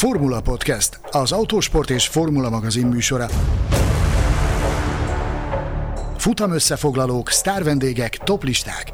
[0.00, 3.26] Formula Podcast, az autósport és formula magazin műsora.
[6.16, 8.90] Futam összefoglalók, sztárvendégek, toplisták.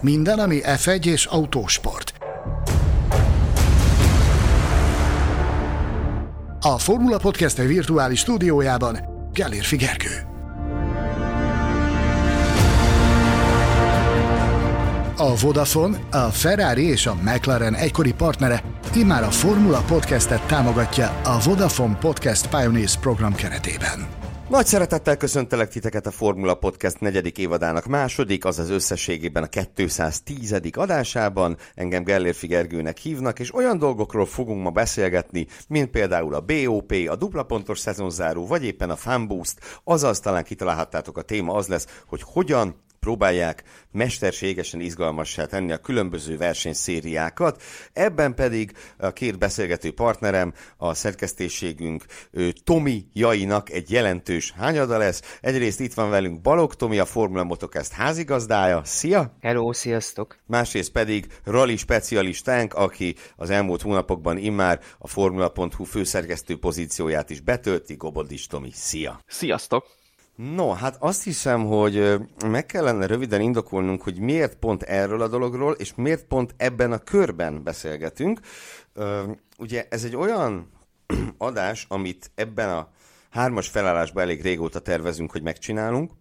[0.00, 2.14] Minden, ami F1 és autósport.
[6.60, 8.98] A Formula Podcast virtuális stúdiójában
[9.32, 10.33] Gellér Figergő.
[15.24, 18.62] A Vodafone, a Ferrari és a McLaren egykori partnere
[18.94, 24.08] immár a Formula Podcastet támogatja a Vodafone Podcast Pioneers program keretében.
[24.48, 30.60] Nagy szeretettel köszöntelek titeket a Formula Podcast negyedik évadának második, azaz összességében a 210.
[30.70, 31.56] adásában.
[31.74, 37.16] Engem Gellér Figergőnek hívnak, és olyan dolgokról fogunk ma beszélgetni, mint például a BOP, a
[37.16, 39.80] dupla pontos szezonzáró, vagy éppen a Fanboost.
[39.84, 46.36] Azaz talán kitalálhattátok a téma az lesz, hogy hogyan próbálják mesterségesen izgalmassá tenni a különböző
[46.36, 47.62] versenyszériákat.
[47.92, 52.04] Ebben pedig a két beszélgető partnerem, a szerkesztésségünk
[52.64, 55.38] Tomi Jainak egy jelentős hányada lesz.
[55.40, 58.84] Egyrészt itt van velünk Balog Tomi, a Formula Motocast házigazdája.
[58.84, 59.36] Szia!
[59.40, 60.38] Hello, sziasztok!
[60.46, 67.94] Másrészt pedig rally specialistánk, aki az elmúlt hónapokban immár a Formula.hu főszerkesztő pozícióját is betölti,
[67.94, 68.70] Gobodis Tomi.
[68.72, 69.20] Szia!
[69.26, 70.02] Sziasztok!
[70.36, 75.72] No, hát azt hiszem, hogy meg kellene röviden indokolnunk, hogy miért pont erről a dologról,
[75.72, 78.40] és miért pont ebben a körben beszélgetünk.
[79.58, 80.70] Ugye ez egy olyan
[81.38, 82.88] adás, amit ebben a
[83.30, 86.12] hármas felállásban elég régóta tervezünk, hogy megcsinálunk,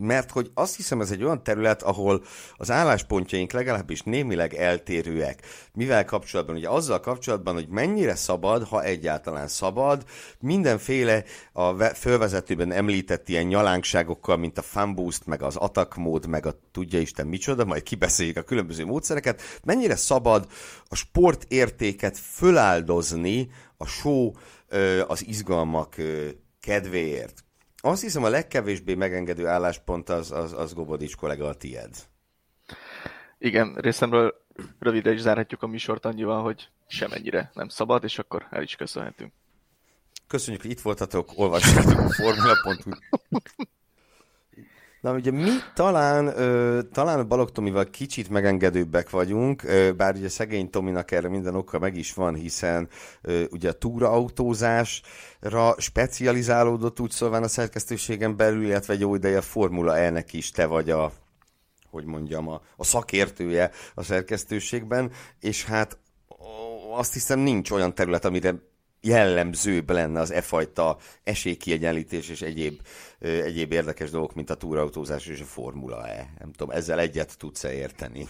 [0.00, 2.24] mert hogy azt hiszem ez egy olyan terület, ahol
[2.56, 5.46] az álláspontjaink legalábbis némileg eltérőek.
[5.72, 6.56] Mivel kapcsolatban?
[6.56, 10.04] Ugye azzal kapcsolatban, hogy mennyire szabad, ha egyáltalán szabad,
[10.40, 16.58] mindenféle a fölvezetőben említett ilyen nyalánkságokkal, mint a fanboost, meg az attack mód, meg a
[16.72, 20.46] tudja Isten micsoda, majd kibeszéljük a különböző módszereket, mennyire szabad
[20.84, 24.32] a sportértéket föláldozni a show,
[25.06, 25.96] az izgalmak
[26.60, 27.44] kedvéért
[27.84, 31.94] azt hiszem a legkevésbé megengedő álláspont az, az, az Gobodics kollega a tied.
[33.38, 34.44] Igen, részemről
[34.78, 39.32] rövidre is zárhatjuk a műsort annyival, hogy semennyire nem szabad, és akkor el is köszönhetünk.
[40.26, 42.90] Köszönjük, hogy itt voltatok, olvassátok a formula.hu
[45.02, 50.28] Na ugye mi talán, ö, talán a Balog Tomival kicsit megengedőbbek vagyunk, ö, bár ugye
[50.28, 52.88] szegény Tominak erre minden oka meg is van, hiszen
[53.22, 59.96] ö, ugye a túraautózásra specializálódott úgy szóval a szerkesztőségen belül, illetve egy jó ideje Formula
[59.96, 61.12] E-nek is te vagy a,
[61.90, 65.10] hogy mondjam, a, a szakértője a szerkesztőségben,
[65.40, 65.98] és hát
[66.92, 68.54] azt hiszem nincs olyan terület, amire
[69.02, 72.80] jellemzőbb lenne az e fajta esélykiegyenlítés és egyéb,
[73.18, 76.32] egyéb érdekes dolgok, mint a túrautózás és a Formula E.
[76.38, 78.28] Nem tudom, ezzel egyet tudsz-e érteni?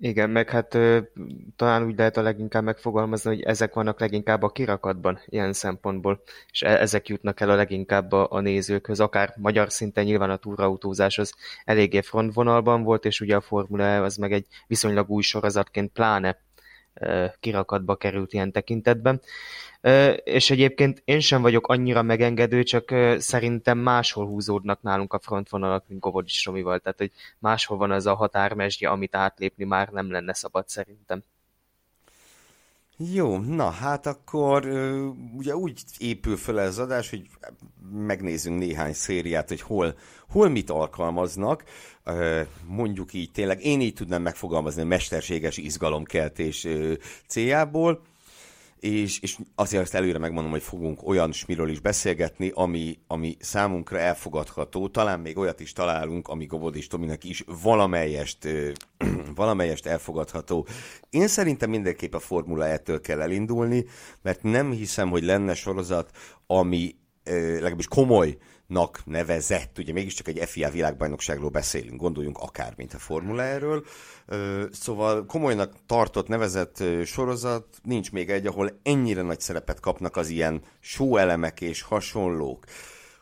[0.00, 0.98] Igen, meg hát ö,
[1.56, 6.62] talán úgy lehet a leginkább megfogalmazni, hogy ezek vannak leginkább a kirakatban ilyen szempontból, és
[6.62, 11.18] e- ezek jutnak el a leginkább a, a nézőkhöz, akár magyar szinten nyilván a túrautózás
[11.18, 11.34] az
[11.64, 16.38] eléggé frontvonalban volt, és ugye a Formula E az meg egy viszonylag új sorozatként pláne
[17.40, 19.20] kirakatba került ilyen tekintetben.
[20.24, 26.00] És egyébként én sem vagyok annyira megengedő, csak szerintem máshol húzódnak nálunk a frontvonalak, mint
[26.00, 30.68] Govodics Romival, tehát hogy máshol van az a határmesdje, amit átlépni már nem lenne szabad
[30.68, 31.22] szerintem.
[33.00, 34.66] Jó, na hát akkor
[35.36, 37.28] ugye úgy épül fel ez az adás, hogy
[37.92, 39.94] megnézzünk néhány szériát, hogy hol,
[40.28, 41.64] hol mit alkalmaznak.
[42.66, 46.66] Mondjuk így tényleg, én így tudnám megfogalmazni a mesterséges izgalomkeltés
[47.26, 48.02] céljából
[48.80, 53.98] és, és azért azt előre megmondom, hogy fogunk olyan smiről is beszélgetni, ami, ami számunkra
[53.98, 58.48] elfogadható, talán még olyat is találunk, ami Gobod és Tominak is valamelyest,
[59.34, 60.66] valamelyest elfogadható.
[61.10, 63.84] Én szerintem mindenképp a Formula ettől kell elindulni,
[64.22, 66.10] mert nem hiszem, hogy lenne sorozat,
[66.46, 66.96] ami
[67.34, 68.36] legalábbis komoly
[68.68, 73.84] nak nevezett, ugye mégiscsak egy FIA világbajnokságról beszélünk, gondoljunk akár, mint a Formula erről.
[74.70, 80.62] Szóval komolynak tartott nevezett sorozat, nincs még egy, ahol ennyire nagy szerepet kapnak az ilyen
[80.80, 82.64] show elemek és hasonlók.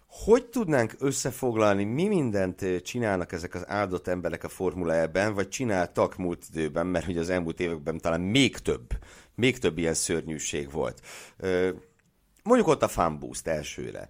[0.09, 6.17] Hogy tudnánk összefoglalni, mi mindent csinálnak ezek az áldott emberek a Formula E-ben, vagy csináltak
[6.17, 8.87] múlt időben, mert hogy az elmúlt években talán még több,
[9.35, 11.01] még több ilyen szörnyűség volt.
[12.43, 14.09] Mondjuk ott a fanboost elsőre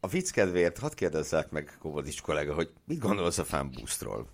[0.00, 4.28] a vicc kedvéért hadd kérdezzek meg Kovodics kollega, hogy mit gondolsz a fanboostról?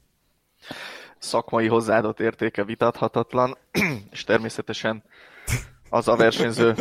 [1.19, 3.57] Szakmai hozzáadott értéke vitathatatlan,
[4.11, 5.05] és természetesen
[5.91, 6.75] az a versenyző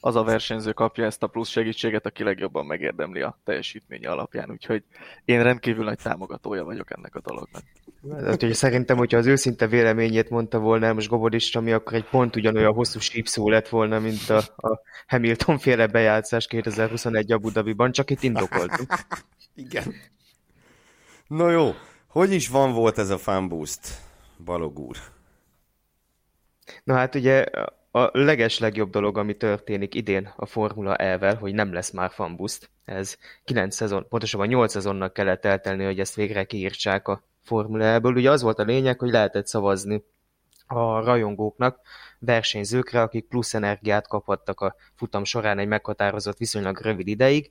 [0.00, 4.82] az a versenyző kapja ezt a plusz segítséget, aki legjobban megérdemli a teljesítménye alapján, úgyhogy
[5.24, 7.62] én rendkívül nagy támogatója vagyok ennek a dolognak.
[8.24, 12.36] Hát, hogy szerintem, hogyha az őszinte véleményét mondta volna most Gobodis ami akkor egy pont
[12.36, 18.10] ugyanolyan hosszú sípszó lett volna, mint a, a Hamilton féle bejátszás 2021 Abu Dhabiban, csak
[18.10, 18.94] itt indokoltunk.
[19.54, 19.94] Igen.
[21.26, 21.74] No jó,
[22.06, 23.80] hogy is van volt ez a fanboost,
[24.44, 24.96] Balog úr?
[26.84, 27.44] Na hát ugye
[27.90, 32.70] a leges legjobb dolog, ami történik idén a Formula E-vel, hogy nem lesz már fanboost.
[32.84, 38.14] Ez 9 szezon, pontosabban 8 szezonnak kellett eltelni, hogy ezt végre kiírtsák a Formula E-ből.
[38.14, 40.04] Ugye az volt a lényeg, hogy lehetett szavazni
[40.66, 41.80] a rajongóknak,
[42.18, 47.50] versenyzőkre, akik plusz energiát kaphattak a futam során egy meghatározott viszonylag rövid ideig.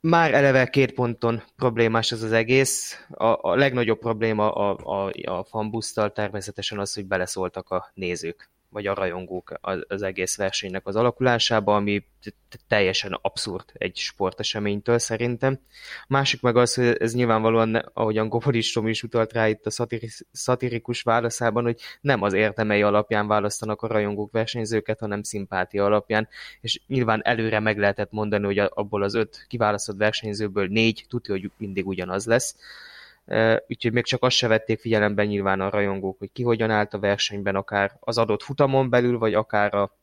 [0.00, 3.04] Már eleve két ponton problémás ez az egész.
[3.10, 4.76] A, a legnagyobb probléma a,
[5.06, 9.52] a, a fanbusztal természetesen az, hogy beleszóltak a nézők vagy a rajongók
[9.88, 12.04] az egész versenynek az alakulásába, ami
[12.68, 15.60] teljesen abszurd egy sporteseménytől szerintem.
[16.08, 21.02] Másik meg az, hogy ez nyilvánvalóan, ahogyan Goforistom is utalt rá itt a szatiri, szatirikus
[21.02, 26.28] válaszában, hogy nem az értemei alapján választanak a rajongók versenyzőket, hanem szimpátia alapján,
[26.60, 31.50] és nyilván előre meg lehetett mondani, hogy abból az öt kiválasztott versenyzőből négy tudja, hogy
[31.56, 32.56] mindig ugyanaz lesz
[33.66, 36.98] úgyhogy még csak azt se vették figyelembe nyilván a rajongók, hogy ki hogyan állt a
[36.98, 39.96] versenyben, akár az adott futamon belül, vagy akár a,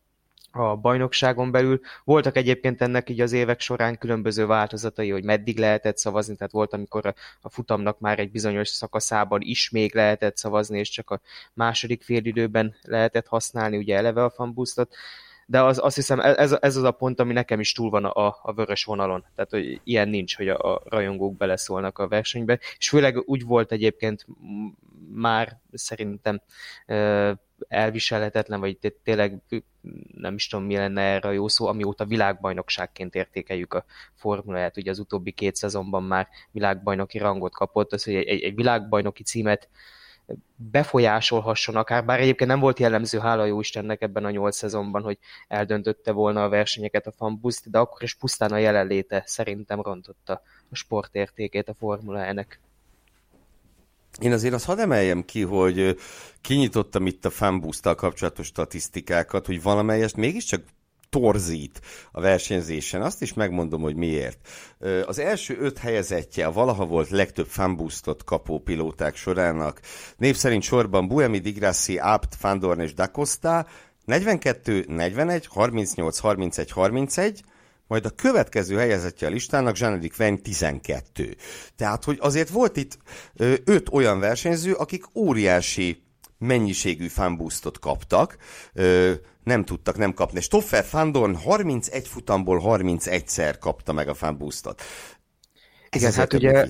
[0.51, 1.79] a bajnokságon belül.
[2.03, 6.73] Voltak egyébként ennek így az évek során különböző változatai, hogy meddig lehetett szavazni, tehát volt,
[6.73, 11.21] amikor a, futamnak már egy bizonyos szakaszában is még lehetett szavazni, és csak a
[11.53, 14.95] második félidőben lehetett használni ugye eleve a fanboostot
[15.45, 18.05] de az, azt hiszem e, ez, ez az a pont, ami nekem is túl van
[18.05, 19.25] a, a vörös vonalon.
[19.35, 22.59] Tehát, hogy ilyen nincs, hogy a, a rajongók beleszólnak a versenybe.
[22.77, 24.25] És főleg úgy volt egyébként
[25.13, 26.41] már szerintem
[27.67, 29.41] elviselhetetlen, vagy tényleg
[30.17, 34.77] nem is tudom, mi lenne erre a jó szó, amióta világbajnokságként értékeljük a formuláját.
[34.77, 39.69] Ugye az utóbbi két szezonban már világbajnoki rangot kapott, az, hogy egy, egy világbajnoki címet
[40.55, 45.17] befolyásolhasson akár, bár egyébként nem volt jellemző, hála jó Istennek ebben a nyolc szezonban, hogy
[45.47, 50.75] eldöntötte volna a versenyeket a fanbuszt, de akkor is pusztán a jelenléte szerintem rontotta a
[50.75, 52.59] sportértékét a Formula E-nek.
[54.19, 55.97] Én azért azt hadd emeljem ki, hogy
[56.41, 60.63] kinyitottam itt a fanboost kapcsolatos statisztikákat, hogy valamelyest mégiscsak
[61.19, 61.81] torzít
[62.11, 63.01] a versenyzésen.
[63.01, 64.37] Azt is megmondom, hogy miért.
[65.05, 69.79] Az első öt helyezettje a valaha volt legtöbb fanboostot kapó pilóták sorának.
[70.17, 73.67] Név szerint sorban Buemi, Digrassi, Abt, Fandorn és Dacosta,
[74.05, 77.43] 42, 41, 38, 31, 31,
[77.87, 81.35] majd a következő helyezettje a listának Zsánedik Vein 12.
[81.75, 82.97] Tehát, hogy azért volt itt
[83.65, 86.04] öt olyan versenyző, akik óriási
[86.37, 88.37] mennyiségű fanboostot kaptak,
[88.73, 89.11] ö,
[89.43, 90.41] nem tudtak nem kapni.
[90.41, 94.81] Stoffel Fandorn 31 futamból 31-szer kapta meg a fanboostot.
[95.89, 96.67] Igen, hát ugye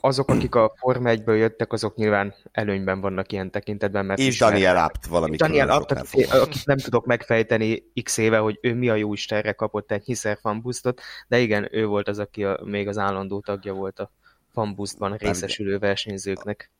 [0.00, 4.06] azok, akik a Forma 1-ből jöttek, azok nyilván előnyben vannak ilyen tekintetben.
[4.06, 5.36] Mert és Daniel Abt valami.
[5.36, 5.90] Daniel Abt,
[6.30, 10.38] akit nem tudok megfejteni x éve, hogy ő mi a jó Istenre kapott egy hiszer
[10.40, 14.12] fanboostot, de igen, ő volt az, aki a, még az állandó tagja volt a
[14.52, 16.70] fanboostban részesülő versenyzőknek.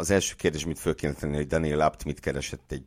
[0.00, 2.84] Az első kérdés, mit föl kéne tenni, hogy Daniel Abt mit keresett egy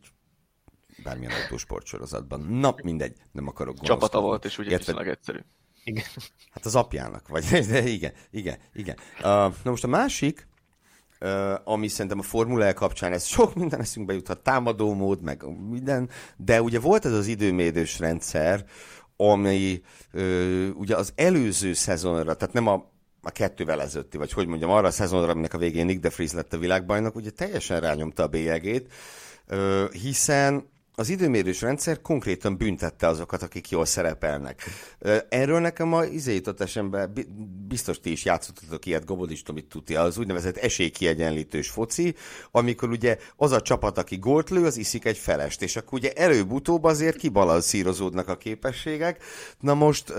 [1.04, 2.42] bármilyen autósport sorozatban.
[2.42, 4.02] Na, mindegy, nem akarok gondolni.
[4.02, 4.86] Csapata volt, és ugye Érted?
[4.86, 5.40] viszonylag egyszerű.
[5.84, 6.04] Igen.
[6.52, 8.98] Hát az apjának, vagy de igen, igen, igen.
[9.18, 10.48] Uh, na most a másik,
[11.22, 15.44] uh, ami szerintem a Formula E kapcsán, ez sok minden eszünkbe juthat, támadó mód, meg
[15.70, 18.66] minden, de ugye volt ez az időmérdős rendszer,
[19.18, 19.82] ami
[20.14, 22.92] uh, ugye az előző szezonra, tehát nem a
[23.24, 26.32] a kettővel ezelőtti, vagy hogy mondjam, arra a szezonra, aminek a végén Nick de Vries
[26.32, 28.94] lett a világbajnok, ugye teljesen rányomta a bélyegét,
[29.92, 34.64] hiszen az időmérős rendszer konkrétan büntette azokat, akik jól szerepelnek.
[35.30, 37.12] Erről nekem a izé jutott esembe,
[37.68, 42.16] biztos ti is játszottatok ilyet, Gobodis Tomit tudja, az úgynevezett esélykiegyenlítős foci,
[42.52, 46.12] amikor ugye az a csapat, aki gólt lő, az iszik egy felest, és akkor ugye
[46.12, 49.24] előbb-utóbb azért kibalanszírozódnak a képességek.
[49.60, 50.14] Na most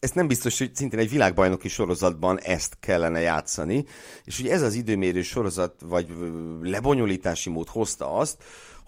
[0.00, 3.84] ez nem biztos, hogy szintén egy világbajnoki sorozatban ezt kellene játszani,
[4.24, 6.06] és ugye ez az időmérős sorozat, vagy
[6.62, 8.36] lebonyolítási mód hozta azt,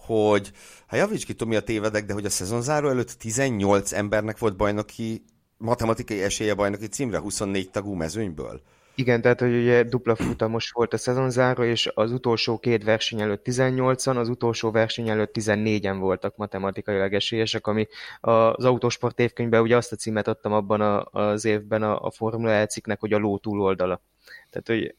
[0.07, 0.51] hogy,
[0.87, 5.25] hát javíts ki, Tomi, a tévedek, de hogy a szezonzáró előtt 18 embernek volt bajnoki,
[5.57, 8.63] matematikai esélye bajnoki címre 24 tagú mezőnyből.
[8.95, 13.43] Igen, tehát hogy ugye dupla futamos volt a szezonzáró, és az utolsó két verseny előtt
[13.45, 17.89] 18-an, az utolsó verseny előtt 14-en voltak matematikailag esélyesek, ami
[18.21, 22.53] az autósport évkönyvben ugye azt a címet adtam abban a, az évben a, a Formula
[22.53, 24.03] E cikknek, hogy a ló túloldala.
[24.51, 24.95] Tehát, hogy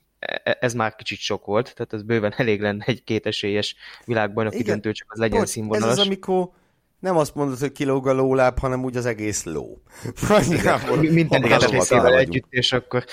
[0.59, 3.75] ez már kicsit sok volt, tehát ez bőven elég lenne egy kétesélyes
[4.05, 5.91] világbajnoki Igen, döntő, csak az legyen Bocs, színvonalas.
[5.91, 6.49] Ez az, amikor
[7.01, 9.81] nem azt mondod, hogy kilóg a lóláb, hanem úgy az egész ló.
[11.01, 13.05] Minden részével együtt, és akkor...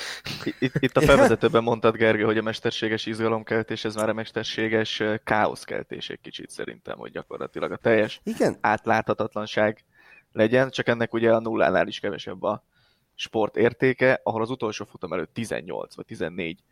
[0.58, 6.10] Itt, itt a felvezetőben mondtad, Gergő, hogy a mesterséges izgalomkeltés, ez már a mesterséges káoszkeltés
[6.10, 8.56] egy kicsit szerintem, hogy gyakorlatilag a teljes Igen.
[8.60, 9.84] átláthatatlanság
[10.32, 12.64] legyen, csak ennek ugye a nullánál is kevesebb a
[13.14, 16.62] sport értéke, ahol az utolsó futam előtt 18 vagy 14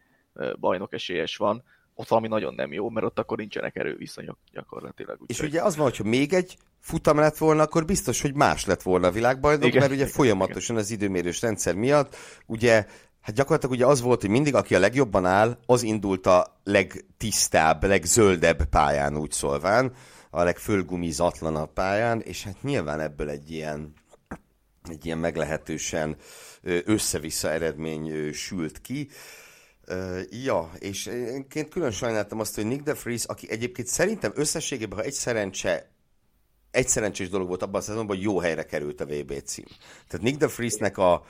[0.61, 1.63] bajnok esélyes van,
[1.95, 5.21] ott valami nagyon nem jó, mert ott akkor nincsenek erőviszonyok gyakorlatilag.
[5.21, 8.65] Úgy és ugye az van, hogyha még egy futam lett volna, akkor biztos, hogy más
[8.65, 10.87] lett volna a világbajnok, igen, mert ugye igen, folyamatosan igen.
[10.87, 12.17] az időmérős rendszer miatt,
[12.47, 12.87] ugye
[13.27, 17.85] Hát gyakorlatilag ugye az volt, hogy mindig, aki a legjobban áll, az indult a legtisztább,
[17.85, 19.93] legzöldebb pályán, úgy szólván,
[20.31, 23.93] a legfölgumizatlanabb pályán, és hát nyilván ebből egy ilyen,
[24.89, 26.17] egy ilyen meglehetősen
[26.63, 29.09] össze-vissza eredmény sült ki.
[29.89, 31.07] Uh, ja, és
[31.55, 35.91] én külön sajnáltam azt, hogy Nick de Vries, aki egyébként szerintem összességében, ha egy szerencse
[36.77, 39.65] egy szerencsés dolog volt abban a szezonban, hogy jó helyre került a VB cím.
[40.09, 41.25] Tehát Nick de Vriesnek a,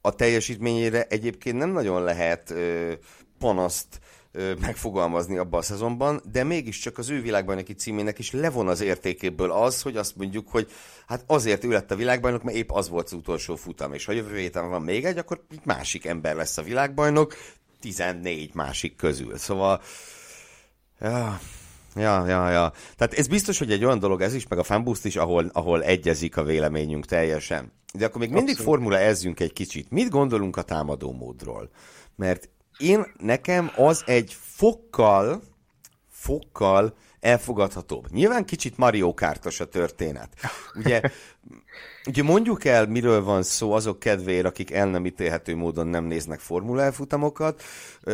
[0.00, 2.92] a teljesítményére egyébként nem nagyon lehet ö,
[3.38, 4.00] panaszt
[4.32, 9.50] ö, megfogalmazni abban a szezonban, de mégiscsak az ő világbajnoki címének is levon az értékéből
[9.50, 10.70] az, hogy azt mondjuk, hogy
[11.06, 14.12] hát azért ő lett a világbajnok, mert épp az volt az utolsó futam, és ha
[14.12, 17.34] jövő héten van még egy, akkor egy másik ember lesz a világbajnok,
[17.80, 19.36] 14 másik közül.
[19.36, 19.80] Szóval,
[21.00, 21.40] ja,
[21.94, 22.72] ja, ja, ja.
[22.96, 25.82] Tehát ez biztos, hogy egy olyan dolog ez is, meg a fanboost is, ahol, ahol
[25.82, 27.72] egyezik a véleményünk teljesen.
[27.94, 28.72] De akkor még mindig Abszolút.
[28.72, 29.90] formula ezzünk egy kicsit.
[29.90, 31.70] Mit gondolunk a támadó módról?
[32.16, 35.42] Mert én, nekem az egy fokkal,
[36.10, 38.10] fokkal elfogadhatóbb.
[38.10, 40.28] Nyilván kicsit Mario Kártos a történet.
[40.74, 41.00] Ugye,
[42.08, 46.40] ugye mondjuk el, miről van szó azok kedvéért, akik el nem ítélhető módon nem néznek
[46.40, 47.62] formula elfutamokat.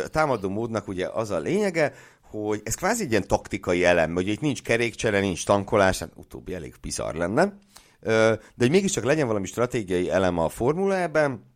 [0.07, 4.41] Támadó módnak ugye az a lényege, hogy ez kvázi egy ilyen taktikai elem, hogy itt
[4.41, 7.57] nincs kerékcsere, nincs tankolás, hát utóbbi elég bizarr lenne,
[7.99, 11.53] de hogy mégiscsak legyen valami stratégiai elem a formula ebben,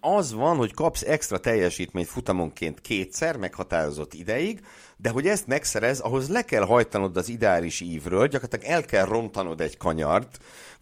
[0.00, 4.60] az van, hogy kapsz extra teljesítményt futamonként kétszer, meghatározott ideig,
[4.96, 9.60] de hogy ezt megszerez, ahhoz le kell hajtanod az ideális ívről, gyakorlatilag el kell rontanod
[9.60, 10.38] egy kanyart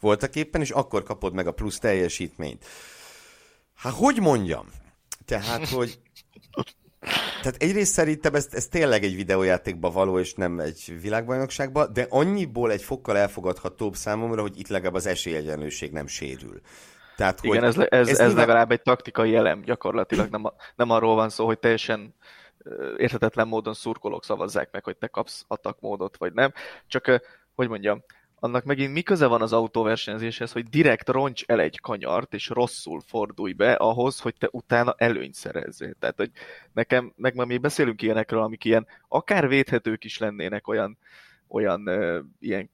[0.06, 2.64] voltak éppen, és akkor kapod meg a plusz teljesítményt.
[3.75, 4.66] Hát hogy mondjam?
[5.25, 5.98] Tehát, hogy
[7.42, 12.70] tehát egyrészt szerintem ez, ez tényleg egy videójátékba való, és nem egy világbajnokságba, de annyiból
[12.70, 16.60] egy fokkal elfogadhatóbb számomra, hogy itt legalább az esélyegyenlőség nem sérül.
[17.16, 21.14] Tehát, Igen, hogy ez, ez, ez, ez legalább egy taktikai elem, gyakorlatilag nem, nem arról
[21.14, 22.14] van szó, hogy teljesen
[22.96, 26.52] érthetetlen módon szurkolók szavazzák meg, hogy te kapsz atakmódot, vagy nem.
[26.86, 27.20] Csak,
[27.54, 28.04] hogy mondjam,
[28.38, 33.00] annak megint mi köze van az autóversenyzéshez, hogy direkt roncs el egy kanyart, és rosszul
[33.00, 35.94] fordulj be ahhoz, hogy te utána előnyt szerezzél.
[35.98, 36.30] Tehát, hogy
[36.72, 40.98] nekem, meg ma mi beszélünk ilyenekről, amik ilyen, akár védhetők is lennének olyan,
[41.48, 42.70] olyan ö, ilyen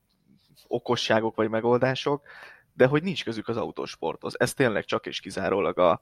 [0.66, 2.26] okosságok vagy megoldások,
[2.75, 4.40] de hogy nincs közük az autósporthoz.
[4.40, 6.00] Ez tényleg csak és kizárólag a,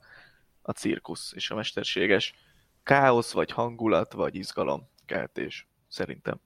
[0.62, 2.34] a cirkusz és a mesterséges
[2.82, 6.40] káosz, vagy hangulat, vagy izgalom keltés, szerintem.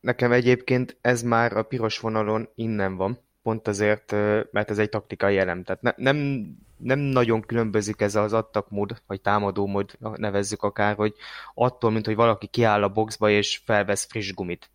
[0.00, 4.12] Nekem egyébként ez már a piros vonalon innen van, pont azért,
[4.50, 5.62] mert ez egy taktikai elem.
[5.62, 8.36] Tehát ne, nem, nem nagyon különbözik ez az
[8.68, 11.14] mód, vagy támadó mód, nevezzük akár, hogy
[11.54, 14.70] attól, mint hogy valaki kiáll a boxba és felvesz friss gumit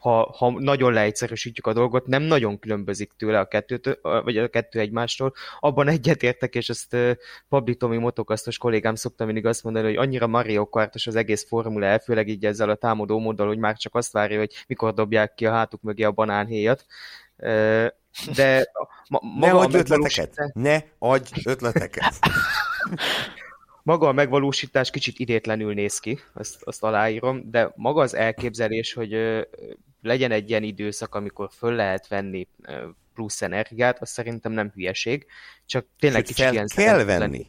[0.00, 4.78] ha, ha nagyon leegyszerűsítjük a dolgot, nem nagyon különbözik tőle a kettőt, vagy a kettő
[4.78, 5.32] egymástól.
[5.60, 6.96] Abban egyetértek, és ezt
[7.48, 11.98] Pabli Tomi motokasztos kollégám szokta mindig azt mondani, hogy annyira Mario Kartos az egész formula
[11.98, 15.46] főleg így ezzel a támadó móddal, hogy már csak azt várja, hogy mikor dobják ki
[15.46, 16.86] a hátuk mögé a banánhéjat.
[18.34, 18.70] De
[19.08, 20.34] ma, ne adj ötleteket!
[20.52, 22.14] Ne adj ötleteket!
[23.82, 29.12] maga a megvalósítás kicsit idétlenül néz ki, azt, azt aláírom, de maga az elképzelés, hogy
[30.02, 32.48] legyen egy ilyen időszak, amikor föl lehet venni
[33.14, 35.26] plusz energiát, az szerintem nem hülyeség,
[35.66, 37.20] csak tényleg kicsit fel ilyen kell venni.
[37.20, 37.46] Lenni.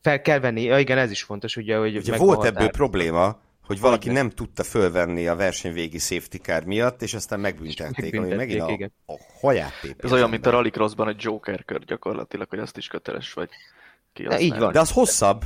[0.00, 3.80] Fel kell venni, ja, igen, ez is fontos, ugye, hogy ugye volt ebből probléma, hogy
[3.80, 8.70] valaki nem tudta fölvenni a versenyvégi safety car miatt, és aztán megbüntették, ami megint a,
[8.70, 8.92] igen.
[9.06, 10.04] a haját tépés.
[10.04, 13.48] Ez olyan, mint a Rally Crossban egy Joker kör gyakorlatilag, hogy azt is köteles vagy
[14.12, 14.72] De így van.
[14.72, 15.44] De az hosszabb.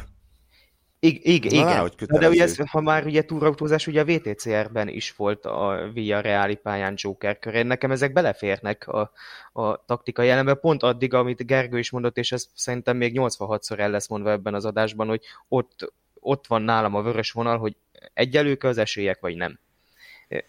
[1.04, 4.88] Ig- ig- Na, igen, Na, de ugye ez, ha már ugye túrautózás, ugye a VTCR-ben
[4.88, 9.12] is volt a Via Reali pályán Joker körén, nekem ezek beleférnek a,
[9.52, 13.90] a taktikai jelenbe, pont addig, amit Gergő is mondott, és ez szerintem még 86-szor el
[13.90, 17.76] lesz mondva ebben az adásban, hogy ott, ott van nálam a vörös vonal, hogy
[18.14, 19.58] egyelők az esélyek, vagy nem.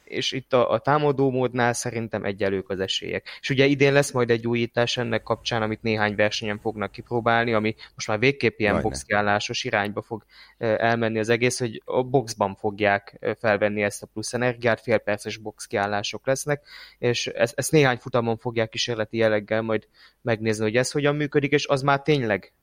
[0.03, 3.27] És itt a, a támadó módnál szerintem egyelők az esélyek.
[3.39, 7.75] És ugye idén lesz majd egy újítás ennek kapcsán, amit néhány versenyen fognak kipróbálni, ami
[7.95, 10.25] most már végképp ilyen boxkiállásos irányba fog
[10.57, 16.63] elmenni az egész, hogy a boxban fogják felvenni ezt a plusz energiát, félperces boxkiállások lesznek,
[16.97, 19.87] és ezt, ezt néhány futamon fogják kísérleti jelleggel majd
[20.21, 22.53] megnézni, hogy ez hogyan működik, és az már tényleg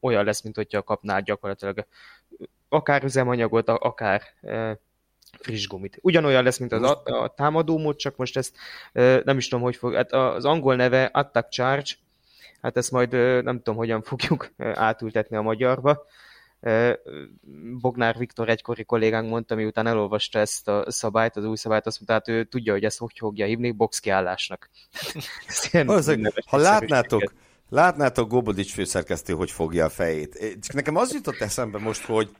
[0.00, 1.86] olyan lesz, mint hogyha kapnál gyakorlatilag
[2.68, 4.22] akár üzemanyagot, akár
[5.42, 5.98] friss gumit.
[6.00, 8.54] Ugyanolyan lesz, mint az a, a támadó mód, csak most ezt
[9.24, 9.94] nem is tudom, hogy fog.
[9.94, 11.90] Hát az angol neve Attack Charge,
[12.60, 13.12] hát ezt majd
[13.44, 16.06] nem tudom, hogyan fogjuk átültetni a magyarba.
[17.80, 22.12] Bognár Viktor egykori kollégánk mondta, miután elolvasta ezt a szabályt, az új szabályt, azt mondta,
[22.12, 24.70] hát ő tudja, hogy ezt hogy fogja hívni, boxkiállásnak.
[26.46, 27.32] ha látnátok,
[27.68, 30.38] látnátok Gobodics főszerkesztő, hogy fogja a fejét.
[30.38, 32.30] Csak nekem az jutott eszembe most, hogy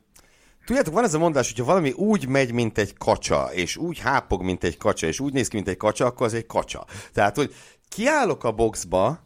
[0.65, 4.41] Tudjátok, van ez a mondás, hogyha valami úgy megy, mint egy kacsa, és úgy hápog,
[4.41, 6.85] mint egy kacsa, és úgy néz ki, mint egy kacsa, akkor az egy kacsa.
[7.13, 7.53] Tehát, hogy
[7.89, 9.23] kiállok a boxba,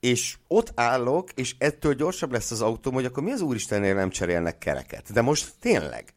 [0.00, 4.10] és ott állok, és ettől gyorsabb lesz az autóm, hogy akkor mi az úristennél nem
[4.10, 5.12] cserélnek kereket.
[5.12, 6.14] De most tényleg.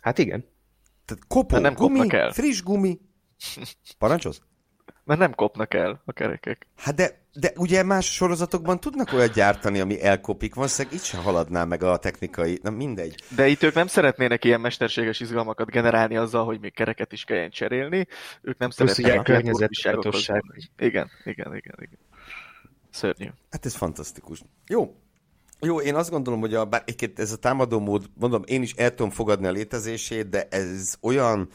[0.00, 0.44] Hát igen.
[1.04, 2.32] Tehát kopó, nem gumi, el.
[2.32, 3.00] friss gumi.
[3.98, 4.40] Parancsolsz?
[5.04, 6.66] Mert nem kopnak el a kerekek.
[6.76, 10.54] Hát de, de ugye más sorozatokban tudnak olyat gyártani, ami elkopik.
[10.54, 13.14] Valószínűleg itt sem haladná meg a technikai, na mindegy.
[13.36, 17.50] De itt ők nem szeretnének ilyen mesterséges izgalmakat generálni azzal, hogy még kereket is kelljen
[17.50, 18.06] cserélni.
[18.42, 20.42] Ők nem Plusz szeretnének a környezettudatosság.
[20.78, 21.98] Igen, igen, igen, igen.
[22.90, 23.28] Szörnyű.
[23.50, 24.42] Hát ez fantasztikus.
[24.66, 24.94] Jó,
[25.60, 28.94] jó, én azt gondolom, hogy a, bár ez a támadó mód, mondom, én is el
[28.94, 31.48] tudom fogadni a létezését, de ez olyan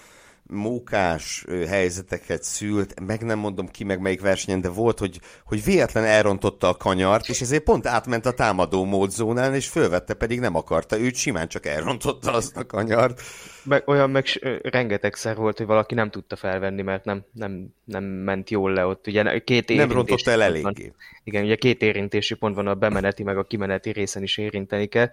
[0.48, 6.04] mókás helyzeteket szült, meg nem mondom ki meg melyik versenyen, de volt, hogy, hogy véletlen
[6.04, 11.00] elrontotta a kanyart, és ezért pont átment a támadó módzónán, és fölvette, pedig nem akarta,
[11.00, 13.22] őt simán csak elrontotta azt a kanyart.
[13.66, 14.26] Meg, olyan meg
[14.62, 19.08] rengetegszer volt, hogy valaki nem tudta felvenni, mert nem, nem, nem ment jól le ott.
[19.08, 20.94] Ugye két nem rontotta el eléggé.
[21.24, 25.10] Igen, ugye két érintési pont van a bemeneti, meg a kimeneti részen is érinteni kell.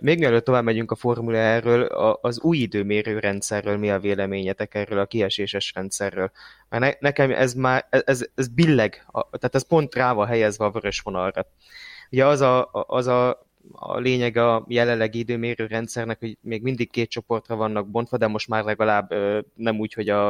[0.00, 1.82] Még mielőtt tovább megyünk a Formula erről,
[2.20, 6.30] az új időmérő rendszerről mi a véleményetek erről a kieséses rendszerről?
[6.68, 10.70] Mert ne, nekem ez már, ez, ez billeg, tehát ez pont rá van helyezve a
[10.70, 11.46] vörös vonalra.
[12.10, 17.10] Ugye az a, az a a lényeg a jelenlegi időmérő rendszernek, hogy még mindig két
[17.10, 19.14] csoportra vannak bontva, de most már legalább
[19.54, 20.28] nem úgy, hogy a,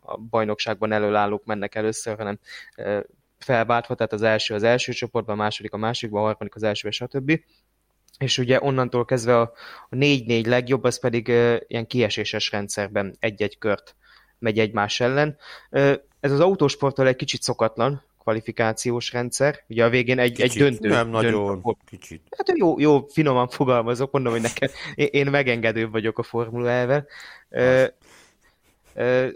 [0.00, 2.38] a bajnokságban előállók mennek először, hanem
[3.38, 6.90] felváltva, tehát az első az első csoportban, a második a másikban, a harmadik az első,
[6.90, 7.40] stb.
[8.18, 9.52] És ugye onnantól kezdve a,
[9.90, 11.28] a 4-4 legjobb, az pedig
[11.66, 13.96] ilyen kieséses rendszerben egy-egy kört
[14.38, 15.36] megy egymás ellen.
[16.20, 19.64] Ez az autósporttól egy kicsit szokatlan, kvalifikációs rendszer.
[19.68, 20.88] Ugye a végén egy, kicsit, egy döntő.
[20.88, 22.22] Nem döntő, nagyon, kicsit.
[22.36, 27.06] Hát jó, jó, finoman fogalmazok, mondom, hogy nekem, én megengedőbb vagyok a Formula elvel.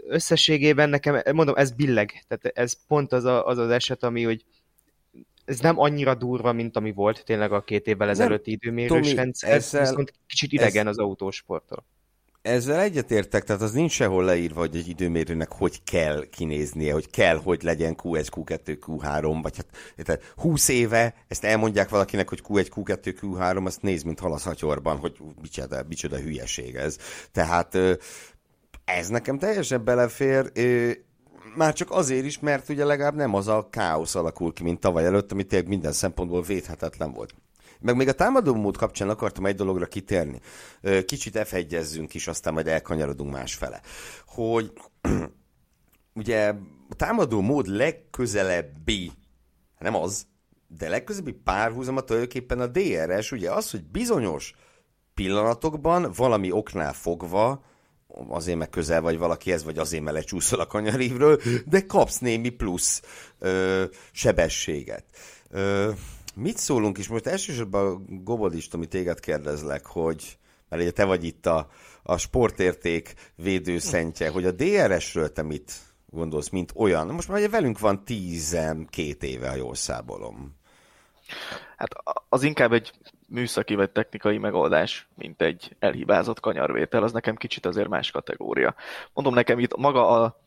[0.07, 2.23] Összességében nekem, mondom, ez billeg.
[2.27, 4.45] Tehát ez pont az a, az, az eset, ami, hogy
[5.45, 9.81] ez nem annyira durva, mint ami volt tényleg a két évvel ezelőtti időmérős rendszer, ezzel,
[9.81, 11.85] viszont kicsit idegen ez, az autósporttól.
[12.45, 17.37] Ezzel egyetértek, tehát az nincs sehol leírva, hogy egy időmérőnek hogy kell kinéznie, hogy kell,
[17.37, 19.67] hogy legyen Q1, Q2, Q3, vagy hát
[20.05, 25.17] tehát 20 éve ezt elmondják valakinek, hogy Q1, Q2, Q3, azt néz, mint halaszhatyorban, hogy
[25.41, 26.97] micsoda, micsoda hülyeség ez.
[27.31, 27.77] Tehát
[28.85, 30.51] ez nekem teljesen belefér,
[31.55, 35.05] már csak azért is, mert ugye legalább nem az a káosz alakul ki, mint tavaly
[35.05, 37.33] előtt, ami tényleg minden szempontból védhetetlen volt.
[37.85, 40.39] Meg még a támadó mód kapcsán akartam egy dologra kitérni.
[41.05, 41.55] Kicsit f
[42.11, 43.81] is, aztán majd elkanyarodunk másfele.
[44.25, 44.73] Hogy
[46.13, 46.53] ugye
[46.89, 49.11] a támadó mód legközelebbi,
[49.79, 50.25] nem az,
[50.67, 54.53] de legközelebbi párhuzama tulajdonképpen a DRS, ugye az, hogy bizonyos
[55.13, 57.63] pillanatokban valami oknál fogva
[58.27, 63.01] azért meg közel vagy valakihez, vagy azért mert lecsúszol a kanyarívről, de kapsz némi plusz
[63.39, 65.05] ö, sebességet.
[65.49, 65.91] Ö,
[66.35, 67.07] mit szólunk is?
[67.07, 70.37] Most elsősorban Gobodist, ami téged kérdezlek, hogy
[70.69, 71.67] mert ugye te vagy itt a,
[72.03, 75.71] a sportérték védőszentje, hogy a DRS-ről te mit
[76.05, 77.07] gondolsz, mint olyan?
[77.07, 78.03] Most már ugye velünk van
[78.89, 80.55] két éve, ha jól szábolom.
[81.77, 81.89] Hát
[82.29, 82.91] az inkább egy
[83.27, 88.75] műszaki vagy technikai megoldás, mint egy elhibázott kanyarvétel, az nekem kicsit azért más kategória.
[89.13, 90.39] Mondom nekem itt maga a...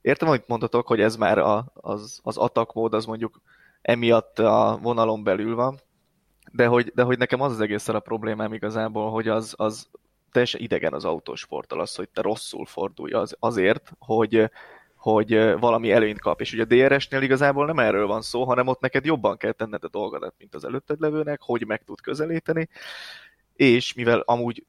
[0.00, 3.40] Értem, hogy mondatok, hogy ez már a, az, az atakmód, az mondjuk
[3.82, 5.80] emiatt a vonalon belül van,
[6.52, 9.88] de hogy, de hogy nekem az az egészen a problémám igazából, hogy az, az
[10.32, 14.50] teljesen idegen az autósporttal az, hogy te rosszul fordulj az, azért, hogy,
[14.96, 16.40] hogy valami előnyt kap.
[16.40, 19.84] És ugye a DRS-nél igazából nem erről van szó, hanem ott neked jobban kell tenned
[19.84, 22.68] a dolgodat, mint az előtted levőnek, hogy meg tud közelíteni,
[23.52, 24.64] és mivel amúgy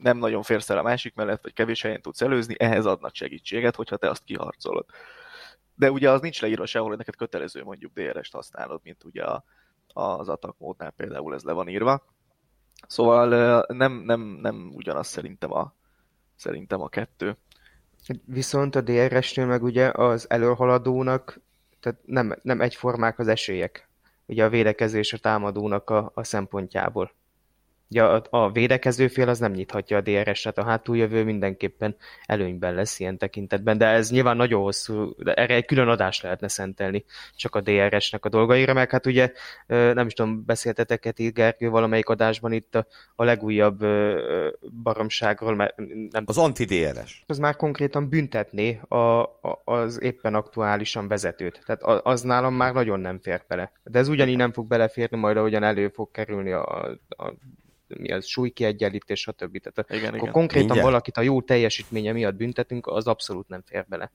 [0.00, 3.76] nem nagyon férsz el a másik mellett, vagy kevés helyen tudsz előzni, ehhez adnak segítséget,
[3.76, 4.86] hogyha te azt kiharcolod.
[5.78, 9.44] De ugye az nincs leírva sehol, hogy neked kötelező mondjuk DRS-t használod, mint ugye a,
[9.86, 12.04] az attack módnál például ez le van írva.
[12.86, 15.74] Szóval nem, nem, nem ugyanaz szerintem a,
[16.36, 17.36] szerintem a kettő.
[18.24, 21.40] Viszont a DRS-nél meg ugye az előhaladónak
[21.80, 23.88] tehát nem, nem egyformák az esélyek.
[24.26, 27.12] Ugye a védekezés a támadónak a, a szempontjából.
[27.90, 31.96] Ugye a, a védekező fél az nem nyithatja a DRS-et, a hátuljövő mindenképpen
[32.26, 36.48] előnyben lesz ilyen tekintetben, de ez nyilván nagyon hosszú, de erre egy külön adást lehetne
[36.48, 39.32] szentelni, csak a DRS-nek a dolgaira, meg hát ugye
[39.66, 43.78] nem is tudom, beszéltetek itt Gergő valamelyik adásban itt a, a legújabb
[44.82, 45.76] baromságról, mert
[46.10, 47.24] nem Az anti-DRS.
[47.26, 51.62] Az már konkrétan büntetné a, a, az éppen aktuálisan vezetőt.
[51.66, 53.72] Tehát az nálam már nagyon nem fér bele.
[53.84, 57.32] De ez ugyanígy nem fog beleférni majd, ahogyan elő fog kerülni a, a
[57.96, 59.58] mi az súlykiegyenlítés, stb.
[59.60, 60.32] Tehát igen, akkor igen.
[60.32, 60.88] konkrétan Mindjárt.
[60.88, 64.12] valakit a jó teljesítménye miatt büntetünk, az abszolút nem fér bele.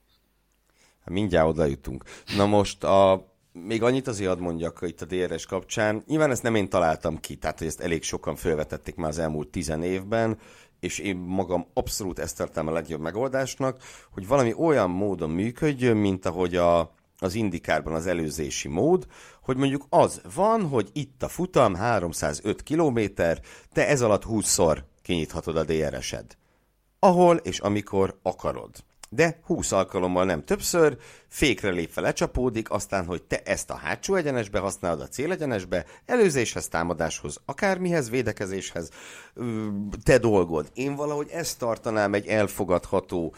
[0.99, 2.03] Hát mindjárt oda jutunk.
[2.35, 6.03] Na most a, még annyit azért ad mondjak itt a DRS kapcsán.
[6.07, 9.49] Nyilván ezt nem én találtam ki, tehát hogy ezt elég sokan felvetették már az elmúlt
[9.49, 10.37] tizen évben,
[10.79, 13.81] és én magam abszolút ezt tartom a legjobb megoldásnak,
[14.11, 19.05] hogy valami olyan módon működjön, mint ahogy a, az indikárban az előzési mód,
[19.41, 22.99] hogy mondjuk az van, hogy itt a futam 305 km,
[23.73, 26.37] te ez alatt 20-szor kinyithatod a DRS-ed.
[26.99, 28.69] Ahol és amikor akarod.
[29.09, 34.59] De 20 alkalommal nem többször, fékre lépve lecsapódik, aztán, hogy te ezt a hátsó egyenesbe
[34.59, 38.89] használod a célegyenesbe, előzéshez, támadáshoz, akármihez, védekezéshez,
[40.03, 40.69] te dolgod.
[40.73, 43.33] Én valahogy ezt tartanám egy elfogadható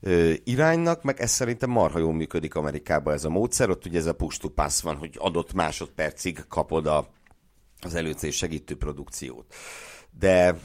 [0.00, 4.06] ö, iránynak, meg ez szerintem marha jól működik Amerikában ez a módszer, ott ugye ez
[4.06, 7.08] a push to pass van, hogy adott másodpercig kapod a,
[7.80, 9.54] az előzés segítő produkciót.
[10.18, 10.58] De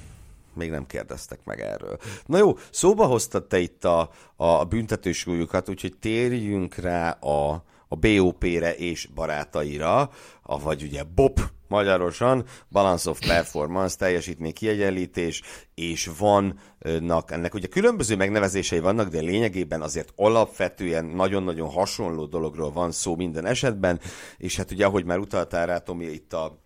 [0.53, 1.97] még nem kérdeztek meg erről.
[2.25, 8.75] Na jó, szóba hoztad te itt a, a büntetősúlyukat, úgyhogy térjünk rá a, a BOP-re
[8.75, 10.09] és barátaira,
[10.43, 11.39] vagy ugye BOP
[11.73, 15.41] magyarosan, Balance of Performance, teljesítmény kiegyenlítés,
[15.75, 17.53] és vannak ennek.
[17.53, 23.99] Ugye különböző megnevezései vannak, de lényegében azért alapvetően nagyon-nagyon hasonló dologról van szó minden esetben,
[24.37, 26.62] és hát ugye ahogy már utaltál rá, Tomi, itt a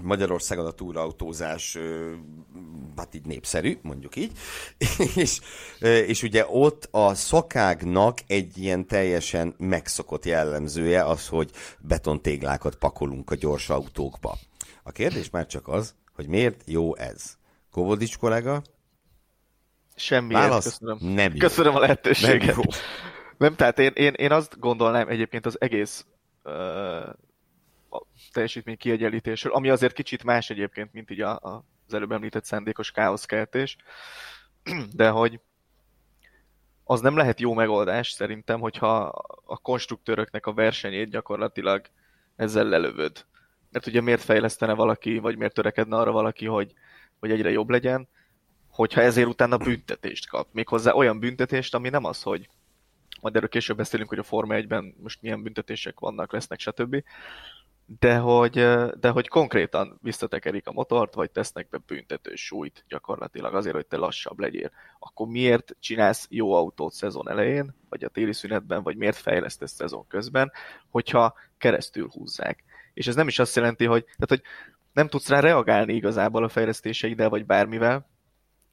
[0.00, 1.78] Magyarországon a túrautózás
[2.96, 4.32] hát így népszerű, mondjuk így,
[5.14, 5.40] és,
[5.80, 13.34] és ugye ott a szakágnak egy ilyen teljesen megszokott jellemzője az, hogy betontéglákat pakolunk a
[13.34, 14.38] gyors autókba.
[14.82, 17.36] A kérdés már csak az, hogy miért jó ez?
[17.70, 18.62] Kovodics kollega?
[19.94, 20.34] Semmi.
[20.34, 20.98] köszönöm.
[21.00, 21.38] Nem jó.
[21.38, 22.56] Köszönöm a lehetőséget.
[22.56, 22.70] Nem, jó.
[23.38, 26.06] nem tehát én, én, én azt gondolnám egyébként az egész
[26.44, 26.52] uh,
[28.32, 32.90] teljesítmény kiegyenlítésről, ami azért kicsit más egyébként, mint így a, a, az előbb említett szándékos
[32.90, 33.76] káoszkeltés,
[34.92, 35.40] de hogy
[36.84, 38.96] az nem lehet jó megoldás szerintem, hogyha
[39.44, 41.86] a konstruktőröknek a versenyét gyakorlatilag
[42.36, 43.26] ezzel lelövöd.
[43.70, 46.72] Mert ugye miért fejlesztene valaki, vagy miért törekedne arra valaki, hogy,
[47.18, 48.08] hogy egyre jobb legyen,
[48.68, 50.48] hogyha ezért utána büntetést kap.
[50.52, 52.48] Méghozzá olyan büntetést, ami nem az, hogy
[53.20, 57.02] majd erről később beszélünk, hogy a Forma 1-ben most milyen büntetések vannak, lesznek, stb
[57.98, 58.52] de hogy,
[59.00, 63.96] de hogy konkrétan visszatekerik a motort, vagy tesznek be büntető súlyt gyakorlatilag azért, hogy te
[63.96, 64.70] lassabb legyél.
[64.98, 70.06] Akkor miért csinálsz jó autót szezon elején, vagy a téli szünetben, vagy miért fejlesztesz szezon
[70.06, 70.52] közben,
[70.90, 72.64] hogyha keresztül húzzák.
[72.94, 74.42] És ez nem is azt jelenti, hogy, tehát, hogy
[74.92, 78.10] nem tudsz rá reagálni igazából a fejlesztéseiddel, vagy bármivel,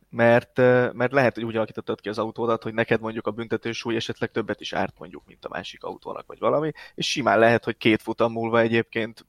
[0.09, 0.57] mert,
[0.93, 4.61] mert lehet, hogy úgy alakítottad ki az autódat, hogy neked mondjuk a büntetősúly esetleg többet
[4.61, 8.31] is árt mondjuk, mint a másik autónak, vagy valami, és simán lehet, hogy két futam
[8.31, 9.25] múlva egyébként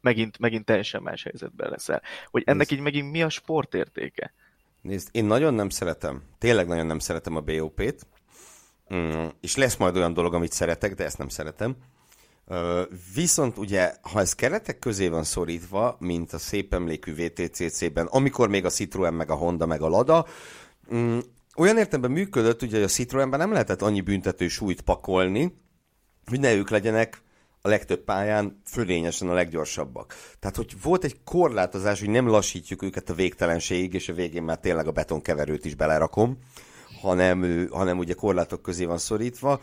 [0.00, 2.02] megint, megint teljesen más helyzetben leszel.
[2.30, 2.72] Hogy ennek Nézd.
[2.72, 4.32] így megint mi a sportértéke?
[4.80, 8.06] Nézd, én nagyon nem szeretem, tényleg nagyon nem szeretem a BOP-t,
[8.94, 11.76] mm, és lesz majd olyan dolog, amit szeretek, de ezt nem szeretem.
[13.14, 18.64] Viszont ugye, ha ez keretek közé van szorítva, mint a szép emlékű VTCC-ben, amikor még
[18.64, 20.26] a Citroen, meg a Honda, meg a Lada,
[20.94, 21.18] mm,
[21.56, 25.62] olyan értelemben működött, ugye, hogy a Citroenben nem lehetett annyi büntető súlyt pakolni,
[26.26, 27.22] hogy ne ők legyenek
[27.60, 30.14] a legtöbb pályán fölényesen a leggyorsabbak.
[30.38, 34.58] Tehát, hogy volt egy korlátozás, hogy nem lassítjuk őket a végtelenségig, és a végén már
[34.58, 36.38] tényleg a betonkeverőt is belerakom,
[37.00, 39.60] hanem, hanem ugye korlátok közé van szorítva.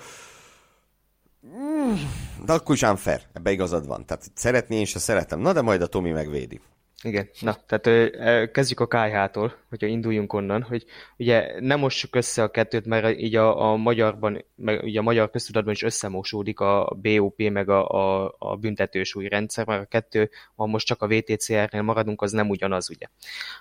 [2.46, 4.06] De akkor is unfair, ebbe igazad van.
[4.06, 5.40] Tehát szeretni én se szeretem.
[5.40, 6.62] Na de majd a Tomi megvédi.
[7.04, 10.86] Igen, na, tehát kezdjük a KH-tól, hogyha induljunk onnan, hogy
[11.18, 15.30] ugye nem mossuk össze a kettőt, mert így a, a magyarban, meg ugye a magyar
[15.30, 20.66] köztudatban is összemosódik a BOP meg a, a, a büntetősúly rendszer, mert a kettő, ha
[20.66, 23.08] most csak a VTCR-nél maradunk, az nem ugyanaz, ugye.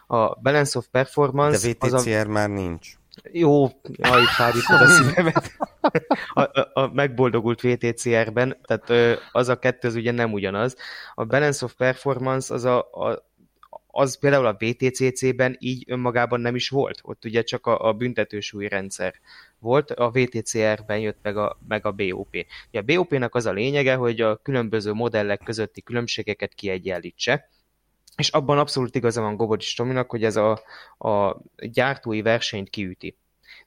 [0.07, 1.69] A Balance of Performance...
[1.69, 2.31] De VTCR a...
[2.31, 2.89] már nincs.
[3.33, 5.53] Jó, jaj, fájdítod a szívemet.
[6.33, 6.41] A,
[6.81, 10.77] a, megboldogult VTCR-ben, tehát az a kettő az ugye nem ugyanaz.
[11.15, 13.29] A Balance of Performance az a, a
[13.93, 17.01] az például a VTCC-ben így önmagában nem is volt.
[17.03, 19.15] Ott ugye csak a, a büntetősúly rendszer
[19.59, 22.47] volt, a VTCR-ben jött meg a, meg a BOP.
[22.69, 27.49] Ugye a BOP-nak az a lényege, hogy a különböző modellek közötti különbségeket kiegyenlítse,
[28.17, 30.63] és abban abszolút igaza van Gobodis Tominak, hogy ez a,
[30.99, 33.17] a gyártói versenyt kiüti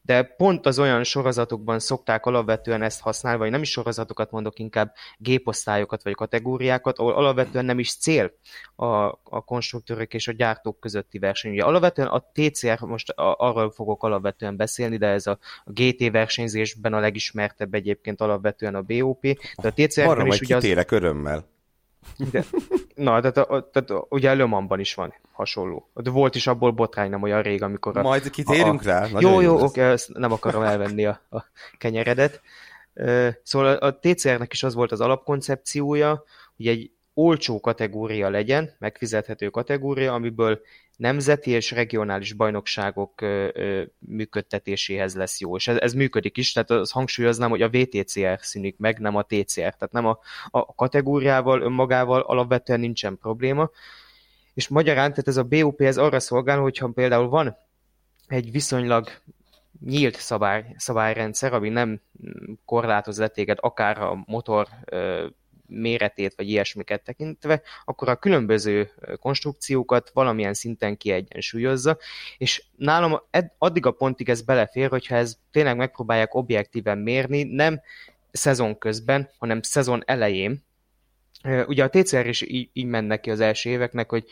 [0.05, 4.93] de pont az olyan sorozatokban szokták alapvetően ezt használni, vagy nem is sorozatokat mondok, inkább
[5.17, 8.31] géposztályokat vagy kategóriákat, ahol alapvetően nem is cél
[8.75, 8.85] a,
[9.23, 11.51] a konstruktőrök és a gyártók közötti verseny.
[11.51, 16.11] Ugye alapvetően a TCR, most a, arról fogok alapvetően beszélni, de ez a, a GT
[16.11, 19.21] versenyzésben a legismertebb egyébként alapvetően a BOP,
[19.61, 20.85] de a TCR-ben is ugye az...
[20.89, 21.51] örömmel.
[22.31, 22.43] De,
[22.95, 25.89] na, tehát, a, tehát ugye Lömanban is van hasonló.
[25.93, 27.97] De volt is abból botrány nem olyan rég, amikor...
[27.97, 29.07] A, Majd kitérünk a, rá.
[29.19, 31.43] Jó, jó, oké, okay, ezt nem akarom elvenni a, a
[31.77, 32.41] kenyeredet.
[33.43, 36.23] Szóval a TCR-nek is az volt az alapkoncepciója,
[36.55, 40.61] hogy egy olcsó kategória legyen, megfizethető kategória, amiből
[40.97, 43.21] nemzeti és regionális bajnokságok
[43.99, 45.55] működtetéséhez lesz jó.
[45.55, 49.23] És ez, ez működik is, tehát az hangsúlyoznám, hogy a VTCR szűnik meg, nem a
[49.23, 49.75] TCR.
[49.75, 53.69] Tehát nem a, a kategóriával, önmagával alapvetően nincsen probléma.
[54.53, 57.57] És magyarán, tehát ez a BOP ez arra szolgál, hogyha például van
[58.27, 59.07] egy viszonylag
[59.85, 62.01] nyílt szabály, szabályrendszer, ami nem
[62.65, 64.67] korlátoz le téged akár a motor
[65.67, 71.97] méretét vagy ilyesmiket tekintve, akkor a különböző konstrukciókat valamilyen szinten kiegyensúlyozza,
[72.37, 73.21] és nálam
[73.57, 77.81] addig a pontig ez belefér, hogyha ez tényleg megpróbálják objektíven mérni, nem
[78.31, 80.63] szezon közben, hanem szezon elején,
[81.65, 84.25] Ugye a TCR is így, így mennek ki az első éveknek, hogy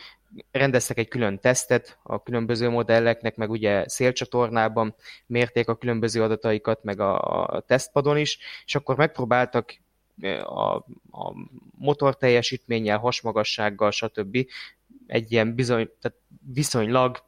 [0.52, 7.00] rendeztek egy külön tesztet a különböző modelleknek, meg ugye szélcsatornában mérték a különböző adataikat, meg
[7.00, 9.76] a, a tesztpadon is, és akkor megpróbáltak
[10.43, 10.76] a,
[11.12, 11.34] a
[11.78, 14.47] motor teljesítménnyel, hasmagassággal, stb.
[15.08, 16.17] egy ilyen bizony, tehát
[16.54, 17.24] viszonylag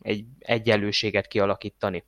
[0.00, 2.04] egy egyenlőséget kialakítani.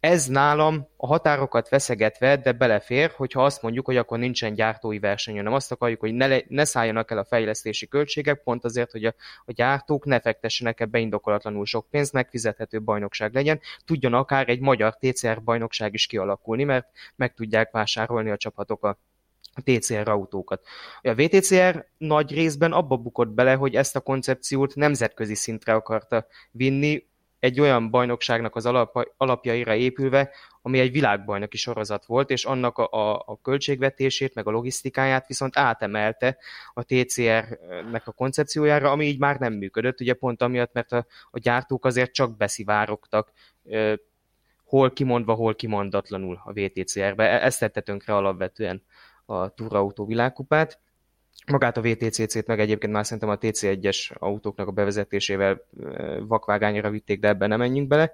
[0.00, 5.36] Ez nálam a határokat veszegetve, de belefér, hogyha azt mondjuk, hogy akkor nincsen gyártói verseny,
[5.36, 9.04] hanem azt akarjuk, hogy ne, le, ne szálljanak el a fejlesztési költségek, pont azért, hogy
[9.04, 14.60] a, a gyártók ne fektessenek ebbe indokolatlanul sok pénzt, megfizethető bajnokság legyen, tudjon akár egy
[14.60, 18.98] magyar TCR bajnokság is kialakulni, mert meg tudják vásárolni a csapatok a
[19.60, 20.66] TCR autókat.
[21.02, 27.04] A VTCR nagy részben abba bukott bele, hogy ezt a koncepciót nemzetközi szintre akarta vinni,
[27.38, 30.30] egy olyan bajnokságnak az alap, alapjaira épülve,
[30.62, 35.58] ami egy világbajnoki sorozat volt, és annak a, a, a költségvetését, meg a logisztikáját viszont
[35.58, 36.36] átemelte
[36.74, 41.38] a TCR-nek a koncepciójára, ami így már nem működött, ugye pont amiatt, mert a, a
[41.38, 43.32] gyártók azért csak beszivárogtak,
[44.64, 47.24] hol kimondva, hol kimondatlanul a VTCR-be.
[47.24, 48.82] E, ezt tette tönkre alapvetően
[49.26, 50.80] a túrautó világkupát.
[51.46, 55.66] Magát a VTCC-t meg egyébként már szerintem a TC1-es autóknak a bevezetésével
[56.20, 58.12] vakvágányra vitték, de ebben nem menjünk bele.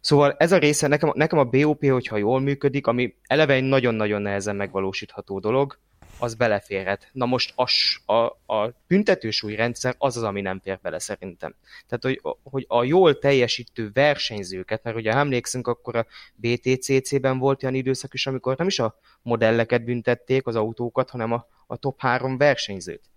[0.00, 4.22] Szóval ez a része, nekem, nekem a BOP, hogyha jól működik, ami eleve egy nagyon-nagyon
[4.22, 5.78] nehezen megvalósítható dolog,
[6.20, 7.08] az beleférhet.
[7.12, 8.74] Na most a, a, a
[9.42, 11.54] rendszer az az, ami nem fér bele szerintem.
[11.88, 17.74] Tehát, hogy, hogy a jól teljesítő versenyzőket, mert ugye emlékszünk, akkor a BTCC-ben volt olyan
[17.74, 22.36] időszak is, amikor nem is a modelleket büntették, az autókat, hanem a, a top három
[22.36, 23.10] versenyzőt,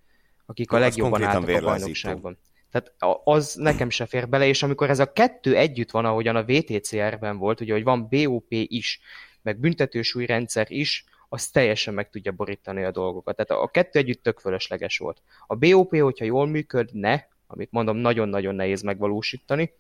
[0.46, 2.38] akik a legjobban álltak a bajnokságban.
[2.72, 6.44] Tehát az nekem se fér bele, és amikor ez a kettő együtt van, ahogyan a
[6.44, 9.00] VTCR-ben volt, ugye, hogy van BOP is,
[9.42, 13.36] meg büntetősúlyrendszer is, az teljesen meg tudja borítani a dolgokat.
[13.36, 15.22] Tehát a kettő együtt tök fölösleges volt.
[15.48, 19.74] A BOP, hogyha jól működne, amit mondom, nagyon-nagyon nehéz megvalósítani,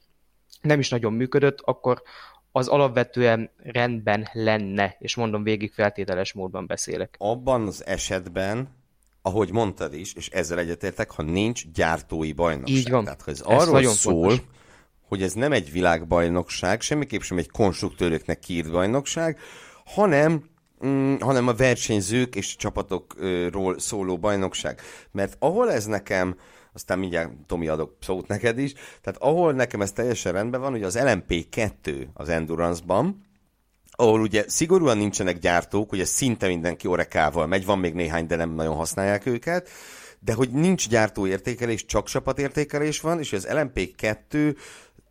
[0.61, 2.01] nem is nagyon működött, akkor
[2.51, 7.15] az alapvetően rendben lenne, és mondom, végig feltételes módban beszélek.
[7.17, 8.69] Abban az esetben,
[9.21, 12.77] ahogy mondtad is, és ezzel egyetértek, ha nincs gyártói bajnokság.
[12.77, 13.03] Így van.
[13.03, 14.45] Tehát, ha ez, ez arról szól, fontos.
[15.07, 19.39] hogy ez nem egy világbajnokság, semmiképp sem egy konstruktőröknek kiírt bajnokság,
[19.85, 20.51] hanem
[20.85, 24.81] mm, hanem a versenyzők és csapatokról szóló bajnokság.
[25.11, 26.35] Mert ahol ez nekem,
[26.73, 30.83] aztán mindjárt Tomi adok szót neked is, tehát ahol nekem ez teljesen rendben van, hogy
[30.83, 33.31] az LMP2 az Endurance-ban,
[33.95, 38.49] ahol ugye szigorúan nincsenek gyártók, ugye szinte mindenki orekával megy, van még néhány, de nem
[38.49, 39.69] nagyon használják őket,
[40.19, 44.55] de hogy nincs gyártóértékelés, csak csapatértékelés van, és az LMP2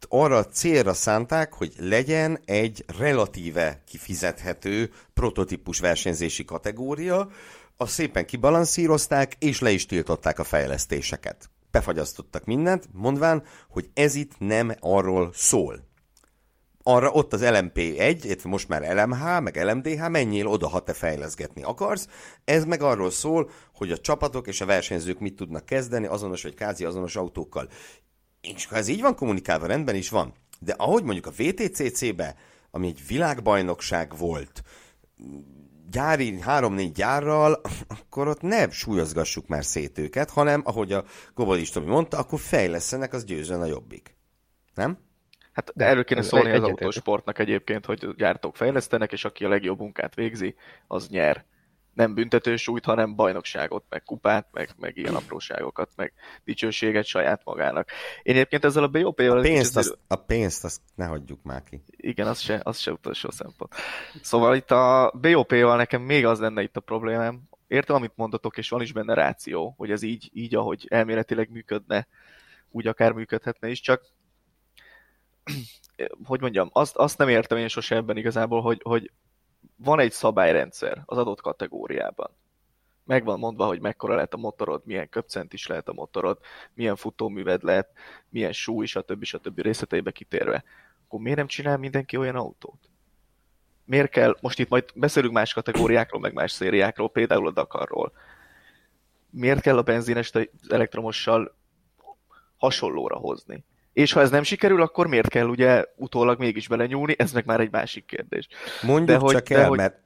[0.09, 7.29] arra célra szánták, hogy legyen egy relatíve kifizethető prototípus versenyzési kategória,
[7.77, 11.51] azt szépen kibalanszírozták, és le is tiltották a fejlesztéseket.
[11.71, 15.91] Befagyasztottak mindent, mondván, hogy ez itt nem arról szól.
[16.83, 21.63] Arra ott az LMP1, illetve most már LMH, meg LMDH, menjél oda, ha te fejleszgetni
[21.63, 22.09] akarsz.
[22.45, 26.55] Ez meg arról szól, hogy a csapatok és a versenyzők mit tudnak kezdeni azonos vagy
[26.55, 27.69] kázi azonos autókkal.
[28.43, 30.35] És ha ez így van kommunikálva, rendben is van.
[30.59, 32.37] De ahogy mondjuk a VTCC-be,
[32.71, 34.63] ami egy világbajnokság volt,
[35.91, 41.87] gyári három-négy gyárral, akkor ott ne súlyozgassuk már szét őket, hanem, ahogy a Gobolis Tomi
[41.87, 44.17] mondta, akkor fejlesztenek, az győzön a jobbik.
[44.75, 44.99] Nem?
[45.53, 49.79] Hát de erről kéne szólni az autósportnak egyébként, hogy gyártók fejlesztenek, és aki a legjobb
[49.79, 50.55] munkát végzi,
[50.87, 51.45] az nyer
[51.95, 56.13] nem büntetősúlyt, hanem bajnokságot, meg kupát, meg, meg ilyen apróságokat, meg
[56.45, 57.89] dicsőséget saját magának.
[58.23, 59.39] Én egyébként ezzel a BOP-val...
[59.39, 61.83] A pénzt, az, a pénzt azt ne hagyjuk már ki.
[61.97, 63.75] Igen, az se, az se utolsó szempont.
[64.23, 67.43] Szóval itt a BOP-val nekem még az lenne itt a problémám.
[67.67, 72.07] Értem, amit mondatok, és van is benne ráció, hogy ez így, így ahogy elméletileg működne,
[72.71, 74.03] úgy akár működhetne is, csak
[76.25, 79.11] hogy mondjam, azt, azt nem értem én sose ebben igazából, hogy, hogy
[79.77, 82.31] van egy szabályrendszer az adott kategóriában.
[83.05, 86.39] Meg van mondva, hogy mekkora lehet a motorod, milyen köpcent is lehet a motorod,
[86.75, 87.89] milyen futóműved lehet,
[88.29, 89.25] milyen súly, stb.
[89.25, 89.61] stb.
[89.61, 90.65] részleteibe kitérve.
[91.07, 92.91] Akkor miért nem csinál mindenki olyan autót?
[93.85, 98.13] Miért kell, most itt majd beszélünk más kategóriákról, meg más szériákról, például a Dakarról.
[99.31, 100.33] Miért kell a benzines
[100.69, 101.57] elektromossal
[102.57, 103.65] hasonlóra hozni?
[103.93, 107.15] És ha ez nem sikerül, akkor miért kell ugye utólag mégis belenyúlni?
[107.19, 108.49] Ez meg már egy másik kérdés.
[108.83, 109.79] Mondjuk de hogy, csak de el, hogy...
[109.79, 110.01] mert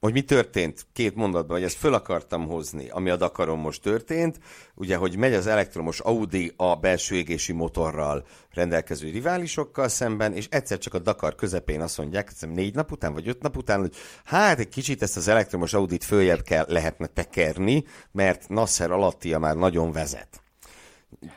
[0.00, 4.38] hogy mi történt két mondatban, hogy ezt föl akartam hozni, ami a Dakaron most történt,
[4.74, 10.78] ugye, hogy megy az elektromos Audi a belső égési motorral rendelkező riválisokkal szemben, és egyszer
[10.78, 13.94] csak a Dakar közepén azt mondják, hiszem négy nap után, vagy öt nap után, hogy
[14.24, 19.56] hát egy kicsit ezt az elektromos Audit följebb kell, lehetne tekerni, mert Nasser alattia már
[19.56, 20.40] nagyon vezet.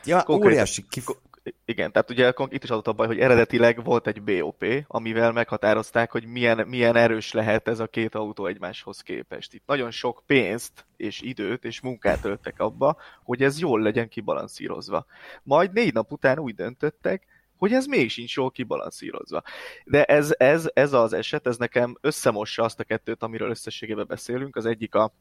[0.04, 1.20] Ja, Konkrét, óriási kif-
[1.64, 6.10] igen, tehát ugye itt is adott a baj, hogy eredetileg volt egy BOP, amivel meghatározták,
[6.10, 9.54] hogy milyen, milyen erős lehet ez a két autó egymáshoz képest.
[9.54, 15.06] Itt nagyon sok pénzt és időt és munkát öltek abba, hogy ez jól legyen kibalanszírozva.
[15.42, 17.26] Majd négy nap után úgy döntöttek,
[17.56, 19.42] hogy ez még sincs jól kibalanszírozva.
[19.84, 24.56] De ez, ez, ez az eset, ez nekem összemossa azt a kettőt, amiről összességében beszélünk.
[24.56, 25.12] Az egyik a,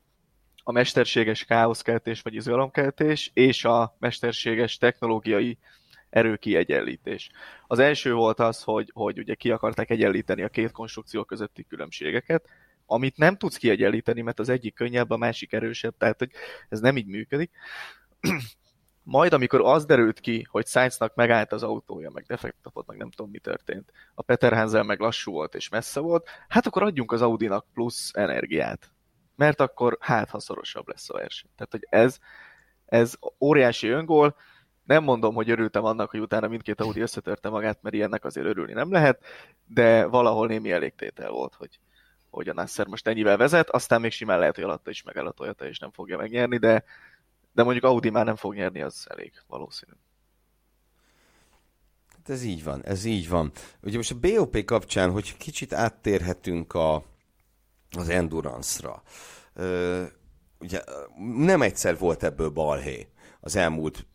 [0.64, 5.58] a mesterséges káoszkeltés vagy izgalomkeltés, és a mesterséges technológiai
[6.10, 7.30] erőkiegyenlítés.
[7.68, 12.50] Az első volt az, hogy, hogy ugye ki akarták egyenlíteni a két konstrukció közötti különbségeket,
[12.86, 16.32] amit nem tudsz kiegyenlíteni, mert az egyik könnyebb, a másik erősebb, tehát hogy
[16.70, 17.52] ez nem így működik.
[19.04, 23.10] Majd, amikor az derült ki, hogy Sainznak megállt az autója, meg defekt kapott, meg nem
[23.10, 27.12] tudom, mi történt, a Peter Hansel meg lassú volt és messze volt, hát akkor adjunk
[27.12, 28.92] az Audinak plusz energiát.
[29.36, 31.50] Mert akkor hát, ha szorosabb lesz a verseny.
[31.56, 32.18] Tehát, hogy ez,
[32.86, 34.36] ez óriási öngól,
[34.90, 38.74] nem mondom, hogy örültem annak, hogy utána mindkét Audi összetörte magát, mert ilyennek azért örülni
[38.74, 39.24] nem lehet,
[39.66, 41.80] de valahol némi elégtétel volt, hogy,
[42.30, 45.32] hogy a Nasser most ennyivel vezet, aztán még simán lehet, hogy alatta is megáll a
[45.32, 46.84] Toyota, és nem fogja megnyerni, de,
[47.52, 49.92] de mondjuk Audi már nem fog nyerni, az elég valószínű.
[52.16, 53.52] Hát ez így van, ez így van.
[53.82, 57.04] Ugye most a BOP kapcsán, hogy kicsit áttérhetünk a,
[57.98, 59.04] az endurance-ra.
[59.54, 60.04] Ö,
[60.60, 60.84] ugye
[61.36, 63.08] nem egyszer volt ebből balhé
[63.40, 64.08] az elmúlt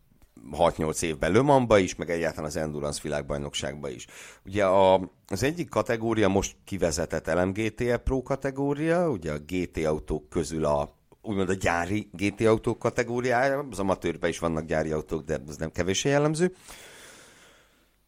[0.53, 1.33] 6-8 évben
[1.69, 4.07] Le is, meg egyáltalán az Endurance világbajnokságban is.
[4.45, 4.95] Ugye a,
[5.27, 11.49] az egyik kategória most kivezetett LMGTE Pro kategória, ugye a GT autók közül a úgymond
[11.49, 16.11] a gyári GT autók kategóriája, az amatőrben is vannak gyári autók, de ez nem kevésbé
[16.11, 16.55] jellemző.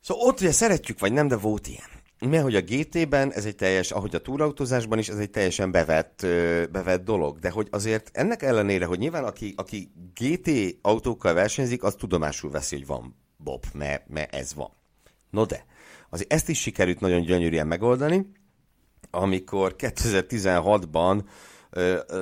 [0.01, 1.89] Szóval ott ugye szeretjük, vagy nem, de volt ilyen.
[2.19, 6.27] Mert hogy a GT-ben ez egy teljes, ahogy a túrautózásban is, ez egy teljesen bevett,
[6.71, 7.39] bevett dolog.
[7.39, 10.51] De hogy azért ennek ellenére, hogy nyilván aki, aki GT
[10.83, 14.71] autókkal versenyzik, az tudomásul veszi, hogy van Bob, mert, mert ez van.
[15.31, 15.65] No de,
[16.11, 18.31] azért ezt is sikerült nagyon gyönyörűen megoldani,
[19.11, 21.25] amikor 2016-ban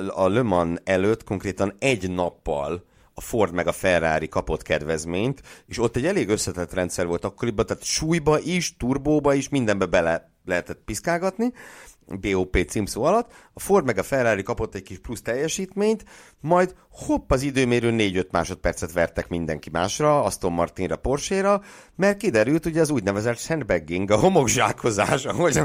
[0.07, 2.85] a Le Mans előtt konkrétan egy nappal
[3.17, 7.65] a Ford meg a Ferrari kapott kedvezményt, és ott egy elég összetett rendszer volt akkoriban,
[7.65, 11.53] tehát súlyba is, turbóba is, mindenbe bele lehetett piszkálgatni,
[12.07, 16.05] BOP címszó alatt, a Ford meg a Ferrari kapott egy kis plusz teljesítményt,
[16.41, 21.61] majd hopp az időmérő 4-5 másodpercet vertek mindenki másra, Aston Martinra, Porsche-ra,
[21.95, 25.61] mert kiderült ugye az úgynevezett sandbagging, a homokzsákozás, ahogy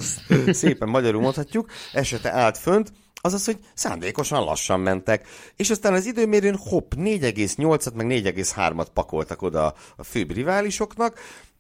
[0.51, 6.57] szépen magyarul mondhatjuk, esete állt fönt, Azaz, hogy szándékosan lassan mentek, és aztán az időmérőn
[6.57, 11.19] hopp, 4,8-at meg 4,3-at pakoltak oda a főbb riválisoknak,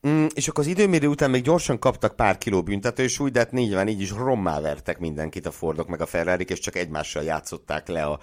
[0.09, 3.89] Mm, és akkor az időmérő után még gyorsan kaptak pár kiló büntetősúly, de hát nyilván
[3.89, 8.05] így is rommá vertek mindenkit a Fordok meg a ferrari és csak egymással játszották le
[8.05, 8.20] a,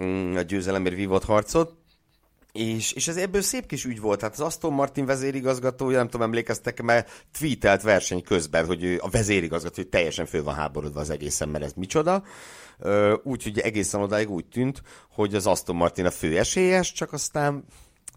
[0.00, 1.74] mm, a győzelemért vívott harcot.
[2.58, 4.20] És, és ez ebből szép kis ügy volt.
[4.20, 9.74] Hát az Aston Martin vezérigazgatója, nem tudom, emlékeztek, mert tweetelt verseny közben, hogy a vezérigazgató
[9.74, 12.24] hogy teljesen föl van háborodva az egészen, mert ez micsoda.
[13.22, 17.64] Úgyhogy egészen odáig úgy tűnt, hogy az Aston Martin a fő esélyes, csak aztán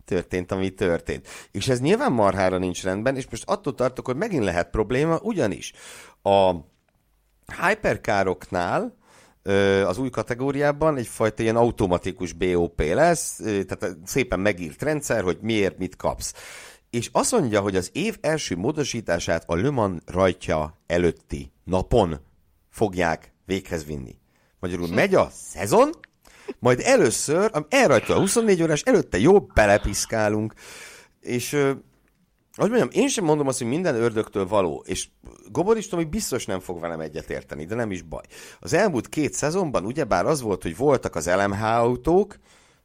[0.06, 1.28] történt, ami történt.
[1.52, 5.74] És ez nyilván marhára nincs rendben, és most attól tartok, hogy megint lehet probléma, ugyanis
[6.22, 6.56] a
[7.68, 9.00] hyperkároknál
[9.86, 15.96] az új kategóriában egyfajta ilyen automatikus BOP lesz, tehát szépen megírt rendszer, hogy miért mit
[15.96, 16.34] kapsz.
[16.89, 22.20] És azt mondja, hogy az év első módosítását a Le Mans rajtja előtti napon
[22.70, 24.20] fogják véghez vinni.
[24.60, 25.89] Magyarul megy a szezon,
[26.60, 30.54] majd először, elrajta a 24 órás, előtte jó, belepiszkálunk,
[31.20, 31.66] és
[32.62, 35.07] hogy mondjam, én sem mondom azt, hogy minden ördögtől való, és
[35.51, 38.24] Goboris Tomi biztos nem fog velem egyetérteni, de nem is baj.
[38.59, 42.38] Az elmúlt két szezonban ugyebár az volt, hogy voltak az LMH autók,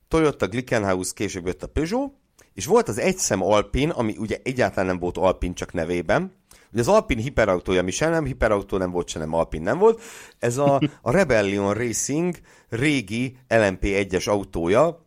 [0.08, 2.12] Toyota Glickenhaus, később jött a Peugeot,
[2.54, 6.32] és volt az egyszem Alpin, ami ugye egyáltalán nem volt Alpin csak nevében,
[6.72, 10.02] Ugye az Alpin hiperautója, ami sem nem hiperautó nem volt, sem nem Alpin nem volt,
[10.38, 12.34] ez a, a Rebellion Racing
[12.68, 15.05] régi LMP1-es autója,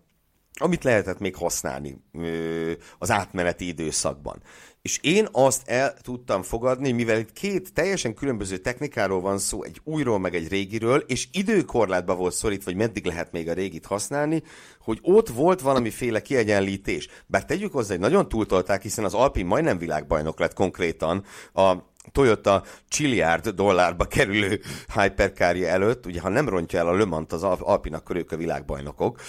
[0.60, 4.42] amit lehetett még használni ö, az átmeneti időszakban.
[4.82, 9.82] És én azt el tudtam fogadni, mivel itt két teljesen különböző technikáról van szó, egy
[9.84, 14.44] újról meg egy régiről, és időkorlátba volt szorít, vagy meddig lehet még a régit használni,
[14.80, 17.08] hogy ott volt valamiféle kiegyenlítés.
[17.26, 21.74] Bár tegyük hozzá, hogy nagyon túltolták, hiszen az Alpin majdnem világbajnok lett konkrétan a
[22.12, 24.62] Toyota csilliárd dollárba kerülő
[24.96, 29.20] hyperkárja előtt, ugye ha nem rontja el a Lömant az Alpin, akkor ők a világbajnokok.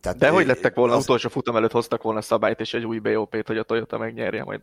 [0.00, 1.02] Tehát, De hogy lettek volna, az...
[1.02, 4.60] utolsó futam előtt hoztak volna szabályt és egy új BOP-t, hogy a Toyota megnyerje, majd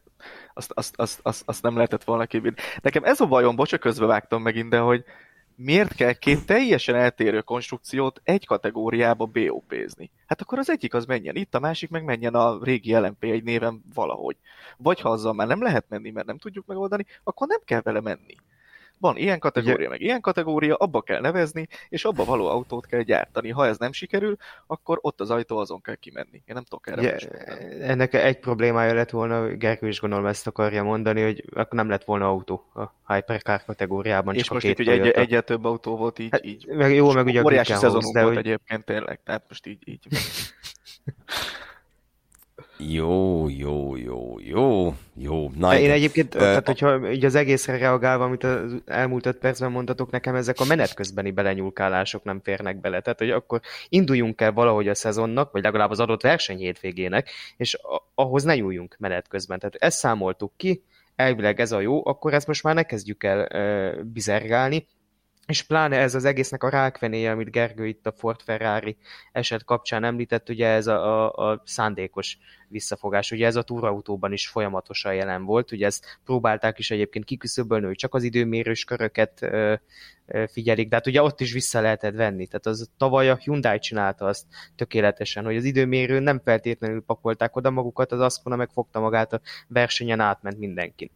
[0.54, 2.62] azt, azt, azt, azt, azt nem lehetett volna kibírni.
[2.82, 5.04] Nekem ez a bajom, bocsa, közbe vágtam megint, de hogy
[5.56, 10.12] miért kell két teljesen eltérő konstrukciót egy kategóriába BOP-zni?
[10.26, 13.44] Hát akkor az egyik az menjen itt, a másik meg menjen a régi LMP egy
[13.44, 14.38] néven valahogy.
[14.78, 18.02] Vagy ha azzal már nem lehet menni, mert nem tudjuk megoldani, akkor nem kell vele
[18.02, 18.36] menni.
[19.04, 23.50] Van ilyen kategória, meg ilyen kategória, abba kell nevezni, és abba való autót kell gyártani.
[23.50, 24.36] Ha ez nem sikerül,
[24.68, 26.42] akkor ott az ajtó azon kell kimenni.
[26.46, 27.18] Én nem tudok erre Ugye,
[27.82, 32.04] Ennek egy problémája lett volna, Gergő is gondolom ezt akarja mondani, hogy akkor nem lett
[32.04, 34.36] volna autó a Hypercar kategóriában.
[34.36, 36.32] És most itt ugye egy, egyre több autó volt így.
[36.32, 38.38] Hát, így meg jó, meg ugye a Óriási szezonunk volt hogy...
[38.38, 39.80] egyébként tényleg, tehát most így.
[39.86, 40.08] így.
[42.90, 45.52] Jó, jó, jó, jó, jó.
[45.58, 49.72] Na, én egyébként, uh, tehát hogyha így az egészre reagálva, amit az elmúlt öt percben
[49.72, 53.02] mondtatok nekem, ezek a menet közbeni belenyúlkálások nem férnek bele.
[53.02, 57.78] Tehát, hogy akkor induljunk el valahogy a szezonnak, vagy legalább az adott verseny hétvégének, és
[58.16, 59.60] ahhoz ne nyúljunk menet közben.
[59.60, 60.84] Tehát ezt számoltuk ki,
[61.16, 64.88] elvileg ez a jó, akkor ezt most már ne kezdjük el uh, bizergálni,
[65.48, 68.98] és pláne ez az egésznek a rákvenéje, amit Gergő itt a Ford Ferrari
[69.32, 72.38] eset kapcsán említett, ugye ez a, a, a szándékos
[72.68, 73.32] visszafogás.
[73.32, 77.96] Ugye ez a túrautóban is folyamatosan jelen volt, ugye ezt próbálták is egyébként kiküszöbölni, hogy
[77.96, 79.74] csak az időmérős köröket ö,
[80.26, 82.48] ö, figyelik, de hát ugye ott is vissza lehetett venni.
[82.48, 87.70] Tehát az tavaly a Hyundai csinálta azt tökéletesen, hogy az időmérőn nem feltétlenül pakolták oda
[87.70, 91.12] magukat, az Ascona megfogta magát a versenyen átment mindenki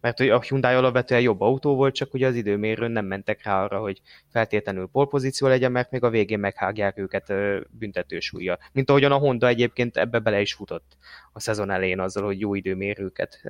[0.00, 3.62] mert hogy a Hyundai alapvetően jobb autó volt, csak ugye az időmérőn nem mentek rá
[3.62, 4.00] arra, hogy
[4.32, 7.32] feltétlenül polpozíció legyen, mert még a végén meghágják őket
[7.70, 8.58] büntetősúlya.
[8.72, 10.96] Mint ahogyan a Honda egyébként ebbe bele is futott
[11.32, 13.42] a szezon elején azzal, hogy jó időmérőket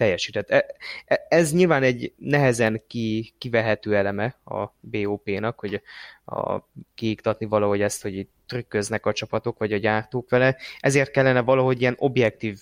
[0.00, 0.50] teljesített.
[0.50, 0.66] E,
[1.06, 5.82] e, ez nyilván egy nehezen ki, kivehető eleme a BOP-nak, hogy
[6.30, 11.40] a, kiiktatni valahogy ezt, hogy itt trükköznek a csapatok, vagy a gyártók vele, ezért kellene
[11.40, 12.58] valahogy ilyen objektív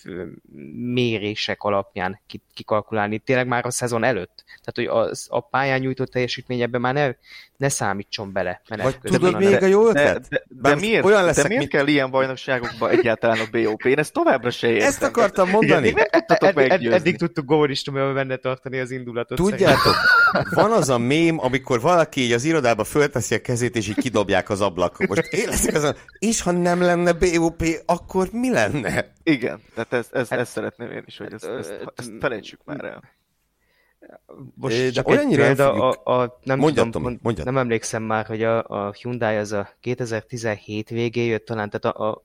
[0.93, 2.21] mérések alapján
[2.55, 4.45] kikalkulálni, tényleg már a szezon előtt.
[4.47, 7.11] Tehát, hogy az, a pályán nyújtott teljesítmény ebben már ne,
[7.57, 8.61] ne számítson bele.
[8.69, 10.29] Vagy tudod még a jó ötlet?
[10.29, 11.75] De, de, de, miért, olyan leszek, de miért mint...
[11.75, 13.85] kell ilyen bajnokságokba egyáltalán a BOP?
[13.85, 14.89] Én ezt továbbra se értem.
[14.89, 15.89] Ezt akartam mondani.
[15.89, 19.39] Igen, ed, ed, eddig tudtuk Govoristomővel benne tartani az indulatot.
[19.39, 19.95] Tudjátok,
[20.51, 24.51] van az a mém, amikor valaki így az irodába fölteszi a kezét, és így kidobják
[24.51, 25.07] az ablakon.
[25.09, 29.13] Most én leszek azon, és ha nem lenne BOP, akkor mi lenne?
[29.23, 32.85] Igen, tehát ezt, ezt, hát, ezt szeretném én is, hogy ezt, ezt, ezt felejtsük már
[32.85, 33.03] el.
[34.55, 38.65] Most de olyannyira példa, a, a, nem, mondjad, tudom, Tomi, nem emlékszem már, hogy a,
[38.65, 42.25] a Hyundai az a 2017 végé jött talán, tehát a, a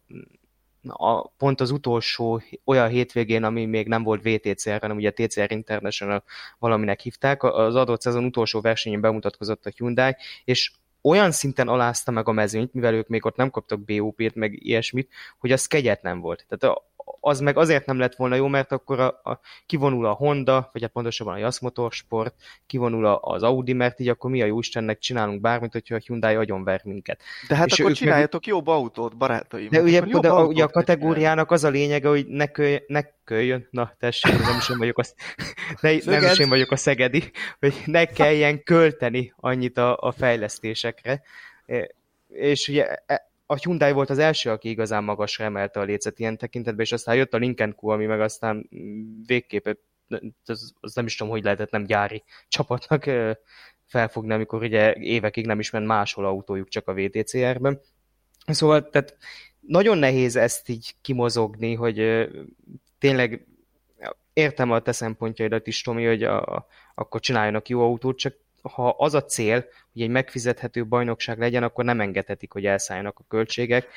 [0.87, 6.23] a, pont az utolsó olyan hétvégén, ami még nem volt VTCR, hanem ugye TCR International
[6.59, 10.71] valaminek hívták, az adott szezon utolsó versenyén bemutatkozott a Hyundai, és
[11.01, 15.09] olyan szinten alázta meg a mezőnyt, mivel ők még ott nem kaptak BOP-t, meg ilyesmit,
[15.37, 16.45] hogy az kegyetlen volt.
[16.49, 16.87] Tehát a,
[17.19, 20.81] az meg azért nem lett volna jó, mert akkor a, a, kivonul a Honda, vagy
[20.81, 22.35] hát pontosabban a Jasz Motorsport,
[22.67, 26.35] kivonul az Audi, mert így akkor mi a jó Istennek csinálunk bármit, hogyha a Hyundai
[26.35, 27.21] agyonver minket.
[27.47, 28.55] De hát és akkor csináljatok meg...
[28.55, 29.69] jobb autót, barátaim.
[29.69, 33.67] De ugye, de, a, ugye a kategóriának az a lényege, hogy ne, köly, ne köljön,
[33.71, 35.03] na tessék, nem is én vagyok a,
[35.81, 41.21] ne, nem is én vagyok a szegedi, hogy ne kelljen költeni annyit a, a fejlesztésekre.
[42.27, 46.37] És ugye e, a Hyundai volt az első, aki igazán magasra emelte a lécet ilyen
[46.37, 48.69] tekintetben, és aztán jött a Lincoln Q, ami meg aztán
[49.25, 49.67] végképp,
[50.45, 53.09] az, az nem is tudom, hogy lehetett nem gyári csapatnak
[53.85, 57.81] felfogni, amikor ugye évekig nem is ment máshol autójuk, csak a VTCR-ben.
[58.45, 59.17] Szóval tehát
[59.59, 62.27] nagyon nehéz ezt így kimozogni, hogy
[62.99, 63.47] tényleg
[64.33, 68.35] értem a te szempontjaidat is, Tomi, hogy a, akkor csináljanak jó autót, csak
[68.71, 73.25] ha az a cél, hogy egy megfizethető bajnokság legyen, akkor nem engedhetik, hogy elszálljanak a
[73.27, 73.87] költségek.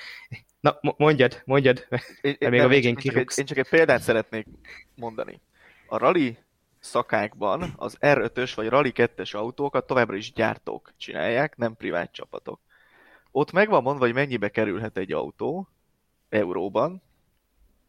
[0.61, 1.87] Na, mondjad, mondjad,
[2.21, 3.39] én, még a végén kirúgsz.
[3.39, 4.47] Én csak egy példát szeretnék
[4.95, 5.41] mondani.
[5.87, 6.39] A rally
[6.81, 12.61] szakákban az R5-ös vagy Rally 2-es autókat továbbra is gyártók csinálják, nem privát csapatok.
[13.31, 15.69] Ott meg van mondva, hogy mennyibe kerülhet egy autó
[16.29, 17.03] euróban,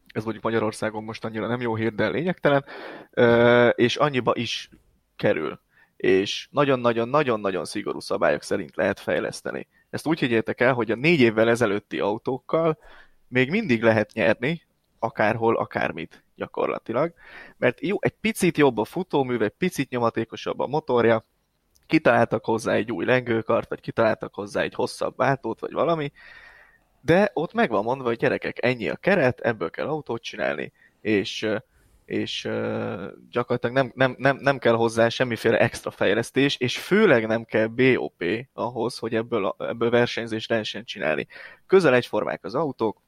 [0.07, 2.65] ez mondjuk Magyarországon most annyira nem jó hír, de lényegtelen,
[3.75, 4.69] és annyiba is
[5.15, 5.59] kerül
[5.98, 9.68] és nagyon-nagyon-nagyon-nagyon szigorú szabályok szerint lehet fejleszteni.
[9.89, 12.78] Ezt úgy higgyétek el, hogy a négy évvel ezelőtti autókkal
[13.28, 14.66] még mindig lehet nyerni,
[15.00, 17.14] akárhol, akármit gyakorlatilag,
[17.58, 21.26] mert jó, egy picit jobb a futómű, egy picit nyomatékosabb a motorja,
[21.88, 26.12] kitaláltak hozzá egy új lengőkart, vagy kitaláltak hozzá egy hosszabb váltót, vagy valami,
[27.02, 30.72] de ott meg van mondva, hogy gyerekek, ennyi a keret, ebből kell autót csinálni,
[31.02, 31.48] és
[32.08, 37.43] és uh, gyakorlatilag nem, nem, nem, nem kell hozzá semmiféle extra fejlesztés, és főleg nem
[37.43, 41.28] kell BOP ahhoz, hogy ebből, ebből versenyzést lehessen csinálni.
[41.66, 43.01] Közel egyformák az autók,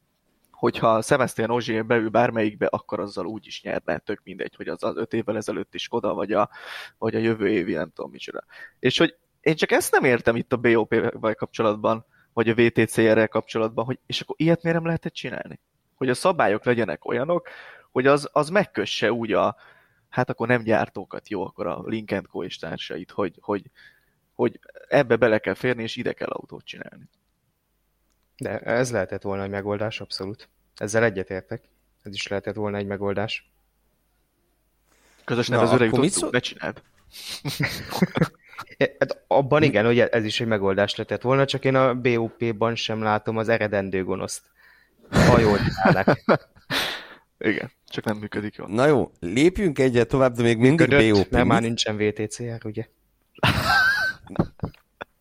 [0.52, 4.97] hogyha Sebastian Ogier beül bármelyikbe, akkor azzal úgy is nyerne, tök mindegy, hogy az az
[4.97, 6.50] öt évvel ezelőtt is Skoda, vagy a,
[6.97, 8.43] vagy a jövő évi, nem tudom micsoda.
[8.80, 13.86] És hogy én csak ezt nem értem itt a BOP-val kapcsolatban, vagy a VTCR-rel kapcsolatban,
[13.86, 15.60] hogy és akkor ilyet miért nem lehetett csinálni?
[15.95, 17.47] Hogy a szabályok legyenek olyanok,
[17.92, 19.56] hogy az, az megkösse úgy a,
[20.10, 22.44] hát akkor nem gyártókat, jó, akkor a Link Co.
[22.44, 23.64] és társait, hogy, hogy,
[24.34, 27.10] hogy ebbe bele kell férni, és ide kell autót csinálni.
[28.38, 30.50] De ez lehetett volna egy megoldás, abszolút.
[30.76, 31.64] Ezzel egyetértek.
[32.04, 33.52] Ez is lehetett volna egy megoldás.
[35.24, 36.30] Közös nevezőre jutottunk, szó...
[36.30, 36.82] ne csináld.
[39.00, 43.02] hát abban igen, hogy ez is egy megoldás lehetett volna, csak én a BOP-ban sem
[43.02, 44.42] látom az eredendő gonoszt.
[45.10, 45.60] Ha jól
[47.40, 48.68] Igen, csak nem működik jól.
[48.68, 51.30] Na jó, lépjünk egyet tovább, de még mindig Működött, BOP.
[51.30, 52.86] Nem, már nincsen VTCR, ugye?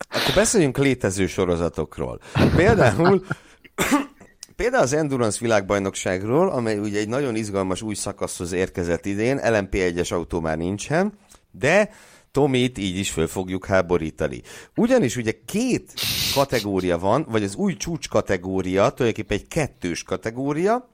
[0.09, 2.21] Akkor beszéljünk létező sorozatokról.
[2.57, 3.25] Például
[4.57, 10.41] Például az Endurance világbajnokságról, amely ugye egy nagyon izgalmas új szakaszhoz érkezett idén, LMP1-es autó
[10.41, 11.12] már nincsen,
[11.51, 11.91] de
[12.31, 14.43] Tomit így is föl fogjuk háborítani.
[14.77, 15.93] Ugyanis ugye két
[16.35, 20.89] kategória van, vagy az új csúcs kategória, tulajdonképpen egy kettős kategória,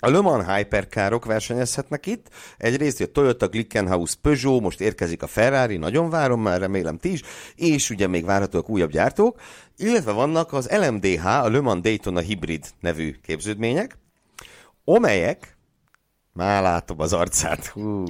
[0.00, 2.28] a Le Mans Hypercarok versenyezhetnek itt.
[2.56, 7.22] Egyrészt a Toyota, Glickenhaus, Peugeot, most érkezik a Ferrari, nagyon várom már, remélem ti is,
[7.54, 9.40] és ugye még várhatóak újabb gyártók,
[9.76, 13.98] illetve vannak az LMDH, a Le Mans Daytona Hybrid nevű képződmények,
[14.84, 15.56] amelyek,
[16.32, 18.04] már látom az arcát, hú,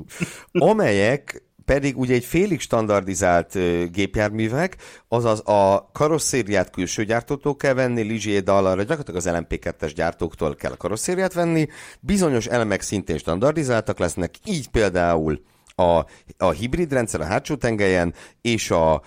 [0.53, 3.59] amelyek pedig ugye egy félig standardizált
[3.93, 4.77] gépjárművek,
[5.09, 10.77] azaz a karosszériát külső gyártótól kell venni, Ligier Dallarra, gyakorlatilag az LMP2-es gyártóktól kell a
[10.77, 11.69] karosszériát venni,
[12.01, 15.41] bizonyos elemek szintén standardizáltak lesznek, így például
[15.75, 16.05] a,
[16.39, 19.03] a hibrid rendszer a hátsó tengelyen, és a,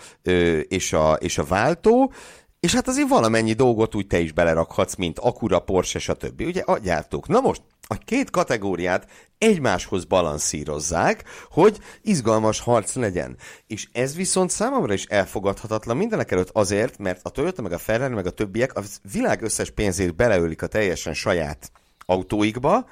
[0.68, 2.14] és a, és a váltó,
[2.60, 6.42] és hát azért valamennyi dolgot úgy te is belerakhatsz, mint Acura, Porsche, stb.
[6.42, 7.28] Ugye a gyártók.
[7.28, 7.62] Na most,
[7.92, 13.38] a két kategóriát egymáshoz balanszírozzák, hogy izgalmas harc legyen.
[13.68, 18.14] És ez viszont számomra is elfogadhatatlan mindenek előtt azért, mert a Toyota, meg a Ferrari,
[18.14, 18.82] meg a többiek a
[19.12, 21.72] világ összes pénzét beleölik a teljesen saját
[22.06, 22.90] autóikba.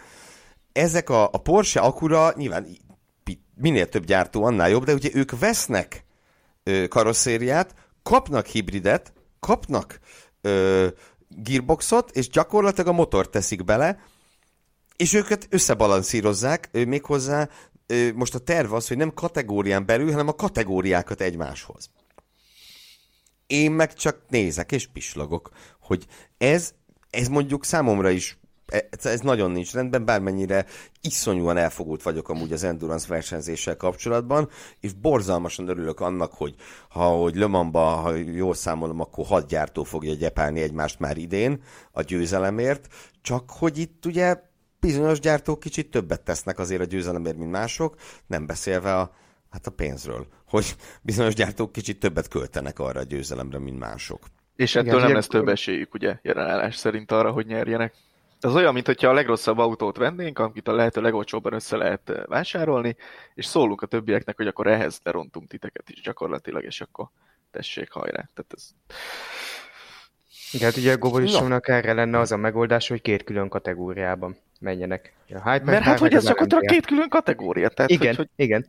[0.72, 2.68] Ezek a, a Porsche, Acura nyilván
[3.56, 6.06] minél több gyártó, annál jobb, de ugye ők vesznek
[6.64, 7.74] ö, karosszériát,
[8.04, 10.00] kapnak hibridet, kapnak
[10.42, 10.88] ö,
[11.28, 14.00] gearboxot, és gyakorlatilag a motor teszik bele,
[15.00, 17.50] és őket összebalanszírozzák, méghozzá
[18.14, 21.90] most a terv az, hogy nem kategórián belül, hanem a kategóriákat egymáshoz.
[23.48, 25.50] Én meg csak nézek és pislogok,
[25.82, 26.06] hogy
[26.38, 26.74] ez,
[27.10, 28.40] ez mondjuk számomra is
[28.70, 30.66] E, ez nagyon nincs rendben, bármennyire
[31.02, 36.56] iszonyúan elfogult vagyok amúgy az endurance versenyzéssel kapcsolatban, és borzalmasan örülök annak, hogy
[36.90, 42.02] ha hogy Lömanba, ha jól számolom, akkor hat gyártó fogja gyepálni egymást már idén a
[42.02, 42.88] győzelemért,
[43.22, 44.49] csak hogy itt ugye
[44.80, 47.96] bizonyos gyártók kicsit többet tesznek azért a győzelemért, mint mások,
[48.28, 49.12] nem beszélve a,
[49.50, 54.20] hát a pénzről, hogy bizonyos gyártók kicsit többet költenek arra a győzelemre, mint mások.
[54.56, 57.94] És ettől Igen, nem lesz több esélyük, ugye, jelenállás szerint arra, hogy nyerjenek.
[58.40, 62.96] Ez olyan, mintha a legrosszabb autót vennénk, amit a lehető legolcsóbban össze lehet eh, vásárolni,
[63.34, 67.10] és szólunk a többieknek, hogy akkor ehhez lerontunk titeket is gyakorlatilag, és akkor
[67.52, 68.30] tessék hajrá.
[68.34, 68.70] Tehát ez...
[70.52, 75.14] Igen, hát ugye a Goborisónak erre lenne az a megoldás, hogy két külön kategóriában menjenek.
[75.30, 77.70] A Mert hát, hogy ez csak a két külön kategória.
[77.70, 78.66] Tehát, igen, hogy, igen.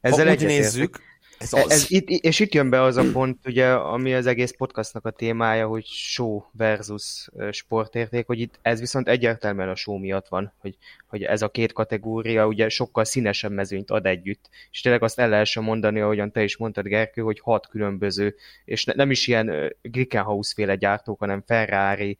[0.00, 1.00] Ezzel ha úgy nézzük,
[1.38, 1.70] ez az.
[1.70, 5.10] Ez, itt, és itt jön be az a pont, ugye, ami az egész podcastnak a
[5.10, 10.76] témája, hogy show versus sportérték, hogy itt ez viszont egyértelműen a show miatt van, hogy,
[11.06, 14.48] hogy ez a két kategória ugye sokkal színesebb mezőnyt ad együtt.
[14.70, 18.34] És tényleg azt el lehessen mondani, ahogyan te is mondtad, Gerkő, hogy hat különböző,
[18.64, 22.18] és ne, nem is ilyen Glickenhaus féle gyártók, hanem Ferrari,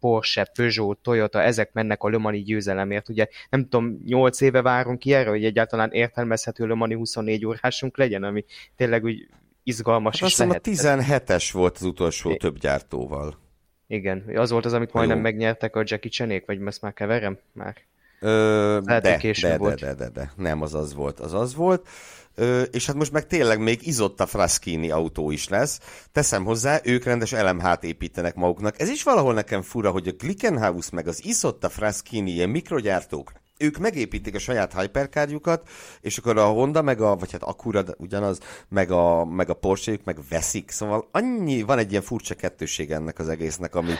[0.00, 3.08] Porsche, Peugeot, Toyota, ezek mennek a Lömani győzelemért.
[3.08, 8.24] Ugye nem tudom, 8 éve várunk ki erre, hogy egyáltalán értelmezhető Lömani 24 órásunk legyen,
[8.30, 8.44] ami
[8.76, 9.28] tényleg úgy
[9.62, 10.66] izgalmas hát is lehet.
[10.66, 13.38] a 17-es volt az utolsó több gyártóval.
[13.86, 15.22] Igen, az volt az, amit majdnem Jó.
[15.22, 17.38] megnyertek a Jackie Chanék, vagy ezt már keverem?
[17.52, 17.76] Már.
[18.20, 19.80] Ö, Lehet, de, de, volt.
[19.80, 21.88] de, de, de, de, nem az az volt, az az volt.
[22.34, 26.06] Ö, és hát most meg tényleg még Izotta Fraschini autó is lesz.
[26.12, 28.80] Teszem hozzá, ők rendes LMH-t építenek maguknak.
[28.80, 33.78] Ez is valahol nekem fura, hogy a Glickenhaus meg az Izotta Fraschini ilyen mikrogyártók, ők
[33.78, 35.68] megépítik a saját hyperkárjukat,
[36.00, 38.38] és akkor a Honda, meg a, vagy hát Acura, ugyanaz,
[38.68, 40.70] meg a, meg a porsche meg veszik.
[40.70, 43.92] Szóval annyi, van egy ilyen furcsa kettőség ennek az egésznek, ami...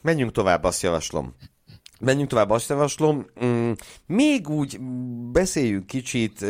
[0.00, 1.34] Menjünk tovább, azt javaslom.
[2.00, 3.26] Menjünk tovább, azt javaslom.
[3.44, 3.72] Mm,
[4.06, 4.80] még úgy
[5.32, 6.44] beszéljünk kicsit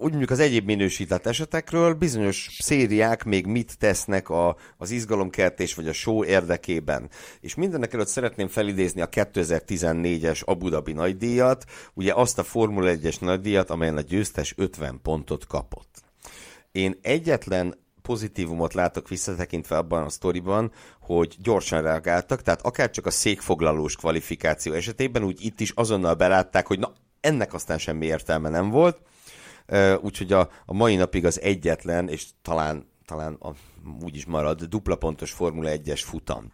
[0.00, 5.88] úgy mondjuk az egyéb minősített esetekről, bizonyos szériák még mit tesznek a, az izgalomkertés vagy
[5.88, 7.10] a show érdekében.
[7.40, 13.20] És mindenek előtt szeretném felidézni a 2014-es Abu Dhabi nagydíjat, ugye azt a Formula 1-es
[13.20, 16.02] nagydíjat, amelyen a győztes 50 pontot kapott.
[16.72, 23.10] Én egyetlen pozitívumot látok visszatekintve abban a sztoriban, hogy gyorsan reagáltak, tehát akár csak a
[23.10, 28.70] székfoglalós kvalifikáció esetében, úgy itt is azonnal belátták, hogy na, ennek aztán semmi értelme nem
[28.70, 29.00] volt,
[30.00, 33.50] úgyhogy a, a mai napig az egyetlen, és talán, talán a,
[34.02, 36.52] úgy is marad, dupla pontos Formula 1-es futam.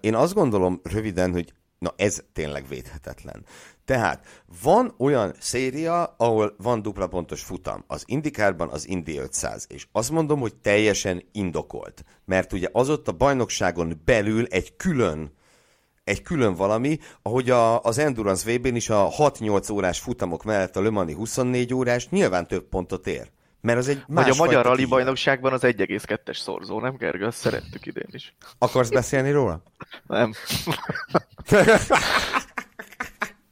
[0.00, 3.44] Én azt gondolom röviden, hogy na ez tényleg védhetetlen.
[3.84, 4.26] Tehát
[4.62, 7.84] van olyan széria, ahol van dupla pontos futam.
[7.86, 12.04] Az Indikárban az Indi 500, és azt mondom, hogy teljesen indokolt.
[12.24, 15.32] Mert ugye az ott a bajnokságon belül egy külön
[16.08, 20.82] egy külön valami, ahogy a, az Endurance VB-n is a 6-8 órás futamok mellett a
[20.82, 23.30] Le Mani 24 órás nyilván több pontot ér.
[23.60, 27.24] Mert az egy Vagy a Magyar Rally bajnokságban az 1,2-es szorzó, nem Gergő?
[27.24, 28.34] Azt szerettük idén is.
[28.58, 29.62] Akarsz beszélni róla?
[30.06, 30.32] Nem.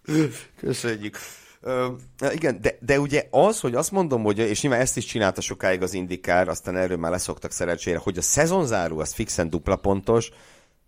[0.61, 1.17] Köszönjük.
[1.63, 5.41] Uh, igen, de, de ugye az, hogy azt mondom, hogy, és nyilván ezt is csinálta
[5.41, 10.31] sokáig az Indikár, aztán erről már leszoktak szerencsére, hogy a szezonzáró az fixen dupla pontos,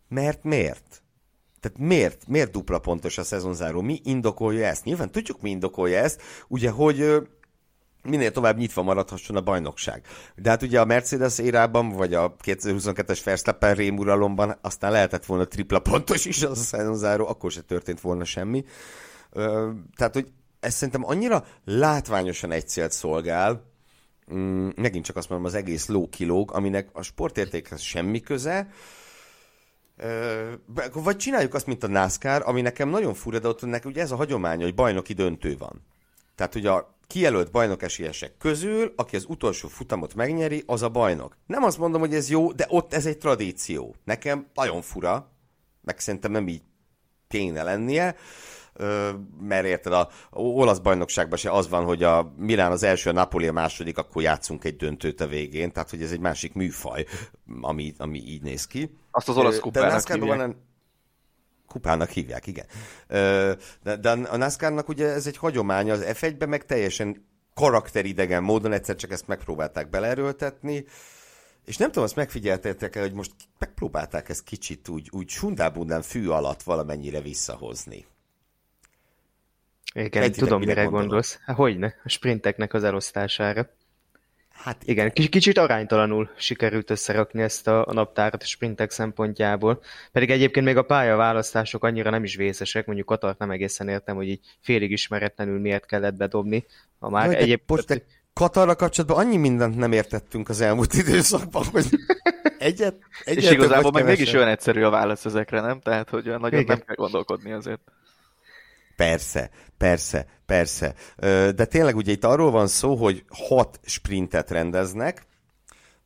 [0.09, 1.03] mert miért?
[1.61, 3.81] Tehát miért, miért dupla pontos a szezonzáró?
[3.81, 4.85] Mi indokolja ezt?
[4.85, 7.29] Nyilván tudjuk, mi indokolja ezt, ugye, hogy
[8.03, 10.07] minél tovább nyitva maradhasson a bajnokság.
[10.37, 15.79] De hát ugye a Mercedes érában, vagy a 2022-es Verstappen rémuralomban aztán lehetett volna tripla
[15.79, 18.65] pontos is az a szezonzáró, akkor se történt volna semmi.
[19.97, 20.29] Tehát, hogy
[20.61, 23.63] ez szerintem annyira látványosan egy célt szolgál,
[24.35, 28.69] mm, megint csak azt mondom, az egész ló kilóg, aminek a sportértékhez semmi köze,
[30.93, 34.11] vagy csináljuk azt, mint a NASCAR, ami nekem nagyon fura, de ott nekem ugye ez
[34.11, 35.83] a hagyomány, hogy bajnoki döntő van.
[36.35, 41.37] Tehát ugye a kijelölt bajnok esélyesek közül, aki az utolsó futamot megnyeri, az a bajnok.
[41.47, 43.95] Nem azt mondom, hogy ez jó, de ott ez egy tradíció.
[44.05, 45.31] Nekem nagyon fura,
[45.83, 46.63] meg szerintem nem így
[47.29, 48.17] kéne lennie
[49.41, 53.47] mert érted, a olasz bajnokságban se az van, hogy a Milán az első, a Napoli
[53.47, 57.07] a második, akkor játszunk egy döntőt a végén, tehát hogy ez egy másik műfaj,
[57.61, 58.99] ami, ami így néz ki.
[59.11, 60.39] Azt az olasz kupának de hívják.
[60.39, 60.67] Van,
[61.67, 62.67] kupának hívják, igen.
[63.83, 68.97] De, de a NASCAR-nak ugye ez egy hagyománya, az F1-ben meg teljesen karakteridegen módon egyszer
[68.97, 70.85] csak ezt megpróbálták belerőltetni,
[71.65, 76.29] és nem tudom, azt megfigyeltétek el, hogy most megpróbálták ezt kicsit úgy, úgy sundábundán fű
[76.29, 78.07] alatt valamennyire visszahozni.
[79.95, 81.39] Igen, Egy tudom, mire gondolsz.
[81.45, 83.69] Há, hogyne, a sprinteknek az elosztására.
[84.65, 89.81] Hát igen, igen kicsit aránytalanul sikerült összerakni ezt a, a naptárat a sprintek szempontjából.
[90.13, 94.29] Pedig egyébként még a pályaválasztások annyira nem is vészesek, mondjuk Katart nem egészen értem, hogy
[94.29, 96.67] így félig ismeretlenül miért kellett bedobni.
[96.99, 97.61] Ha már Jaj, egyéb...
[97.67, 101.87] Post, Katarra kapcsolatban annyi mindent nem értettünk az elmúlt időszakban, hogy
[102.59, 105.81] egyet, egyet És igazából meg mégis olyan egyszerű a válasz ezekre, nem?
[105.81, 106.65] Tehát, hogy nagyon Igen.
[106.65, 107.81] nem kell gondolkodni azért.
[108.99, 110.95] Persze, persze, persze.
[111.55, 115.27] De tényleg ugye itt arról van szó, hogy hat sprintet rendeznek,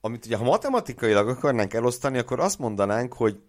[0.00, 3.40] amit ugye ha matematikailag akarnánk elosztani, akkor azt mondanánk, hogy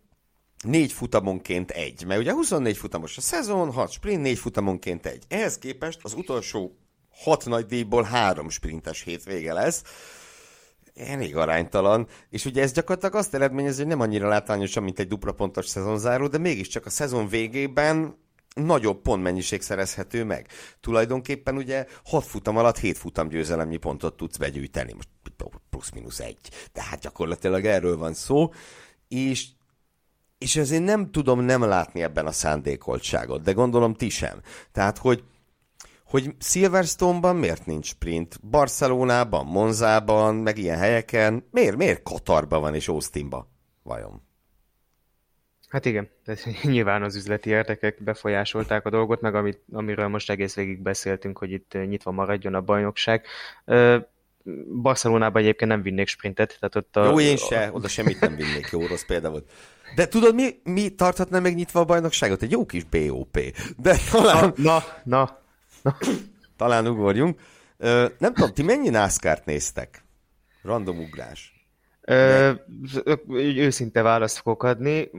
[0.64, 2.06] négy futamonként egy.
[2.06, 5.24] Mert ugye 24 futamos a szezon, 6 sprint, négy futamonként egy.
[5.28, 6.78] Ehhez képest az utolsó
[7.24, 9.84] hat nagy díjból három sprintes hétvége lesz.
[10.96, 15.32] Elég aránytalan, és ugye ez gyakorlatilag azt eredményez, hogy nem annyira látványosan, mint egy dupla
[15.32, 18.22] pontos szezonzáró, de mégiscsak a szezon végében
[18.54, 20.48] nagyobb pontmennyiség szerezhető meg.
[20.80, 24.94] Tulajdonképpen ugye 6 futam alatt 7 futam győzelemnyi pontot tudsz begyűjteni.
[24.94, 25.10] Most
[25.70, 26.50] plusz-minusz egy.
[26.74, 28.52] De hát gyakorlatilag erről van szó.
[29.08, 29.48] És
[30.38, 34.42] és ezért nem tudom nem látni ebben a szándékoltságot, de gondolom ti sem.
[34.72, 35.24] Tehát, hogy
[36.06, 42.88] hogy Silverstone-ban miért nincs sprint, Barcelonában, Monzában, meg ilyen helyeken, miért, miért Katarban van és
[42.88, 43.48] Austinban?
[43.84, 44.22] Vajon?
[45.74, 50.56] Hát igen, tehát nyilván az üzleti érdekek befolyásolták a dolgot, meg amit, amiről most egész
[50.56, 53.26] végig beszéltünk, hogy itt nyitva maradjon a bajnokság.
[54.82, 57.10] Barcelonában egyébként nem vinnék sprintet, tehát ott a...
[57.10, 59.50] Jó, én se, oda semmit nem vinnék, jó, rossz példa volt.
[59.96, 62.42] De tudod, mi, mi tarthatna meg nyitva a bajnokságot?
[62.42, 63.40] Egy jó kis BOP.
[63.78, 64.54] De talán...
[64.56, 65.40] Na, na,
[65.82, 65.98] na.
[66.58, 67.40] Talán ugorjunk.
[67.78, 70.04] Ö, nem tudom, ti mennyi NASCAR-t néztek?
[70.62, 71.68] Random ugrás.
[72.02, 72.52] Ö,
[73.56, 75.10] őszinte választ fogok adni.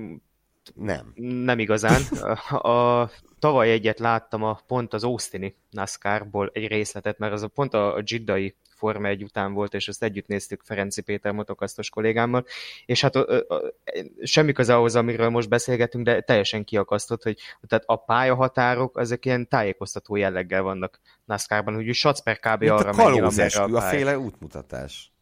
[0.74, 1.12] Nem.
[1.44, 2.02] Nem igazán.
[2.50, 7.74] A, tavaly egyet láttam a pont az Austini NASCAR-ból egy részletet, mert az a pont
[7.74, 12.44] a, a Jiddai Forma egy után volt, és azt együtt néztük Ferenci Péter motokasztos kollégámmal,
[12.86, 13.74] és hát a, a,
[14.22, 19.48] semmi köze ahhoz, amiről most beszélgetünk, de teljesen kiakasztott, hogy tehát a pályahatárok, ezek ilyen
[19.48, 22.60] tájékoztató jelleggel vannak NASCAR-ban, hogy Sac per kb.
[22.60, 23.18] Mint arra megy,
[23.54, 25.13] a, a, a féle útmutatás.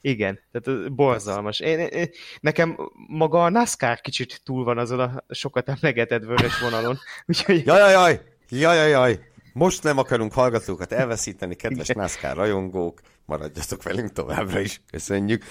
[0.00, 1.60] Igen, tehát borzalmas.
[1.60, 2.10] Én, én,
[2.40, 2.76] nekem
[3.08, 6.98] maga a NASCAR kicsit túl van azon a sokat emlegetett vörös vonalon.
[7.26, 7.66] Úgyhogy...
[7.66, 8.20] Jajajaj!
[8.48, 9.20] Jajajaj!
[9.52, 15.44] Most nem akarunk hallgatókat elveszíteni, kedves NASCAR rajongók, maradjatok velünk továbbra is, köszönjük.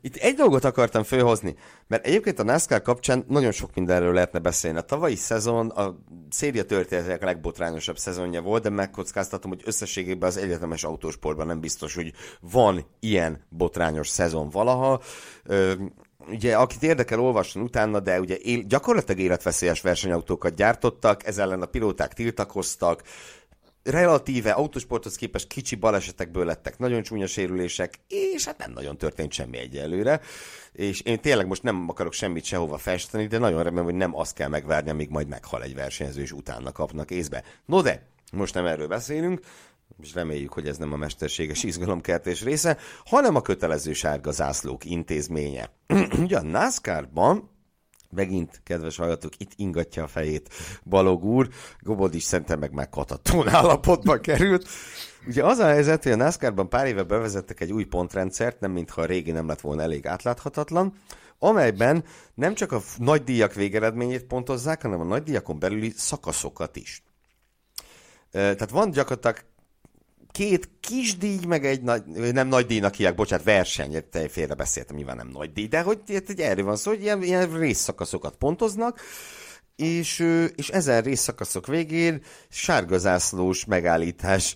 [0.00, 1.54] Itt egy dolgot akartam fölhozni,
[1.86, 4.78] mert egyébként a NASCAR kapcsán nagyon sok mindenről lehetne beszélni.
[4.78, 5.98] A tavalyi szezon a
[6.30, 11.94] széria történetek a legbotrányosabb szezonja volt, de megkockáztatom, hogy összességében az egyetemes autósportban nem biztos,
[11.94, 15.00] hogy van ilyen botrányos szezon valaha.
[15.46, 15.72] Uh,
[16.28, 21.66] ugye akit érdekel, olvasson utána, de ugye él, gyakorlatilag életveszélyes versenyautókat gyártottak, ez ellen a
[21.66, 23.02] pilóták tiltakoztak,
[23.82, 29.58] relatíve autósporthoz képest kicsi balesetekből lettek nagyon csúnya sérülések, és hát nem nagyon történt semmi
[29.58, 30.20] egyelőre.
[30.72, 34.34] És én tényleg most nem akarok semmit sehova festeni, de nagyon remélem, hogy nem azt
[34.34, 37.42] kell megvárni, amíg majd meghal egy versenyző, és utána kapnak észbe.
[37.64, 39.40] No de, most nem erről beszélünk,
[40.02, 45.70] és reméljük, hogy ez nem a mesterséges izgalomkertés része, hanem a kötelező sárga zászlók intézménye.
[46.22, 47.49] Ugye a NASCAR-ban
[48.14, 50.54] Megint, kedves hallgatók, itt ingatja a fejét
[50.84, 51.48] Balog úr,
[51.80, 54.68] Gobod is szerintem meg már katatón állapotba került.
[55.26, 59.00] Ugye az a helyzet, hogy a NASCAR-ban pár éve bevezettek egy új pontrendszert, nem mintha
[59.02, 60.94] a régi nem lett volna elég átláthatatlan,
[61.38, 62.04] amelyben
[62.34, 67.02] nem csak a nagy díjak végeredményét pontozzák, hanem a nagy díjakon belüli szakaszokat is.
[68.30, 69.36] Tehát van gyakorlatilag
[70.32, 75.16] két kis díj, meg egy nagy, nem nagy díjnak hívják, bocsánat, verseny, félre beszéltem, nyilván
[75.16, 79.00] nem nagy díj, de hogy, hogy erről van szó, hogy ilyen, ilyen részszakaszokat pontoznak,
[79.76, 80.18] és,
[80.56, 84.54] és ezen részszakaszok végén sárgazászlós megállítás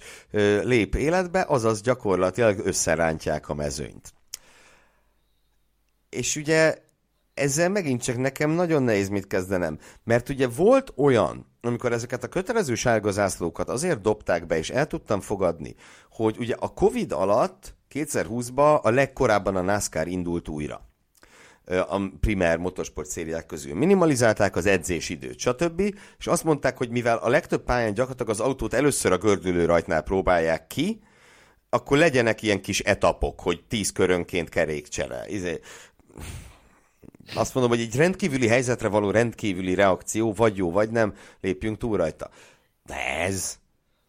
[0.63, 4.15] lép életbe, azaz gyakorlatilag összerántják a mezőnyt.
[6.09, 6.79] És ugye
[7.35, 12.29] ezzel megint csak nekem nagyon nehéz mit kezdenem, mert ugye volt olyan, amikor ezeket a
[12.29, 15.75] kötelező sárga zászlókat azért dobták be, és el tudtam fogadni,
[16.11, 20.89] hogy ugye a Covid alatt 2020-ban a legkorábban a NASCAR indult újra
[21.67, 23.75] a primer motorsport szériák közül.
[23.75, 25.81] Minimalizálták az edzésidőt, stb.
[26.19, 30.03] És azt mondták, hogy mivel a legtöbb pályán gyakorlatilag az autót először a gördülő rajtnál
[30.03, 31.03] próbálják ki,
[31.71, 35.25] akkor legyenek ilyen kis etapok, hogy tíz körönként kerékcsere.
[35.29, 35.61] Izé,
[37.35, 41.97] azt mondom, hogy egy rendkívüli helyzetre való rendkívüli reakció, vagy jó, vagy nem, lépjünk túl
[41.97, 42.31] rajta.
[42.87, 43.59] De ez,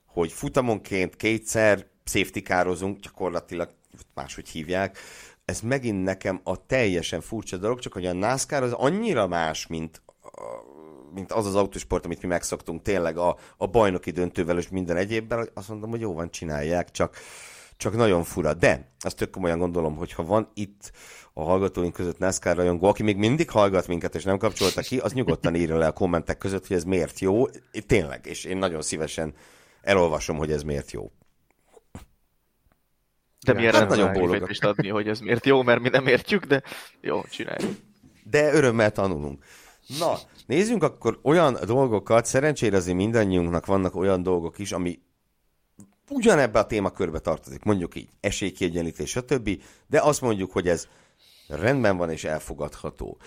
[0.05, 3.69] hogy futamonként kétszer safety kározunk, gyakorlatilag
[4.13, 4.97] máshogy hívják,
[5.45, 10.01] ez megint nekem a teljesen furcsa dolog, csak hogy a NASCAR az annyira más, mint,
[11.13, 15.49] mint az az autósport, amit mi megszoktunk tényleg a, a bajnoki döntővel és minden egyébben,
[15.53, 17.17] azt mondom, hogy jó van, csinálják, csak
[17.77, 18.53] csak nagyon fura.
[18.53, 20.91] De azt tök komolyan gondolom, hogy ha van itt
[21.33, 25.13] a hallgatóink között NASCAR rajongó, aki még mindig hallgat minket, és nem kapcsolta ki, az
[25.13, 27.45] nyugodtan írja le a kommentek között, hogy ez miért jó.
[27.87, 29.33] Tényleg, és én nagyon szívesen
[29.81, 31.11] elolvasom, hogy ez miért jó.
[33.45, 34.57] De mi erre hát nagyon bólogat.
[34.59, 36.61] adni, hogy ez miért jó, mert mi nem értjük, de
[37.01, 37.71] jó, csináljuk.
[38.23, 39.43] De örömmel tanulunk.
[39.99, 44.99] Na, nézzünk akkor olyan dolgokat, szerencsére azért mindannyiunknak vannak olyan dolgok is, ami
[46.09, 50.87] ugyanebbe a témakörbe tartozik, mondjuk így esélykiegyenlítés, stb., de azt mondjuk, hogy ez
[51.47, 53.17] rendben van és elfogadható.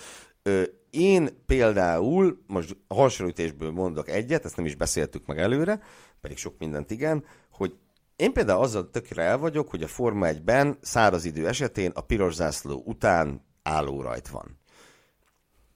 [0.42, 5.82] Ö, én például, most hasonlítésből mondok egyet, ezt nem is beszéltük meg előre,
[6.20, 7.74] pedig sok mindent igen, hogy
[8.16, 12.34] én például azzal tökre el vagyok, hogy a Forma 1-ben száraz idő esetén a piros
[12.34, 14.58] zászló után álló rajt van.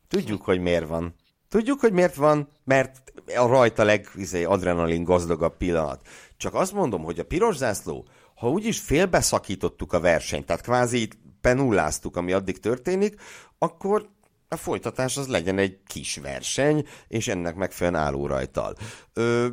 [0.09, 1.15] Tudjuk, hogy miért van.
[1.49, 6.07] Tudjuk, hogy miért van, mert a rajta leg izé, adrenalin gazdagabb pillanat.
[6.43, 11.09] Csak azt mondom, hogy a piros zászló, ha úgyis félbeszakítottuk a versenyt, tehát kvázi
[11.41, 13.21] penulláztuk, ami addig történik,
[13.59, 14.09] akkor
[14.49, 18.77] a folytatás az legyen egy kis verseny, és ennek megfelelően álló rajtal.
[19.13, 19.49] Ö,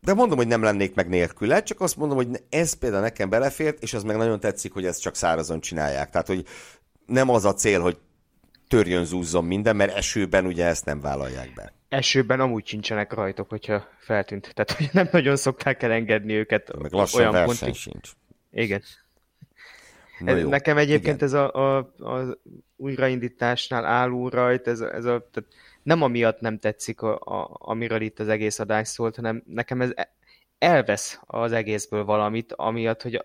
[0.00, 3.82] de mondom, hogy nem lennék meg nélküle, csak azt mondom, hogy ez például nekem belefért,
[3.82, 6.10] és az meg nagyon tetszik, hogy ezt csak szárazon csinálják.
[6.10, 6.44] Tehát, hogy
[7.06, 7.98] nem az a cél, hogy
[8.68, 11.72] törjön, zúzzon minden, mert esőben ugye ezt nem vállalják be.
[11.96, 14.54] Esőben amúgy sincsenek rajtok, hogyha feltűnt.
[14.54, 16.76] Tehát, hogy nem nagyon szokták elengedni őket.
[16.78, 17.74] Meg lassan olyan verseny pontig.
[17.74, 18.10] sincs.
[18.52, 18.82] Igen.
[20.18, 20.48] Na jó.
[20.48, 21.28] Nekem egyébként Igen.
[21.28, 22.38] ez a, a, a
[22.76, 25.50] újraindításnál álló rajt, ez, ez a, tehát
[25.82, 29.90] nem amiatt nem tetszik, a, a, amiről itt az egész adás szólt, hanem nekem ez
[30.58, 33.22] elvesz az egészből valamit, amiatt, hogy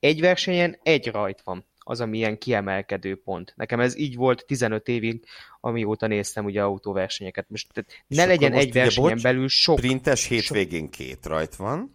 [0.00, 3.52] egy versenyen egy rajt van az, ami ilyen kiemelkedő pont.
[3.56, 5.24] Nekem ez így volt 15 évig,
[5.60, 7.46] amióta néztem ugye autóversenyeket.
[7.48, 9.76] Most tehát ne legyen egy versenyen bocs, belül sok...
[9.76, 10.90] Printes hétvégén sok...
[10.90, 11.92] két rajt van.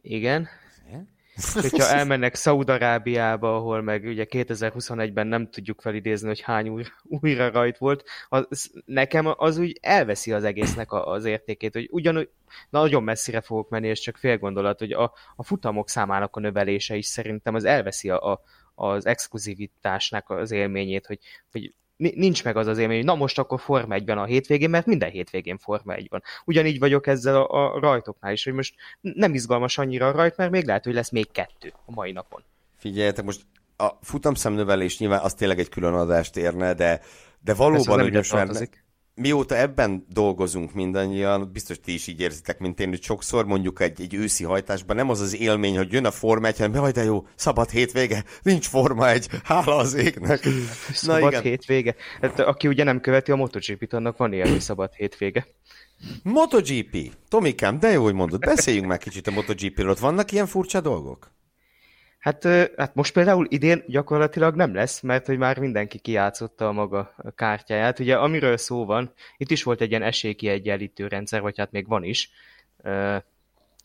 [0.00, 0.48] Igen.
[1.52, 7.78] Hogyha elmennek Szaudarábiába, ahol meg ugye 2021-ben nem tudjuk felidézni, hogy hány új, újra rajt
[7.78, 12.28] volt, az, nekem az úgy elveszi az egésznek a, az értékét, hogy ugyanúgy
[12.70, 16.96] nagyon messzire fogok menni, és csak fél gondolat, hogy a, a futamok számának a növelése
[16.96, 18.40] is szerintem az elveszi a, a,
[18.74, 21.18] az exkluzivitásnak az élményét, hogy,
[21.52, 24.86] hogy nincs meg az az élmény, hogy na most akkor Forma 1 a hétvégén, mert
[24.86, 26.22] minden hétvégén Forma 1 van.
[26.44, 30.50] Ugyanígy vagyok ezzel a, a rajtoknál is, hogy most nem izgalmas annyira a rajt, mert
[30.50, 32.42] még lehet, hogy lesz még kettő a mai napon.
[32.76, 33.46] Figyeljetek, most
[33.76, 37.00] a futamszemnövelés nyilván az tényleg egy külön adást érne, de,
[37.40, 38.48] de valóban, hogy most már
[39.14, 44.00] mióta ebben dolgozunk mindannyian, biztos ti is így érzitek, mint én, hogy sokszor mondjuk egy,
[44.00, 47.26] egy őszi hajtásban nem az az élmény, hogy jön a Forma 1, hanem de jó,
[47.34, 50.48] szabad hétvége, nincs Forma 1, hála az égnek.
[50.92, 51.42] szabad Na, igen.
[51.42, 51.94] hétvége.
[52.20, 55.46] Hát, aki ugye nem követi a MotoGP-t, annak van ilyen, hogy szabad hétvége.
[56.22, 57.12] MotoGP.
[57.28, 58.40] Tomikám, de jó, hogy mondod.
[58.40, 59.96] Beszéljünk már kicsit a MotoGP-ről.
[60.00, 61.32] Vannak ilyen furcsa dolgok?
[62.24, 62.44] Hát,
[62.76, 67.98] hát most például idén gyakorlatilag nem lesz, mert hogy már mindenki kiátszotta a maga kártyáját.
[67.98, 72.04] Ugye amiről szó van, itt is volt egy ilyen esélykiegyenlítő rendszer, vagy hát még van
[72.04, 72.30] is,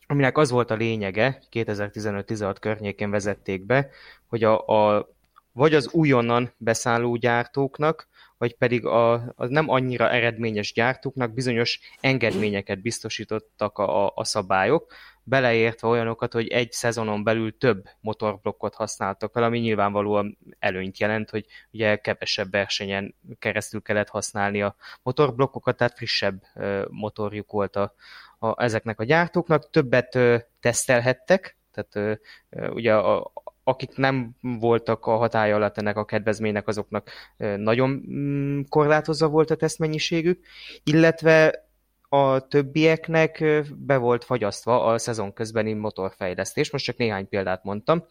[0.07, 3.89] aminek az volt a lényege, 2015-16 környékén vezették be,
[4.27, 5.09] hogy a, a
[5.51, 8.07] vagy az újonnan beszálló gyártóknak,
[8.39, 14.93] vagy pedig a, a nem annyira eredményes gyártóknak bizonyos engedményeket biztosítottak a, a, a szabályok,
[15.23, 21.45] beleértve olyanokat, hogy egy szezonon belül több motorblokkot használtak fel, ami nyilvánvalóan előnyt jelent, hogy
[21.71, 26.41] ugye kevesebb versenyen keresztül kellett használni a motorblokkokat, tehát frissebb
[26.89, 27.93] motorjuk volt a,
[28.39, 33.31] a, ezeknek a gyártóknak, többet ö, tesztelhettek, tehát ö, ugye a,
[33.70, 37.09] akik nem voltak a hatája alatt ennek a kedvezménynek, azoknak
[37.57, 40.45] nagyon mm, korlátozva volt a tesztmennyiségük,
[40.84, 41.67] illetve
[42.09, 43.43] a többieknek
[43.76, 48.05] be volt fagyasztva a szezon közbeni motorfejlesztés, most csak néhány példát mondtam,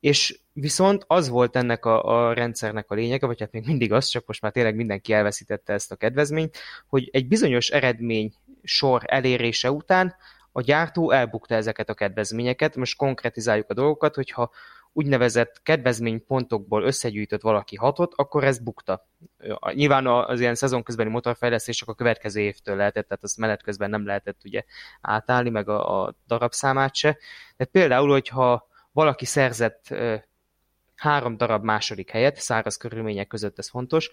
[0.00, 4.06] és viszont az volt ennek a, a rendszernek a lényege, vagy hát még mindig az,
[4.06, 9.70] csak most már tényleg mindenki elveszítette ezt a kedvezményt, hogy egy bizonyos eredmény sor elérése
[9.70, 10.14] után
[10.52, 12.76] a gyártó elbukta ezeket a kedvezményeket.
[12.76, 14.50] Most konkretizáljuk a dolgokat, hogyha
[14.92, 19.08] úgynevezett kedvezménypontokból összegyűjtött valaki hatot, akkor ez bukta.
[19.72, 24.06] Nyilván az ilyen szezon közbeni motorfejlesztések a következő évtől lehetett, tehát azt menet közben nem
[24.06, 24.64] lehetett ugye
[25.00, 27.18] átállni, meg a, a darabszámát se.
[27.56, 29.94] De például, hogyha valaki szerzett
[30.94, 34.10] három darab második helyet, száraz körülmények között ez fontos,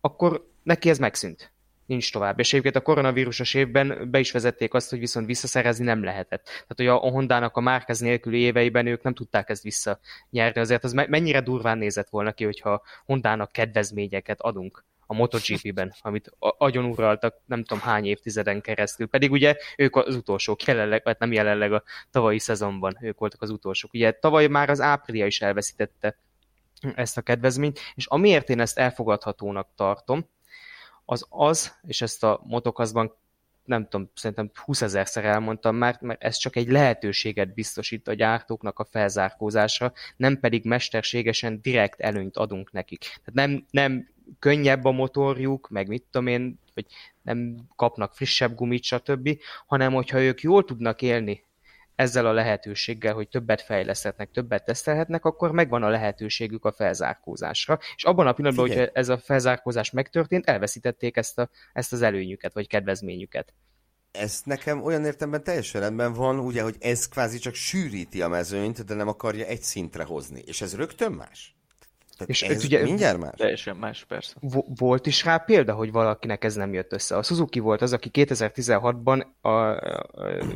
[0.00, 1.52] akkor neki ez megszűnt.
[1.88, 2.38] Nincs tovább.
[2.38, 6.44] És egyébként a koronavírusos évben be is vezették azt, hogy viszont visszaszerezni nem lehetett.
[6.44, 10.60] Tehát, hogy a Hondának a Márkez nélküli éveiben ők nem tudták ezt visszanyerni.
[10.60, 16.84] Azért az mennyire durván nézett volna ki, hogyha Hondának kedvezményeket adunk a MotoGP-ben, amit agyon
[16.84, 19.06] uraltak nem tudom hány évtizeden keresztül.
[19.06, 23.50] Pedig ugye ők az utolsók jelenleg, vagy nem jelenleg a tavalyi szezonban, ők voltak az
[23.50, 23.92] utolsók.
[23.92, 26.18] Ugye tavaly már az áprilia is elveszítette
[26.94, 30.28] ezt a kedvezményt, és amiért én ezt elfogadhatónak tartom,
[31.10, 33.14] az az, és ezt a motokazban
[33.64, 38.78] nem tudom, szerintem 20 ezerszer elmondtam már, mert ez csak egy lehetőséget biztosít a gyártóknak
[38.78, 42.98] a felzárkózásra, nem pedig mesterségesen direkt előnyt adunk nekik.
[43.00, 46.86] Tehát nem, nem könnyebb a motorjuk, meg mit tudom én, hogy
[47.22, 51.44] nem kapnak frissebb gumit, stb., hanem hogyha ők jól tudnak élni
[51.98, 57.78] ezzel a lehetőséggel, hogy többet fejleszthetnek, többet tesztelhetnek, akkor megvan a lehetőségük a felzárkózásra.
[57.96, 62.52] És abban a pillanatban, hogy ez a felzárkózás megtörtént, elveszítették ezt, a, ezt az előnyüket,
[62.52, 63.54] vagy kedvezményüket.
[64.10, 68.84] Ez nekem olyan értemben teljesen rendben van, ugye, hogy ez kvázi csak sűríti a mezőnyt,
[68.84, 70.42] de nem akarja egy szintre hozni.
[70.46, 71.57] És ez rögtön más?
[72.18, 73.32] Tehát és ez ugye mindjárt más?
[73.36, 74.34] Teljesen más, persze.
[74.78, 77.16] Volt is rá példa, hogy valakinek ez nem jött össze.
[77.16, 79.80] A Suzuki volt az, aki 2016-ban a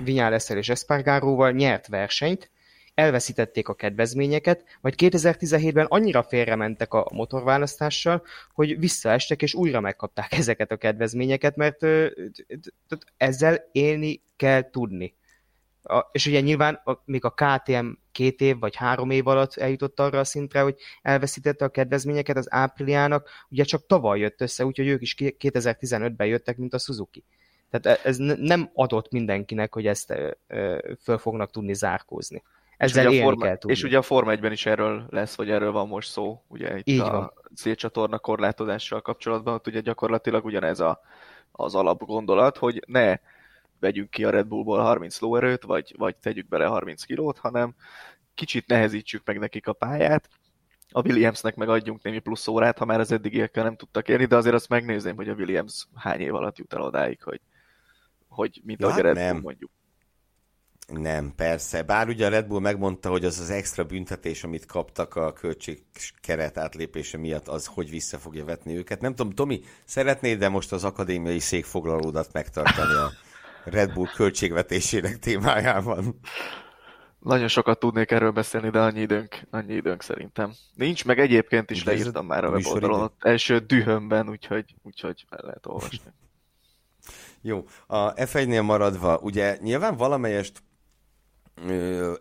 [0.05, 2.51] Vinyales és Espargaróval nyert versenyt,
[2.95, 10.71] elveszítették a kedvezményeket, majd 2017-ben annyira félrementek a motorválasztással, hogy visszaestek és újra megkapták ezeket
[10.71, 11.87] a kedvezményeket, mert
[13.17, 15.15] ezzel élni kell tudni.
[15.83, 20.01] A, és ugye nyilván a, még a KTM két év vagy három év alatt eljutott
[20.01, 24.87] arra a szintre, hogy elveszítette a kedvezményeket az ápriliának, ugye csak tavaly jött össze, úgyhogy
[24.87, 27.25] ők is 2015-ben jöttek, mint a Suzuki.
[27.71, 30.15] Tehát e, ez nem adott mindenkinek, hogy ezt
[31.03, 32.43] föl fognak tudni zárkózni.
[32.77, 33.77] Ezzel és, forma, kell tudni.
[33.77, 36.87] és ugye a Forma 1-ben is erről lesz, vagy erről van most szó, ugye itt
[36.87, 37.33] Így a van.
[37.57, 41.01] célcsatorna korlátozással kapcsolatban, ott ugye gyakorlatilag ugyanez a,
[41.53, 43.17] az alapgondolat, hogy ne
[43.83, 47.75] vegyünk ki a Red Bullból 30 lóerőt, vagy, vagy tegyük bele 30 kilót, hanem
[48.35, 50.29] kicsit nehezítsük meg nekik a pályát,
[50.93, 54.37] a Williamsnek meg adjunk némi plusz órát, ha már az eddigiekkel nem tudtak érni, de
[54.37, 57.41] azért azt megnézném, hogy a Williams hány év alatt jut el odáig, hogy,
[58.29, 59.71] hogy mint ja, a Red Bull mondjuk.
[60.87, 61.83] Nem, persze.
[61.83, 65.35] Bár ugye a Red Bull megmondta, hogy az az extra büntetés, amit kaptak a
[66.21, 69.01] keret átlépése miatt, az hogy vissza fogja vetni őket.
[69.01, 73.11] Nem tudom, Tomi, szeretnéd de most az akadémiai székfoglalódat megtartani a
[73.65, 76.21] Red Bull költségvetésének témájában.
[77.19, 80.53] Nagyon sokat tudnék erről beszélni, de annyi időnk, annyi időnk szerintem.
[80.75, 85.99] Nincs, meg egyébként is leírtam már a weboldalon, első dühömben, úgyhogy, úgyhogy el lehet olvasni.
[87.43, 90.63] Jó, a F1-nél maradva, ugye nyilván valamelyest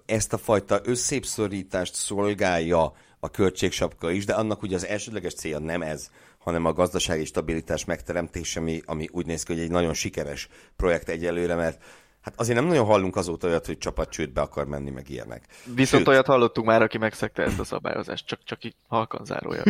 [0.06, 5.82] ezt a fajta összépszorítást szolgálja a költségsapka is, de annak ugye az elsődleges célja nem
[5.82, 6.12] ez,
[6.44, 11.10] hanem a gazdasági stabilitás megteremtése, ami, ami úgy néz ki, hogy egy nagyon sikeres projekt
[11.10, 11.84] egyelőre, mert
[12.22, 15.44] Hát azért nem nagyon hallunk azóta olyat, hogy csapat csődbe akar menni, meg ilyenek.
[15.64, 19.64] Viszont Sőt, olyat hallottunk már, aki megszegte ezt a szabályozást, csak, csak így halkan zárója.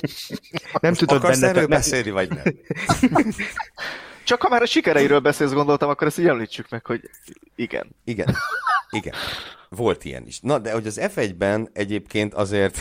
[0.80, 2.42] nem tudod Akarsz benne, erről beszélni, vagy nem?
[4.24, 7.10] Csak ha már a sikereiről beszélsz, gondoltam, akkor ezt így említsük meg, hogy
[7.54, 7.86] igen.
[8.04, 8.34] Igen.
[8.90, 9.14] Igen.
[9.68, 10.40] Volt ilyen is.
[10.40, 12.78] Na, de hogy az F1-ben egyébként azért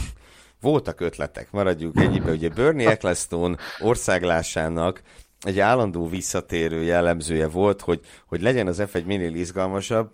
[0.64, 2.32] voltak ötletek, maradjuk ennyibe.
[2.32, 5.02] Ugye Bernie Ecclestone országlásának
[5.40, 10.12] egy állandó visszatérő jellemzője volt, hogy, hogy legyen az F1 minél izgalmasabb,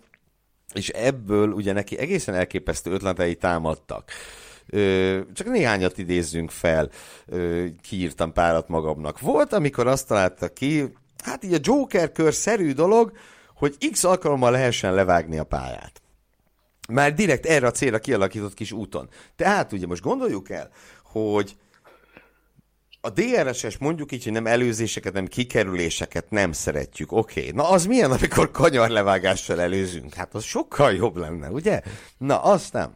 [0.74, 4.12] és ebből ugye neki egészen elképesztő ötletei támadtak.
[5.34, 6.90] Csak néhányat idézzünk fel,
[7.26, 9.20] ö, kiírtam párat magamnak.
[9.20, 10.94] Volt, amikor azt találta ki,
[11.24, 13.12] hát így a Joker kör szerű dolog,
[13.56, 16.02] hogy x alkalommal lehessen levágni a pályát.
[16.90, 19.10] Már direkt erre a célra kialakított kis úton.
[19.36, 20.70] Tehát ugye most gondoljuk el,
[21.04, 21.56] hogy
[23.02, 27.12] a DRS-es mondjuk így, hogy nem előzéseket, nem kikerüléseket nem szeretjük.
[27.12, 27.52] Oké, okay.
[27.52, 30.14] na az milyen, amikor kanyarlevágással előzünk?
[30.14, 31.82] Hát az sokkal jobb lenne, ugye?
[32.18, 32.96] Na, azt nem.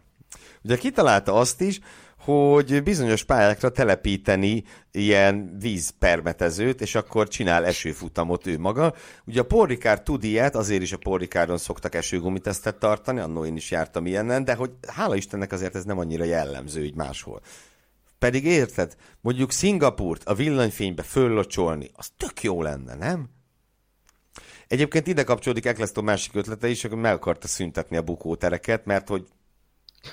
[0.63, 1.79] Ugye kitalálta azt is,
[2.23, 8.93] hogy bizonyos pályákra telepíteni ilyen vízpermetezőt, és akkor csinál esőfutamot ő maga.
[9.25, 13.71] Ugye a porrikár tud ilyet, azért is a porrikáron szoktak esőgumitesztet tartani, annó én is
[13.71, 17.41] jártam ilyenen, de hogy hála Istennek azért ez nem annyira jellemző így máshol.
[18.19, 23.29] Pedig érted, mondjuk Szingapurt a villanyfénybe föllocsolni, az tök jó lenne, nem?
[24.67, 29.27] Egyébként ide kapcsolódik Eccleston másik ötlete is, hogy meg akarta szüntetni a bukótereket, mert hogy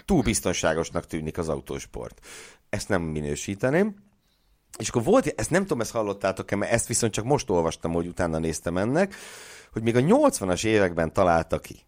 [0.05, 2.27] túl biztonságosnak tűnik az autósport.
[2.69, 3.95] Ezt nem minősíteném.
[4.79, 8.07] És akkor volt, ezt nem tudom, ezt hallottátok-e, mert ezt viszont csak most olvastam, hogy
[8.07, 9.15] utána néztem ennek,
[9.73, 11.87] hogy még a 80-as években találta ki,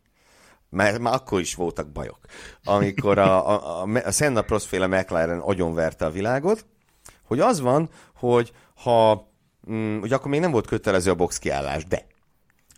[0.70, 2.18] mert már akkor is voltak bajok,
[2.64, 6.66] amikor a, a, a, a Senna Prost féle McLaren agyonverte a világot,
[7.24, 9.28] hogy az van, hogy ha
[9.70, 12.07] mm, ugye akkor még nem volt kötelező a box kiállás, de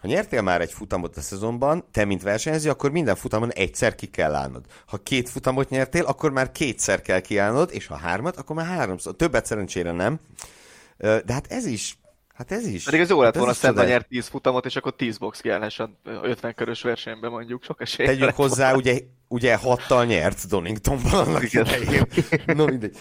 [0.05, 4.07] ha nyertél már egy futamot a szezonban, te mint versenyző, akkor minden futamon egyszer ki
[4.07, 4.65] kell állnod.
[4.87, 9.17] Ha két futamot nyertél, akkor már kétszer kell kiállnod, és ha hármat, akkor már háromszor.
[9.17, 10.21] Többet szerencsére nem.
[10.99, 11.99] De hát ez is
[12.35, 12.85] Hát ez is.
[12.85, 15.79] Pedig ez jó lett hát volna, Szenta nyert 10 futamot, és akkor 10 box kiállás
[15.79, 15.91] a
[16.23, 18.07] 50 körös versenyben mondjuk, sok esély.
[18.07, 18.79] Tegyük hozzá, volna.
[18.79, 22.07] ugye, ugye hattal nyert Doningtonban annak idején.
[22.47, 22.97] no, mindegy.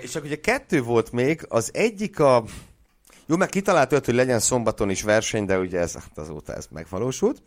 [0.00, 2.44] És akkor ugye kettő volt még, az egyik a...
[3.26, 6.66] Jó, meg kitalált őt, hogy legyen szombaton is verseny, de ugye ez, hát azóta ez
[6.70, 7.42] megvalósult.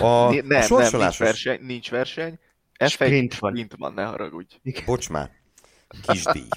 [0.00, 2.38] A, nem, a nem, nincs verseny, nincs verseny.
[2.86, 3.50] Sprint van.
[3.50, 4.54] Sprint van, ne haragudj.
[4.86, 5.30] Bocs már.
[6.06, 6.48] Kisdíj.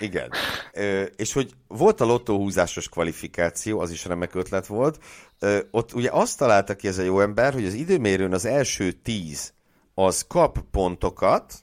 [0.00, 0.30] Igen.
[0.72, 4.98] Ö, és hogy volt a lottóhúzásos kvalifikáció, az is remek ötlet volt.
[5.38, 8.92] Ö, ott ugye azt találta ki ez a jó ember, hogy az időmérőn az első
[8.92, 9.52] tíz
[9.94, 11.54] az kap pontokat,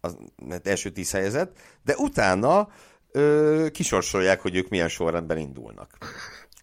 [0.00, 0.16] az
[0.62, 2.68] első tíz helyezett, de utána
[3.12, 5.98] ö, kisorsolják, hogy ők milyen sorrendben indulnak.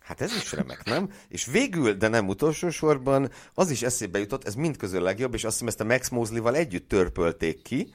[0.10, 1.12] Hát ez is remek, nem?
[1.28, 5.44] És végül, de nem utolsó sorban, az is eszébe jutott, ez mind közül legjobb, és
[5.44, 7.94] azt hiszem ezt a Max Mosley-val együtt törpölték ki,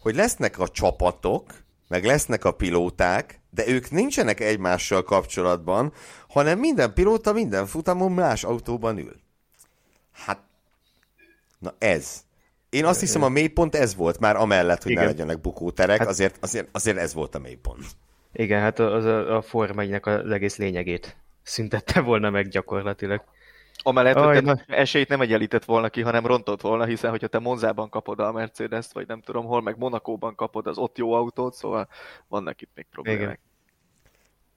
[0.00, 1.52] hogy lesznek a csapatok,
[1.88, 5.92] meg lesznek a pilóták, de ők nincsenek egymással kapcsolatban,
[6.28, 9.16] hanem minden pilóta minden futamon más autóban ül.
[10.12, 10.42] Hát,
[11.58, 12.24] na ez.
[12.70, 15.04] Én azt hiszem a mélypont ez volt már amellett, hogy Igen.
[15.04, 16.08] ne legyenek bukóterek, hát...
[16.08, 17.84] azért, azért, azért ez volt a mélypont.
[18.32, 23.24] Igen, hát az a, a Forma az egész lényegét szüntette volna meg gyakorlatilag.
[23.82, 27.88] Amellett, hogy te esélyt nem egyenlített volna ki, hanem rontott volna, hiszen hogyha te Monzában
[27.88, 31.88] kapod a Mercedes-t, vagy nem tudom hol, meg Monakóban kapod az ott jó autót, szóval
[32.28, 33.20] vannak itt még problémák.
[33.20, 33.38] Igen.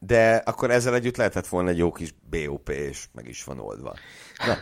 [0.05, 3.93] De akkor ezzel együtt lehetett volna egy jó kis BOP, és meg is van oldva.
[4.45, 4.57] Na,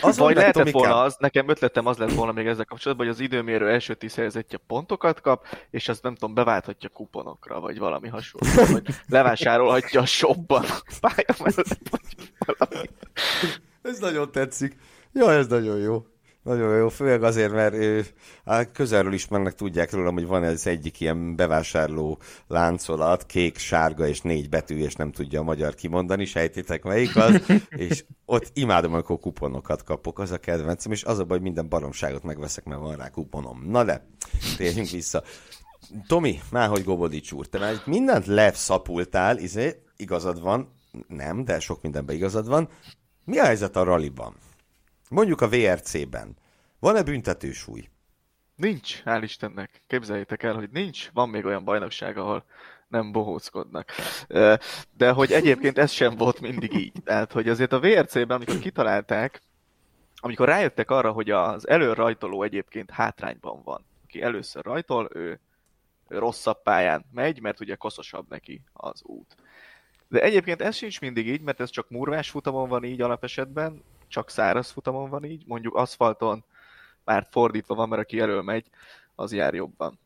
[0.08, 0.80] az vagy lehetett Tomikám...
[0.80, 4.14] volna az, nekem ötletem az lett volna még ezzel kapcsolatban, hogy az időmérő első tíz
[4.14, 10.06] helyezettje pontokat kap, és azt nem tudom, beválthatja kuponokra, vagy valami hasonló, vagy levásárolhatja a
[10.06, 10.64] shopban
[11.00, 12.88] pálya mellett, vagy valami.
[13.82, 14.76] Ez nagyon tetszik.
[15.12, 16.06] Ja, ez nagyon jó.
[16.46, 18.06] Nagyon jó, főleg azért, mert ő,
[18.44, 24.20] hát közelről ismernek, tudják rólam, hogy van ez egyik ilyen bevásárló láncolat, kék, sárga és
[24.20, 27.42] négy betű, és nem tudja a magyar kimondani, sejtétek melyik az,
[27.86, 31.68] és ott imádom, amikor kuponokat kapok, az a kedvencem, és az a baj, hogy minden
[31.68, 33.62] baromságot megveszek, mert van rá kuponom.
[33.68, 34.06] Na de,
[34.56, 35.22] térjünk vissza.
[36.06, 40.72] Tomi, már hogy Gobodics úr, te már mindent leszapultál, izé, igazad van,
[41.08, 42.68] nem, de sok mindenben igazad van.
[43.24, 44.34] Mi a helyzet a ralliban?
[45.08, 46.36] Mondjuk a VRC-ben.
[46.78, 47.88] Van-e büntetősúly?
[48.56, 49.82] Nincs, hál' Istennek.
[49.86, 51.10] Képzeljétek el, hogy nincs.
[51.12, 52.44] Van még olyan bajnokság, ahol
[52.88, 53.90] nem bohóckodnak.
[54.96, 56.92] De hogy egyébként ez sem volt mindig így.
[57.04, 59.42] Tehát, hogy azért a VRC-ben, amikor kitalálták,
[60.16, 65.40] amikor rájöttek arra, hogy az előrajtoló egyébként hátrányban van, aki először rajtol, ő,
[66.08, 69.36] rosszabb pályán megy, mert ugye koszosabb neki az út.
[70.08, 73.82] De egyébként ez sincs mindig így, mert ez csak murvás futamon van így alapesetben,
[74.16, 76.44] csak száraz futamon van így, mondjuk aszfalton
[77.04, 78.70] már fordítva van, mert aki elől megy,
[79.14, 79.98] az jár jobban.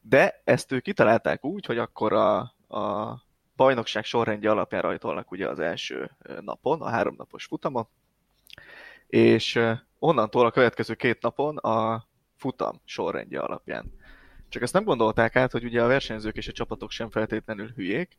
[0.00, 2.38] De ezt ők kitalálták úgy, hogy akkor a,
[2.68, 3.14] a
[3.56, 7.88] bajnokság sorrendje alapján rajtolnak ugye az első napon, a háromnapos futamon,
[9.06, 9.60] és
[9.98, 13.92] onnantól a következő két napon a futam sorrendje alapján.
[14.48, 18.18] Csak ezt nem gondolták át, hogy ugye a versenyzők és a csapatok sem feltétlenül hülyék,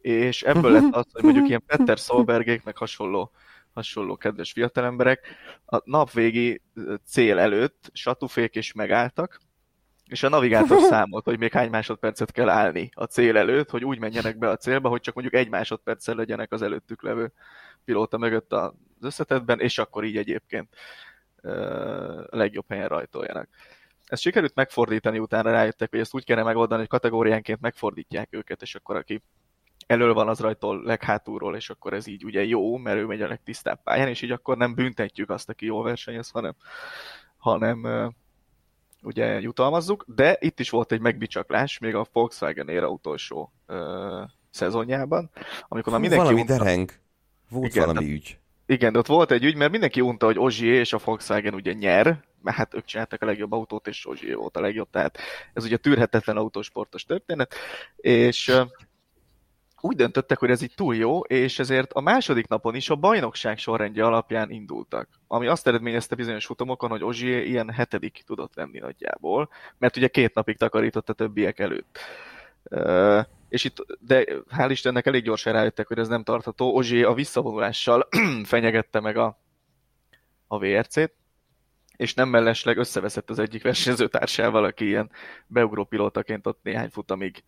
[0.00, 3.32] és ebből lett az, hogy mondjuk ilyen Petter Solbergék, meg hasonló,
[3.74, 5.26] hasonló kedves fiatalemberek
[5.64, 6.62] a napvégi
[7.06, 9.40] cél előtt satufék is megálltak,
[10.06, 13.98] és a navigátor számolt, hogy még hány másodpercet kell állni a cél előtt, hogy úgy
[13.98, 17.32] menjenek be a célba, hogy csak mondjuk egy másodperccel legyenek az előttük levő
[17.84, 20.76] pilóta mögött az összetetben, és akkor így egyébként
[22.30, 23.48] a legjobb helyen rajtoljanak.
[24.04, 28.74] Ezt sikerült megfordítani, utána rájöttek, hogy ezt úgy kellene megoldani, hogy kategóriánként megfordítják őket, és
[28.74, 29.22] akkor aki
[29.86, 33.28] elől van az rajtól leghátulról, és akkor ez így ugye jó, mert ő megy a
[33.28, 36.54] legtisztább pályán, és így akkor nem büntetjük azt, aki jól versenyez, hanem,
[37.36, 37.86] hanem
[39.02, 43.76] ugye jutalmazzuk, de itt is volt egy megbicsaklás, még a Volkswagen éra utolsó uh,
[44.50, 45.30] szezonjában,
[45.68, 46.24] amikor már mindenki...
[46.24, 46.56] Valami unta...
[46.56, 46.92] dereng.
[47.48, 48.38] Volt igen, valami ügy.
[48.66, 51.72] Igen, de ott volt egy ügy, mert mindenki unta, hogy Ozsié és a Volkswagen ugye
[51.72, 55.18] nyer, mert hát ők csináltak a legjobb autót, és Ozsié volt a legjobb, tehát
[55.52, 57.54] ez ugye tűrhetetlen autósportos történet,
[57.96, 58.52] és
[59.84, 63.58] úgy döntöttek, hogy ez így túl jó, és ezért a második napon is a bajnokság
[63.58, 65.08] sorrendje alapján indultak.
[65.26, 70.34] Ami azt eredményezte bizonyos futamokon, hogy Ozsié ilyen hetedik tudott lenni nagyjából, mert ugye két
[70.34, 71.98] napig takarított a többiek előtt.
[72.70, 74.24] Uh, és itt, de
[74.56, 76.74] hál' Istennek elég gyorsan rájöttek, hogy ez nem tartható.
[76.74, 78.08] Ozsié a visszavonulással
[78.44, 79.38] fenyegette meg a,
[80.46, 81.12] a VRC-t,
[81.96, 85.10] és nem mellesleg összeveszett az egyik versenyzőtársával, aki ilyen
[85.46, 87.44] beugró pilótaként ott néhány futamig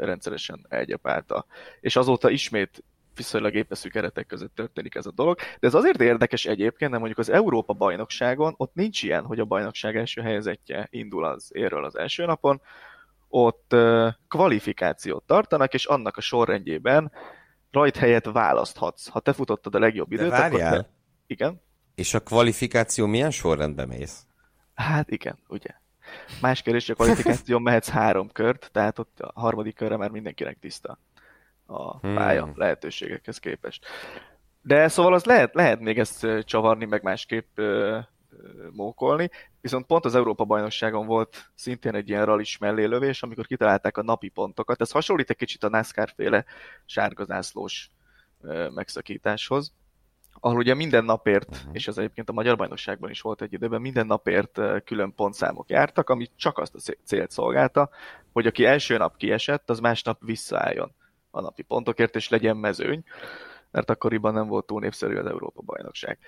[0.00, 1.46] rendszeresen elgyepálta.
[1.80, 2.84] És azóta ismét
[3.16, 5.38] viszonylag épeszű keretek között történik ez a dolog.
[5.60, 9.44] De ez azért érdekes egyébként, nem mondjuk az Európa bajnokságon, ott nincs ilyen, hogy a
[9.44, 12.60] bajnokság első helyezettje indul az érről az első napon,
[13.28, 13.76] ott
[14.28, 17.12] kvalifikációt tartanak, és annak a sorrendjében
[17.70, 19.08] rajt helyet választhatsz.
[19.08, 20.88] Ha te futottad a legjobb időt, akkor te...
[21.26, 21.60] Igen.
[21.94, 24.26] És a kvalifikáció milyen sorrendben mész?
[24.74, 25.80] Hát igen, ugye.
[26.40, 30.58] Más kérdés, hogy a kvalifikáció mehetsz három kört, tehát ott a harmadik körre már mindenkinek
[30.58, 30.98] tiszta
[31.66, 32.14] a hmm.
[32.14, 32.52] pálya hmm.
[32.56, 33.86] lehetőségekhez képest.
[34.62, 37.58] De szóval az lehet, lehet még ezt csavarni, meg másképp
[38.70, 39.30] mókolni,
[39.60, 44.80] viszont pont az Európa-bajnokságon volt szintén egy ilyen rallis mellélövés, amikor kitalálták a napi pontokat.
[44.80, 46.44] Ez hasonlít egy kicsit a NASCAR-féle
[46.84, 47.90] sárgazászlós
[48.74, 49.72] megszakításhoz,
[50.44, 51.70] ahol ugye minden napért, uh-huh.
[51.72, 56.10] és ez egyébként a Magyar Bajnokságban is volt egy időben, minden napért külön pontszámok jártak,
[56.10, 57.90] ami csak azt a célt szolgálta,
[58.32, 60.94] hogy aki első nap kiesett, az másnap visszaálljon
[61.30, 63.02] a napi pontokért, és legyen mezőny,
[63.70, 66.18] mert akkoriban nem volt túl népszerű az Európa-bajnokság.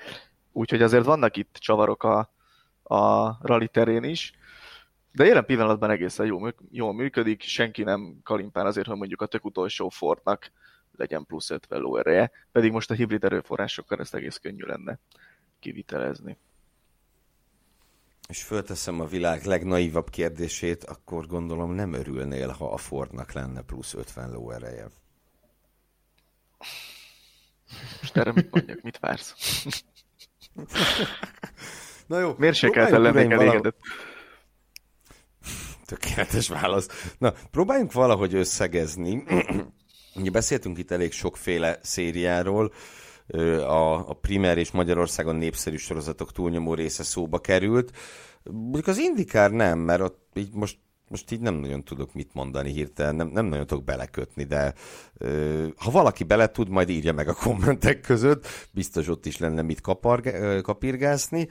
[0.52, 2.18] Úgyhogy azért vannak itt csavarok a,
[2.82, 4.32] a rally terén is,
[5.12, 9.44] de jelen pillanatban egészen jól, jól működik, senki nem kalimpál azért, hogy mondjuk a tök
[9.44, 10.50] utolsó Fordnak
[10.96, 14.98] legyen plusz 50 lóereje, pedig most a hibrid erőforrásokkal ezt egész könnyű lenne
[15.60, 16.38] kivitelezni.
[18.28, 23.94] És fölteszem a világ legnaivabb kérdését, akkor gondolom nem örülnél, ha a Fordnak lenne plusz
[23.94, 24.88] 50 lóereje.
[28.00, 29.34] Most erre mit mondjak, mit vársz?
[32.06, 32.34] Na jó.
[32.38, 33.76] Mérsékelten lennék elégedett.
[35.84, 37.14] Tökéletes válasz.
[37.18, 39.24] Na, próbáljunk valahogy összegezni.
[40.16, 42.72] Ugye beszéltünk itt elég sokféle szériáról,
[43.66, 47.92] a, a primer és Magyarországon népszerű sorozatok túlnyomó része szóba került.
[48.42, 50.78] Mondjuk az Indikár nem, mert ott így most
[51.08, 54.74] most így nem nagyon tudok mit mondani hirtelen, nem, nem nagyon tudok belekötni, de
[55.76, 59.80] ha valaki bele tud, majd írja meg a kommentek között, biztos ott is lenne mit
[59.80, 61.48] kaparg- kapirgászni.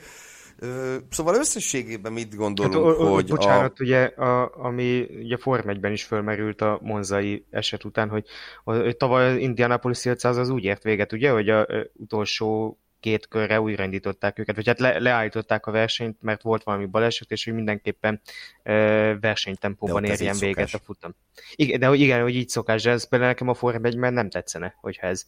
[1.09, 3.83] Szóval összességében mit gondolunk, hát, o, o, hogy Bocsánat, a...
[3.83, 8.25] ugye, a, ami ugye Form 1 is fölmerült a Monzai eset után, hogy,
[8.63, 13.27] hogy tavaly az Indianapolis 500 az úgy ért véget, ugye, hogy a, a utolsó két
[13.27, 17.53] körre újraindították őket, vagy hát le, leállították a versenyt, mert volt valami baleset, és hogy
[17.53, 18.21] mindenképpen
[18.63, 20.73] ö, versenytempóban érjen véget szokás.
[20.73, 21.15] a futam.
[21.55, 24.29] Igen, de hogy igen, hogy így szokás, de ez például nekem a Form 1 nem
[24.29, 25.25] tetszene, hogyha ez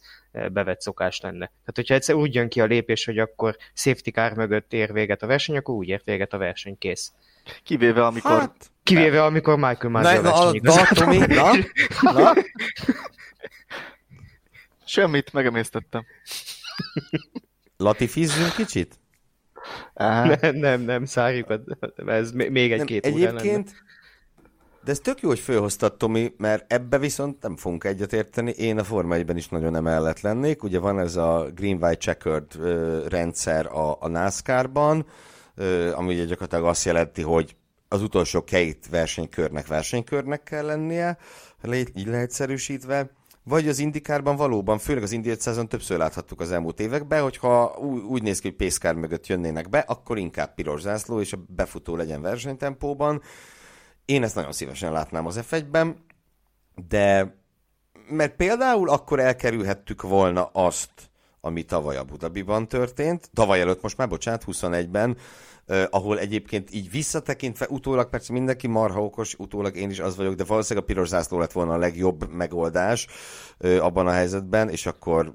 [0.52, 1.46] bevett szokás lenne.
[1.46, 5.22] Tehát, hogyha egyszer úgy jön ki a lépés, hogy akkor safety car mögött ér véget
[5.22, 7.12] a verseny, akkor úgy ért véget a verseny, kész.
[7.62, 8.38] Kivéve, amikor...
[8.38, 11.26] Hát, Kivéve, amikor Michael Masi a versenyig.
[11.26, 11.52] Na,
[12.00, 12.32] na, na.
[14.84, 16.04] Semmit, megemésztettem.
[17.76, 18.98] Latifizzünk kicsit?
[19.94, 21.54] Nem, nem, nem, szárjuk,
[22.06, 23.84] ez még egy-két Egyébként,
[24.86, 28.50] de ez tök jó, hogy fölhoztad, Tomi, mert ebbe viszont nem fogunk egyetérteni.
[28.50, 30.62] Én a Forma 1 is nagyon emellett lennék.
[30.62, 32.46] Ugye van ez a Green-White Checkered
[33.08, 35.06] rendszer a, a NASCAR-ban,
[35.94, 37.56] ami ugye gyakorlatilag azt jelenti, hogy
[37.88, 41.18] az utolsó két versenykörnek versenykörnek kell lennie,
[41.94, 43.10] így leegyszerűsítve
[43.48, 48.02] vagy az indikárban valóban, főleg az Indy 500-on többször láthattuk az elmúlt években, hogyha úgy,
[48.02, 51.96] úgy néz ki, hogy pészkár mögött jönnének be, akkor inkább piros zászló, és a befutó
[51.96, 53.22] legyen versenytempóban.
[54.04, 56.04] Én ezt nagyon szívesen látnám az F1-ben,
[56.88, 57.36] de
[58.08, 61.10] mert például akkor elkerülhettük volna azt,
[61.46, 65.16] ami tavaly Abu Dhabiban történt, tavaly előtt most már, bocsánat, 21-ben,
[65.68, 70.34] Uh, ahol egyébként így visszatekintve, utólag persze mindenki marha okos, utólag én is az vagyok,
[70.34, 73.06] de valószínűleg a piros zászló lett volna a legjobb megoldás
[73.58, 75.34] uh, abban a helyzetben, és akkor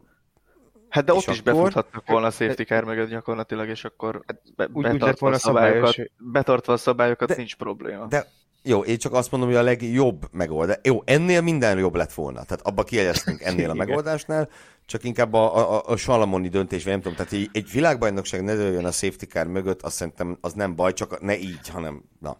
[0.91, 1.53] Hát de ott is akkor...
[1.53, 4.21] befuthattak volna a safety car mögött gyakorlatilag, és akkor
[4.55, 8.05] be, úgy, betartva, úgy a szabályokat, betartva a szabályokat de, nincs probléma.
[8.05, 8.27] De
[8.63, 10.77] jó, én csak azt mondom, hogy a legjobb megoldás.
[10.83, 12.43] Jó, ennél minden jobb lett volna.
[12.43, 14.49] Tehát abba kiegyeztünk ennél a megoldásnál,
[14.85, 18.85] csak inkább a, a, a Salamoni döntés, vagy nem tudom, tehát egy világbajnokság ne jön
[18.85, 22.37] a safety car mögött, azt szerintem az nem baj, csak ne így, hanem na,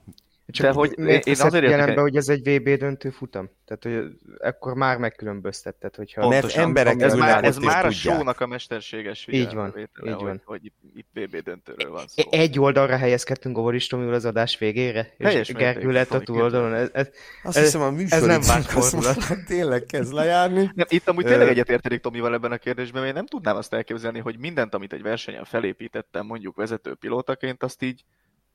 [0.51, 3.49] csak De hogy én, én azért jelenbe, hogy ez egy VB döntő futam?
[3.65, 6.27] Tehát, hogy akkor már megkülönböztetted, hogyha...
[6.27, 10.41] Mert emberek ez már, ez már a show-nak a mesterséges így van, vétele, így van.
[10.45, 12.23] Hogy, hogy itt VB döntőről van szó.
[12.29, 16.73] Egy oldalra helyezkedtünk a Tomiul az adás végére, és Gergő lett a túloldalon.
[16.73, 17.09] Ez, ez,
[17.43, 19.17] Azt ez, hiszem a műsor ez nem vált fordulat.
[19.47, 20.71] Tényleg kezd lejárni.
[20.73, 24.19] Nem, itt amúgy tényleg egyetértenék Tomival ebben a kérdésben, mert én nem tudnám azt elképzelni,
[24.19, 28.03] hogy mindent, amit egy versenyen felépítettem, mondjuk vezető pilótaként, azt így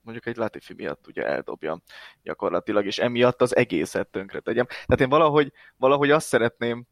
[0.07, 1.83] mondjuk egy Latifi miatt ugye eldobjam
[2.23, 4.67] gyakorlatilag, és emiatt az egészet tönkre tegyem.
[4.67, 6.85] Tehát én valahogy, valahogy azt szeretném,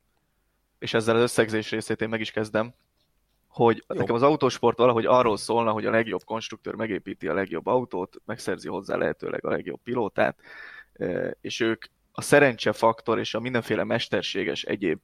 [0.79, 2.75] és ezzel az összegzés részét én meg is kezdem,
[3.49, 3.99] hogy Jó.
[3.99, 8.69] nekem az autósport valahogy arról szólna, hogy a legjobb konstruktőr megépíti a legjobb autót, megszerzi
[8.69, 10.39] hozzá lehetőleg a legjobb pilótát,
[11.41, 15.01] és ők a szerencsefaktor és a mindenféle mesterséges egyéb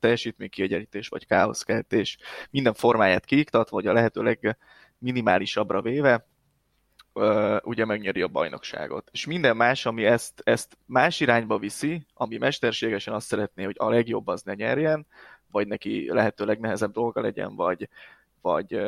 [0.00, 2.18] teljesítménykiegyenlítés vagy káoszkeltés
[2.50, 6.26] minden formáját kiiktat, vagy a lehető legminimálisabbra véve,
[7.16, 9.08] uh, ugye megnyeri a bajnokságot.
[9.12, 13.88] És minden más, ami ezt, ezt más irányba viszi, ami mesterségesen azt szeretné, hogy a
[13.88, 15.06] legjobb az ne nyerjen,
[15.50, 17.88] vagy neki lehető legnehezebb dolga legyen, vagy,
[18.40, 18.80] vagy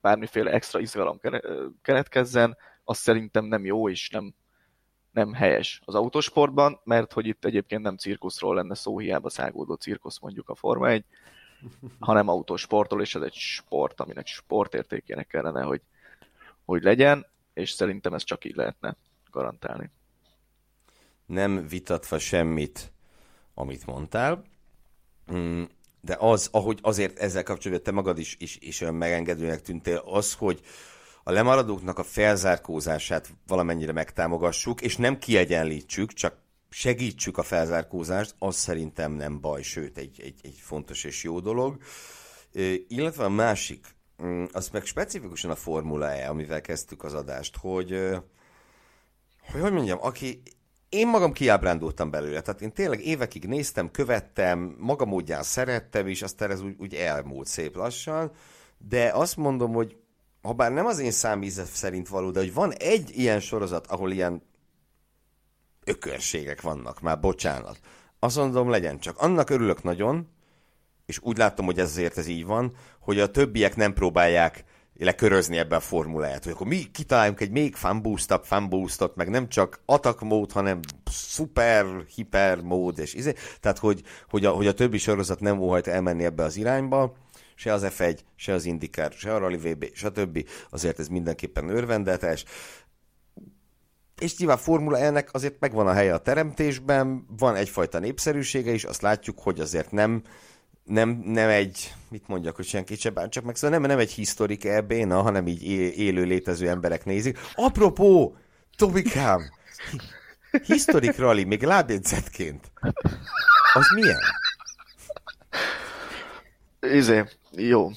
[0.00, 1.20] bármiféle extra izgalom
[1.82, 4.34] keletkezzen, az szerintem nem jó, és nem,
[5.10, 10.18] nem helyes az autósportban, mert hogy itt egyébként nem cirkuszról lenne szó, hiába szágódó cirkusz
[10.18, 11.04] mondjuk a Forma 1,
[11.98, 15.80] hanem autósportról, és ez egy sport, aminek sportértékének kellene, hogy,
[16.64, 18.96] hogy legyen, és szerintem ez csak így lehetne
[19.30, 19.90] garantálni.
[21.26, 22.92] Nem vitatva semmit,
[23.54, 24.44] amit mondtál,
[25.32, 25.62] mm,
[26.00, 30.34] de az, ahogy azért ezzel kapcsolatban te magad is, is, is olyan megengedőnek tűntél, az,
[30.34, 30.60] hogy
[31.24, 36.36] a lemaradóknak a felzárkózását valamennyire megtámogassuk, és nem kiegyenlítsük, csak
[36.70, 41.82] segítsük a felzárkózást, az szerintem nem baj, sőt, egy, egy, egy fontos és jó dolog.
[42.88, 43.86] Illetve a másik,
[44.52, 47.90] az meg specifikusan a Formula E, amivel kezdtük az adást, hogy,
[49.52, 50.42] hogy hogy mondjam, aki
[50.88, 56.50] én magam kiábrándultam belőle, tehát én tényleg évekig néztem, követtem, maga módján szerettem, és aztán
[56.50, 58.32] ez úgy, úgy elmúlt szép lassan,
[58.78, 59.96] de azt mondom, hogy
[60.42, 64.12] ha bár nem az én számíze szerint való, de hogy van egy ilyen sorozat, ahol
[64.12, 64.42] ilyen
[65.84, 67.80] ökörségek vannak, már bocsánat.
[68.18, 69.18] Azt mondom, legyen csak.
[69.18, 70.28] Annak örülök nagyon,
[71.06, 74.64] és úgy látom, hogy ezért ez így van, hogy a többiek nem próbálják
[74.98, 79.80] lekörözni ebbe a formuláját, hogy akkor mi kitaláljunk egy még fanboost fanboostot, meg nem csak
[79.84, 80.80] attack mód, hanem
[81.10, 83.34] szuper, hiper mód, és izé.
[83.60, 87.16] Tehát, hogy, hogy, a, hogy a többi sorozat nem óhajt elmenni ebbe az irányba,
[87.54, 90.48] se az F1, se az IndyCar, se a Rally VB, stb.
[90.70, 92.44] Azért ez mindenképpen örvendetes.
[94.20, 99.02] És nyilván Formula ennek azért megvan a helye a teremtésben, van egyfajta népszerűsége is, azt
[99.02, 100.22] látjuk, hogy azért nem,
[100.84, 104.64] nem, nem egy, mit mondjak, hogy senki se csak meg, szóval nem, nem egy historik
[104.64, 105.62] ebéna, hanem így
[105.98, 107.38] élő létező emberek nézik.
[107.54, 108.36] Apropó,
[108.76, 109.40] Tobikám,
[110.66, 112.72] historik rally, még lábjegyzetként.
[113.72, 114.20] Az milyen?
[116.80, 117.90] Izé, jó.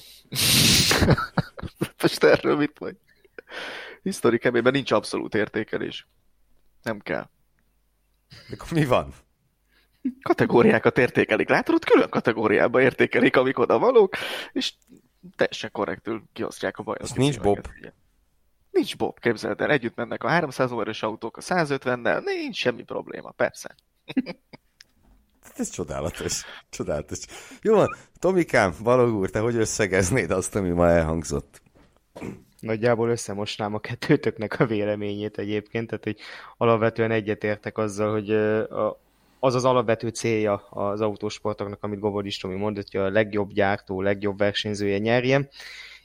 [2.02, 2.96] Most erről mit vagy?
[4.02, 6.06] Historik ebében nincs abszolút értékelés.
[6.82, 7.28] Nem kell.
[8.48, 9.14] Mikor mi van?
[10.22, 11.48] Kategóriákat értékelik.
[11.48, 14.14] Látod, ott külön kategóriába értékelik, amik oda valók,
[14.52, 14.72] és
[15.36, 17.02] teljesen korrektül kiosztják a bajot.
[17.02, 17.68] És nincs Bob.
[18.70, 19.70] Nincs Bob, képzeld el.
[19.70, 23.74] Együtt mennek a 300 óros autók a 150-nel, nincs semmi probléma, persze.
[25.56, 26.44] Ez csodálatos.
[26.68, 27.18] Csodálatos.
[27.62, 31.62] Jó van, Tomikám, Balog úr, te hogy összegeznéd azt, ami ma elhangzott?
[32.60, 36.18] Nagyjából összemosnám a kettőtöknek a véleményét egyébként, tehát hogy
[36.56, 39.00] alapvetően egyetértek azzal, hogy a,
[39.46, 44.38] az az alapvető célja az autósportoknak, amit Govodi Tomi mondott, hogy a legjobb gyártó, legjobb
[44.38, 45.48] versenyzője nyerjen,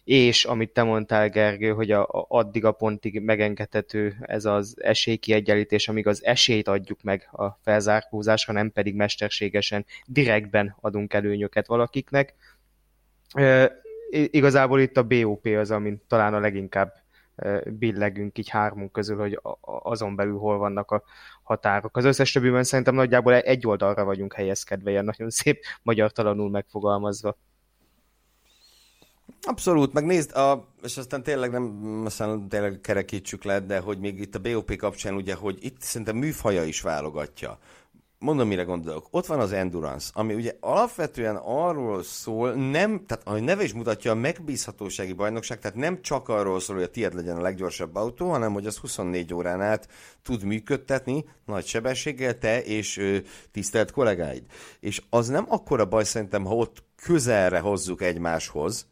[0.04, 5.88] és amit te mondtál, Gergő, hogy a, a, addig a pontig megengedhető ez az esélykiegyenlítés,
[5.88, 12.36] amíg az esélyt adjuk meg a felzárkózásra, nem pedig mesterségesen direktben adunk előnyöket valakiknek.
[13.34, 13.72] E,
[14.10, 17.01] igazából itt a BOP az, amin talán a leginkább
[17.66, 21.04] billegünk így hármunk közül, hogy azon belül hol vannak a
[21.44, 21.98] határok.
[21.98, 27.38] Az összes többiben szerintem nagyjából egy oldalra vagyunk helyezkedve, ilyen nagyon szép magyar talanul megfogalmazva.
[29.42, 34.20] Abszolút, meg nézd, a, és aztán tényleg nem, aztán tényleg kerekítsük le, de hogy még
[34.20, 37.60] itt a BOP kapcsán ugye, hogy itt szerintem műfaja is válogatja
[38.22, 39.08] mondom, mire gondolok.
[39.12, 44.12] Ott van az Endurance, ami ugye alapvetően arról szól, nem, tehát ahogy neve is mutatja,
[44.12, 48.30] a megbízhatósági bajnokság, tehát nem csak arról szól, hogy a tiéd legyen a leggyorsabb autó,
[48.30, 49.88] hanem hogy az 24 órán át
[50.22, 53.18] tud működtetni nagy sebességgel te és ö,
[53.52, 54.44] tisztelt kollégáid.
[54.80, 58.88] És az nem akkora baj szerintem, ha ott közelre hozzuk egymáshoz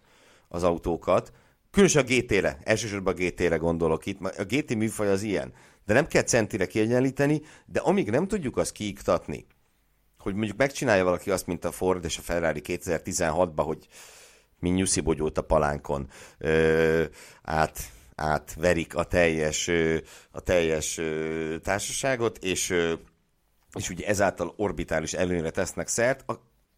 [0.47, 1.31] az autókat,
[1.71, 5.53] Különösen a GT-re, elsősorban a GT-re gondolok itt, a GT műfaj az ilyen
[5.89, 9.45] de nem kell centire kiegyenlíteni, de amíg nem tudjuk azt kiiktatni,
[10.17, 13.87] hogy mondjuk megcsinálja valaki azt, mint a Ford és a Ferrari 2016-ban, hogy
[14.59, 17.03] mint nyuszi bogyót a palánkon ö,
[17.43, 17.79] át,
[18.15, 19.97] átverik a teljes, ö,
[20.31, 22.93] a teljes ö, társaságot, és, ö,
[23.77, 26.25] és ugye ezáltal orbitális előnyre tesznek szert,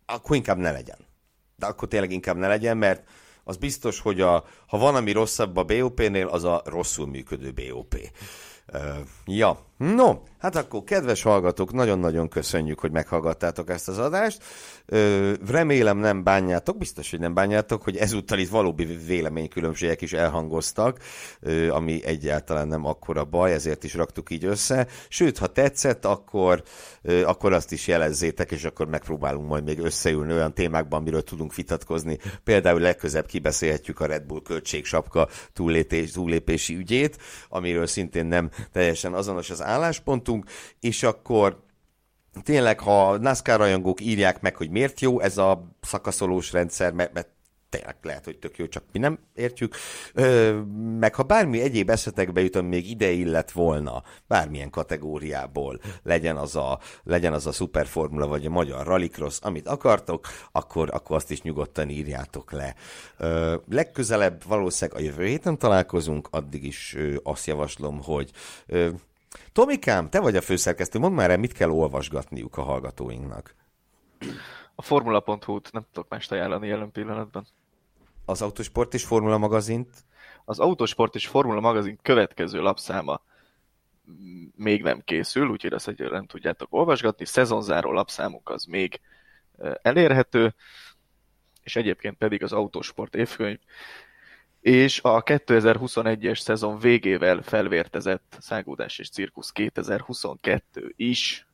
[0.06, 1.00] akkor inkább ne legyen.
[1.56, 3.08] De akkor tényleg inkább ne legyen, mert
[3.44, 7.96] az biztos, hogy a, ha van, ami rosszabb a BOP-nél, az a rosszul működő BOP.
[9.28, 14.44] Ja, no, hát akkor kedves hallgatók, nagyon-nagyon köszönjük, hogy meghallgattátok ezt az adást.
[15.48, 21.00] remélem nem bánjátok, biztos, hogy nem bánjátok, hogy ezúttal itt valóbi véleménykülönbségek is elhangoztak,
[21.70, 24.88] ami egyáltalán nem akkora baj, ezért is raktuk így össze.
[25.08, 26.64] Sőt, ha tetszett, akkor,
[27.26, 32.18] akkor azt is jelezzétek, és akkor megpróbálunk majd még összeülni olyan témákban, amiről tudunk vitatkozni.
[32.44, 37.18] Például legközebb kibeszélhetjük a Red Bull költségsapka túllépés, túllépési ügyét,
[37.50, 40.46] amiről szintén nem teljesen azonos az álláspontunk,
[40.80, 41.64] és akkor
[42.44, 47.30] tényleg, ha NASCAR rajongók írják meg, hogy miért jó ez a szakaszolós rendszer, mert, mert
[47.72, 49.76] tényleg lehet, hogy tök jó, csak mi nem értjük.
[50.14, 50.60] Ö,
[51.00, 56.80] meg ha bármi egyéb esetekbe jutom, még ide illet volna, bármilyen kategóriából, legyen az a,
[57.04, 61.90] legyen az a szuperformula, vagy a magyar rallycross, amit akartok, akkor, akkor azt is nyugodtan
[61.90, 62.76] írjátok le.
[63.18, 68.32] Ö, legközelebb valószínűleg a jövő héten találkozunk, addig is ö, azt javaslom, hogy
[68.66, 68.90] ö,
[69.52, 73.56] Tomikám, te vagy a főszerkesztő, mondd már el, mit kell olvasgatniuk a hallgatóinknak.
[74.76, 77.48] A Formula.hu-t nem tudok mást ajánlani jelen pillanatban.
[78.26, 79.90] Az Autosport és Formula magazint?
[80.46, 83.22] Az Autosport és Formula magazin következő lapszáma
[84.56, 87.26] még nem készül, úgyhogy azt egyébként tudjátok olvasgatni.
[87.26, 89.00] Szezonzáró lapszámuk az még
[89.82, 90.56] elérhető,
[91.64, 93.60] és egyébként pedig az Autosport évkönyv
[94.62, 101.48] és a 2021-es szezon végével felvértezett Szágódás és Cirkusz 2022 is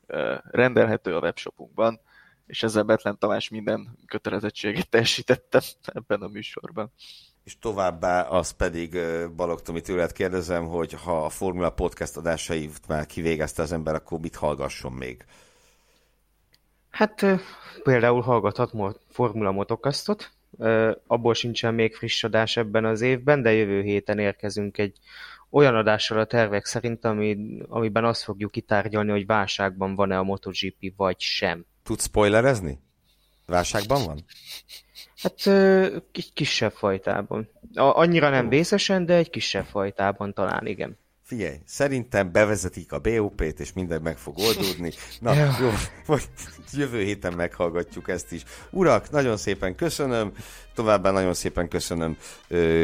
[0.51, 1.99] rendelhető a webshopunkban,
[2.47, 6.91] és ezzel Betlen Tamás minden kötelezettségét teljesítettem ebben a műsorban.
[7.43, 8.99] És továbbá az pedig
[9.35, 14.19] Balog Tomi tőled kérdezem, hogy ha a Formula Podcast adásait már kivégezte az ember, akkor
[14.19, 15.25] mit hallgasson még?
[16.89, 17.25] Hát
[17.83, 18.71] például hallgathat
[19.09, 20.31] Formula Motocastot,
[21.07, 24.97] abból sincsen még friss adás ebben az évben, de jövő héten érkezünk egy
[25.49, 30.93] olyan adással a tervek szerint, ami, amiben azt fogjuk kitárgyalni, hogy válságban van-e a MotoGP
[30.95, 31.65] vagy sem.
[31.83, 32.79] Tudsz spoilerezni?
[33.45, 34.25] Válságban van?
[35.21, 35.47] Hát
[36.11, 37.49] egy kisebb fajtában.
[37.73, 40.97] Annyira nem vészesen, de egy kisebb fajtában talán, igen.
[41.27, 44.91] Figyelj, szerintem bevezetik a BOP-t, és minden meg fog oldódni.
[45.19, 45.69] Na, jó,
[46.07, 46.29] majd
[46.73, 48.43] jövő héten meghallgatjuk ezt is.
[48.71, 50.31] Urak, nagyon szépen köszönöm,
[50.75, 52.17] továbbá nagyon szépen köszönöm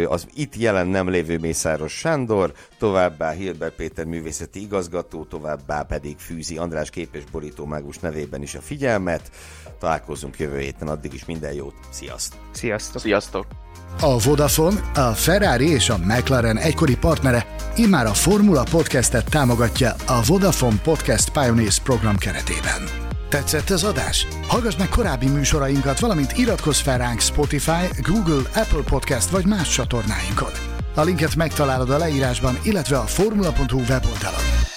[0.06, 6.58] az itt jelen nem lévő Mészáros Sándor, továbbá Hilbert Péter művészeti igazgató, továbbá pedig Fűzi
[6.58, 9.32] András képes borító mágus nevében is a figyelmet.
[9.80, 11.76] Találkozunk jövő héten, addig is minden jót.
[11.90, 12.40] Sziasztok!
[12.52, 13.02] Sziasztok!
[13.02, 13.63] Sziasztok!
[14.00, 17.46] A Vodafone, a Ferrari és a McLaren egykori partnere
[17.76, 22.82] immár a Formula Podcastet támogatja a Vodafone Podcast Pioneers program keretében.
[23.30, 24.28] Tetszett az adás?
[24.48, 30.52] Hallgass meg korábbi műsorainkat, valamint iratkozz fel ránk Spotify, Google, Apple Podcast vagy más csatornáinkon.
[30.96, 34.73] A linket megtalálod a leírásban, illetve a formula.hu weboldalon.